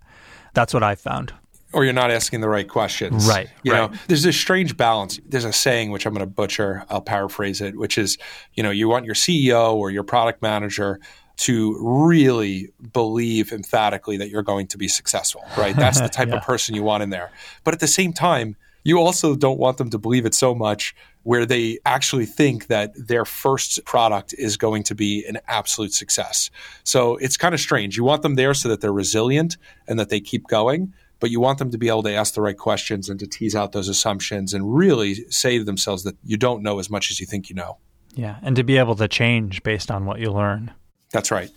That's 0.54 0.74
what 0.74 0.84
I've 0.84 1.02
found 1.02 1.34
or 1.74 1.84
you're 1.84 1.92
not 1.92 2.10
asking 2.10 2.40
the 2.40 2.48
right 2.48 2.70
questions. 2.70 3.28
Right. 3.28 3.50
You 3.62 3.74
right. 3.74 3.92
know, 3.92 3.98
there's 4.08 4.24
this 4.24 4.38
strange 4.38 4.78
balance. 4.78 5.20
There's 5.28 5.44
a 5.44 5.52
saying 5.52 5.92
which 5.92 6.06
I'm 6.06 6.14
going 6.14 6.26
to 6.26 6.26
butcher. 6.26 6.86
I'll 6.90 7.02
paraphrase 7.02 7.60
it, 7.60 7.78
which 7.78 7.98
is, 7.98 8.18
you 8.54 8.64
know, 8.64 8.72
you 8.72 8.88
want 8.88 9.06
your 9.06 9.14
CEO 9.14 9.74
or 9.74 9.92
your 9.92 10.04
product 10.04 10.42
manager 10.42 11.02
to 11.38 11.78
really 11.80 12.70
believe 12.94 13.52
emphatically 13.52 14.18
that 14.18 14.30
you're 14.30 14.44
going 14.44 14.68
to 14.68 14.78
be 14.78 14.88
successful, 14.88 15.44
right? 15.58 15.76
That's 15.78 16.02
the 16.02 16.10
type 16.10 16.30
yeah. 16.30 16.38
of 16.38 16.44
person 16.44 16.76
you 16.76 16.84
want 16.84 17.04
in 17.04 17.10
there. 17.10 17.32
But 17.64 17.74
at 17.74 17.80
the 17.80 17.88
same 17.88 18.14
time, 18.14 18.56
you 18.84 19.00
also 19.00 19.36
don't 19.36 19.60
want 19.60 19.78
them 19.78 19.90
to 19.90 19.98
believe 19.98 20.26
it 20.26 20.34
so 20.34 20.56
much 20.56 20.96
where 21.24 21.46
they 21.46 21.78
actually 21.86 22.26
think 22.26 22.68
that 22.68 22.94
their 22.96 23.26
first 23.26 23.84
product 23.84 24.34
is 24.38 24.56
going 24.56 24.84
to 24.84 24.96
be 24.96 25.26
an 25.26 25.38
absolute 25.48 25.94
success. 25.94 26.50
So 26.84 27.18
it's 27.18 27.36
kind 27.36 27.54
of 27.54 27.60
strange. 27.60 27.98
You 27.98 28.06
want 28.06 28.22
them 28.22 28.36
there 28.36 28.54
so 28.54 28.70
that 28.70 28.80
they're 28.80 28.94
resilient 28.94 29.58
and 29.88 30.00
that 30.00 30.10
they 30.10 30.22
keep 30.22 30.48
going 30.48 30.94
but 31.20 31.32
you 31.32 31.40
want 31.40 31.58
them 31.60 31.72
to 31.72 31.78
be 31.78 31.88
able 31.88 32.04
to 32.04 32.14
ask 32.14 32.34
the 32.34 32.42
right 32.42 32.58
questions 32.58 33.10
and 33.10 33.20
to 33.20 33.28
tease 33.28 33.56
out 33.56 33.72
those 33.72 33.90
assumptions 33.90 34.54
and 34.54 34.76
really 34.76 35.16
say 35.30 35.58
to 35.58 35.64
themselves 35.64 36.04
that 36.04 36.16
you 36.24 36.38
don't 36.38 36.62
know 36.62 36.80
as 36.80 36.90
much 36.90 37.10
as 37.12 37.20
you 37.20 37.26
think 37.26 37.50
you 37.50 37.56
know. 37.56 37.78
Yeah, 38.16 38.38
and 38.42 38.56
to 38.56 38.64
be 38.64 38.78
able 38.78 38.96
to 38.96 39.08
change 39.08 39.64
based 39.64 39.92
on 39.92 40.06
what 40.06 40.20
you 40.20 40.32
learn. 40.32 40.72
That's 41.12 41.32
right. 41.32 41.50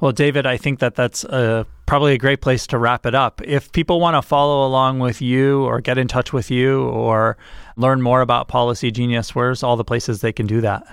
Well, 0.00 0.12
David, 0.12 0.46
I 0.46 0.56
think 0.56 0.78
that 0.78 0.94
that's 0.94 1.24
a, 1.24 1.66
probably 1.86 2.12
a 2.12 2.18
great 2.18 2.40
place 2.40 2.66
to 2.68 2.78
wrap 2.78 3.04
it 3.04 3.14
up. 3.14 3.40
If 3.42 3.72
people 3.72 4.00
want 4.00 4.14
to 4.14 4.22
follow 4.22 4.66
along 4.66 5.00
with 5.00 5.20
you 5.20 5.64
or 5.64 5.80
get 5.80 5.98
in 5.98 6.06
touch 6.06 6.32
with 6.32 6.50
you 6.50 6.84
or 6.84 7.36
learn 7.76 8.00
more 8.00 8.20
about 8.20 8.46
Policy 8.46 8.92
Genius, 8.92 9.34
where's 9.34 9.62
all 9.62 9.76
the 9.76 9.84
places 9.84 10.20
they 10.20 10.32
can 10.32 10.46
do 10.46 10.60
that? 10.60 10.86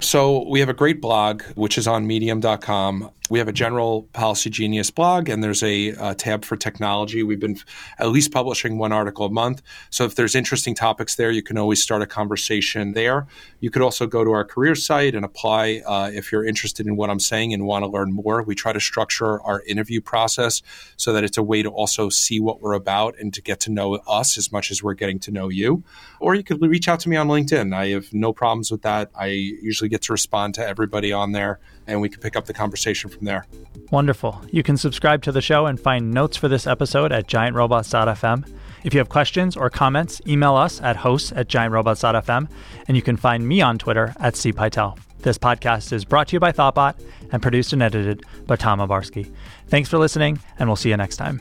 So 0.00 0.46
we 0.48 0.60
have 0.60 0.68
a 0.68 0.74
great 0.74 1.00
blog, 1.00 1.42
which 1.54 1.78
is 1.78 1.86
on 1.86 2.06
medium.com. 2.06 3.10
We 3.32 3.38
have 3.38 3.48
a 3.48 3.52
general 3.52 4.02
Policy 4.12 4.50
Genius 4.50 4.90
blog, 4.90 5.30
and 5.30 5.42
there's 5.42 5.62
a, 5.62 5.94
a, 5.98 6.14
tab 6.14 6.44
for 6.44 6.54
technology. 6.54 7.22
We've 7.22 7.40
been 7.40 7.56
at 7.98 8.10
least 8.10 8.30
publishing 8.30 8.76
one 8.76 8.92
article 8.92 9.24
a 9.24 9.30
month. 9.30 9.62
So 9.88 10.04
if 10.04 10.16
there's 10.16 10.34
interesting 10.34 10.74
topics 10.74 11.14
there, 11.14 11.30
you 11.30 11.42
can 11.42 11.56
always 11.56 11.82
start 11.82 12.02
a 12.02 12.06
conversation 12.06 12.92
there. 12.92 13.26
You 13.60 13.70
could 13.70 13.80
also 13.80 14.06
go 14.06 14.22
to 14.22 14.32
our 14.32 14.44
career 14.44 14.74
site 14.74 15.14
and 15.14 15.24
apply 15.24 15.80
uh, 15.86 16.10
if 16.12 16.30
you're 16.30 16.44
interested 16.44 16.86
in 16.86 16.94
what 16.94 17.08
I'm 17.08 17.20
saying 17.20 17.54
and 17.54 17.64
want 17.64 17.84
to 17.84 17.90
learn 17.90 18.12
more. 18.12 18.42
We 18.42 18.54
try 18.54 18.74
to 18.74 18.80
structure 18.80 19.40
our 19.40 19.62
interview 19.62 20.02
process 20.02 20.60
so 20.98 21.14
that 21.14 21.24
it's 21.24 21.38
a 21.38 21.42
way 21.42 21.62
to 21.62 21.70
also 21.70 22.10
see 22.10 22.38
what 22.38 22.60
we're 22.60 22.74
about 22.74 23.18
and 23.18 23.32
to 23.32 23.40
get 23.40 23.60
to 23.60 23.72
know 23.72 23.94
us 24.06 24.36
as 24.36 24.52
much 24.52 24.70
as 24.70 24.82
we're 24.82 24.92
getting 24.92 25.18
to 25.20 25.30
know 25.30 25.48
you. 25.48 25.82
Or 26.20 26.34
you 26.34 26.44
could 26.44 26.60
reach 26.60 26.86
out 26.86 27.00
to 27.00 27.08
me 27.08 27.16
on 27.16 27.28
LinkedIn. 27.28 27.74
I 27.74 27.88
have 27.88 28.12
no 28.12 28.34
problems 28.34 28.70
with 28.70 28.82
that. 28.82 29.10
I 29.14 29.28
usually 29.28 29.88
get 29.88 30.02
to 30.02 30.12
respond 30.12 30.52
to 30.56 30.68
everybody 30.68 31.14
on 31.14 31.32
there 31.32 31.60
and 31.86 32.00
we 32.00 32.08
can 32.08 32.20
pick 32.20 32.36
up 32.36 32.46
the 32.46 32.54
conversation 32.54 33.10
from 33.10 33.21
there. 33.24 33.46
Wonderful. 33.90 34.40
You 34.50 34.62
can 34.62 34.76
subscribe 34.76 35.22
to 35.22 35.32
the 35.32 35.42
show 35.42 35.66
and 35.66 35.78
find 35.78 36.12
notes 36.12 36.36
for 36.36 36.48
this 36.48 36.66
episode 36.66 37.12
at 37.12 37.26
giantrobots.fm. 37.26 38.50
If 38.84 38.94
you 38.94 38.98
have 38.98 39.08
questions 39.08 39.56
or 39.56 39.70
comments, 39.70 40.20
email 40.26 40.56
us 40.56 40.80
at 40.80 40.96
hosts 40.96 41.32
at 41.32 41.48
giantrobots.fm, 41.48 42.48
and 42.88 42.96
you 42.96 43.02
can 43.02 43.16
find 43.16 43.46
me 43.46 43.60
on 43.60 43.78
Twitter 43.78 44.14
at 44.18 44.34
cpytel. 44.34 44.98
This 45.20 45.38
podcast 45.38 45.92
is 45.92 46.04
brought 46.04 46.28
to 46.28 46.36
you 46.36 46.40
by 46.40 46.50
Thoughtbot 46.50 47.00
and 47.30 47.40
produced 47.40 47.72
and 47.72 47.82
edited 47.82 48.24
by 48.46 48.56
Thom 48.56 48.80
Obarski. 48.80 49.32
Thanks 49.68 49.88
for 49.88 49.98
listening, 49.98 50.40
and 50.58 50.68
we'll 50.68 50.76
see 50.76 50.88
you 50.88 50.96
next 50.96 51.16
time. 51.16 51.40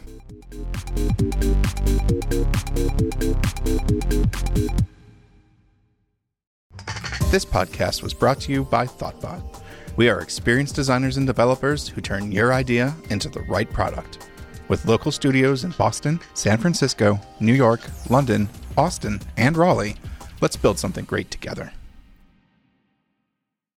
This 7.31 7.45
podcast 7.45 8.03
was 8.03 8.13
brought 8.13 8.41
to 8.41 8.51
you 8.51 8.65
by 8.65 8.85
Thoughtbot. 8.85 9.60
We 9.97 10.09
are 10.09 10.21
experienced 10.21 10.75
designers 10.75 11.17
and 11.17 11.27
developers 11.27 11.87
who 11.87 11.99
turn 11.99 12.31
your 12.31 12.53
idea 12.53 12.95
into 13.09 13.27
the 13.27 13.41
right 13.41 13.69
product. 13.69 14.27
With 14.69 14.85
local 14.85 15.11
studios 15.11 15.65
in 15.65 15.71
Boston, 15.71 16.19
San 16.33 16.57
Francisco, 16.57 17.19
New 17.41 17.53
York, 17.53 17.81
London, 18.09 18.47
Austin, 18.77 19.19
and 19.35 19.57
Raleigh, 19.57 19.97
let's 20.39 20.55
build 20.55 20.79
something 20.79 21.03
great 21.03 21.29
together. 21.29 21.73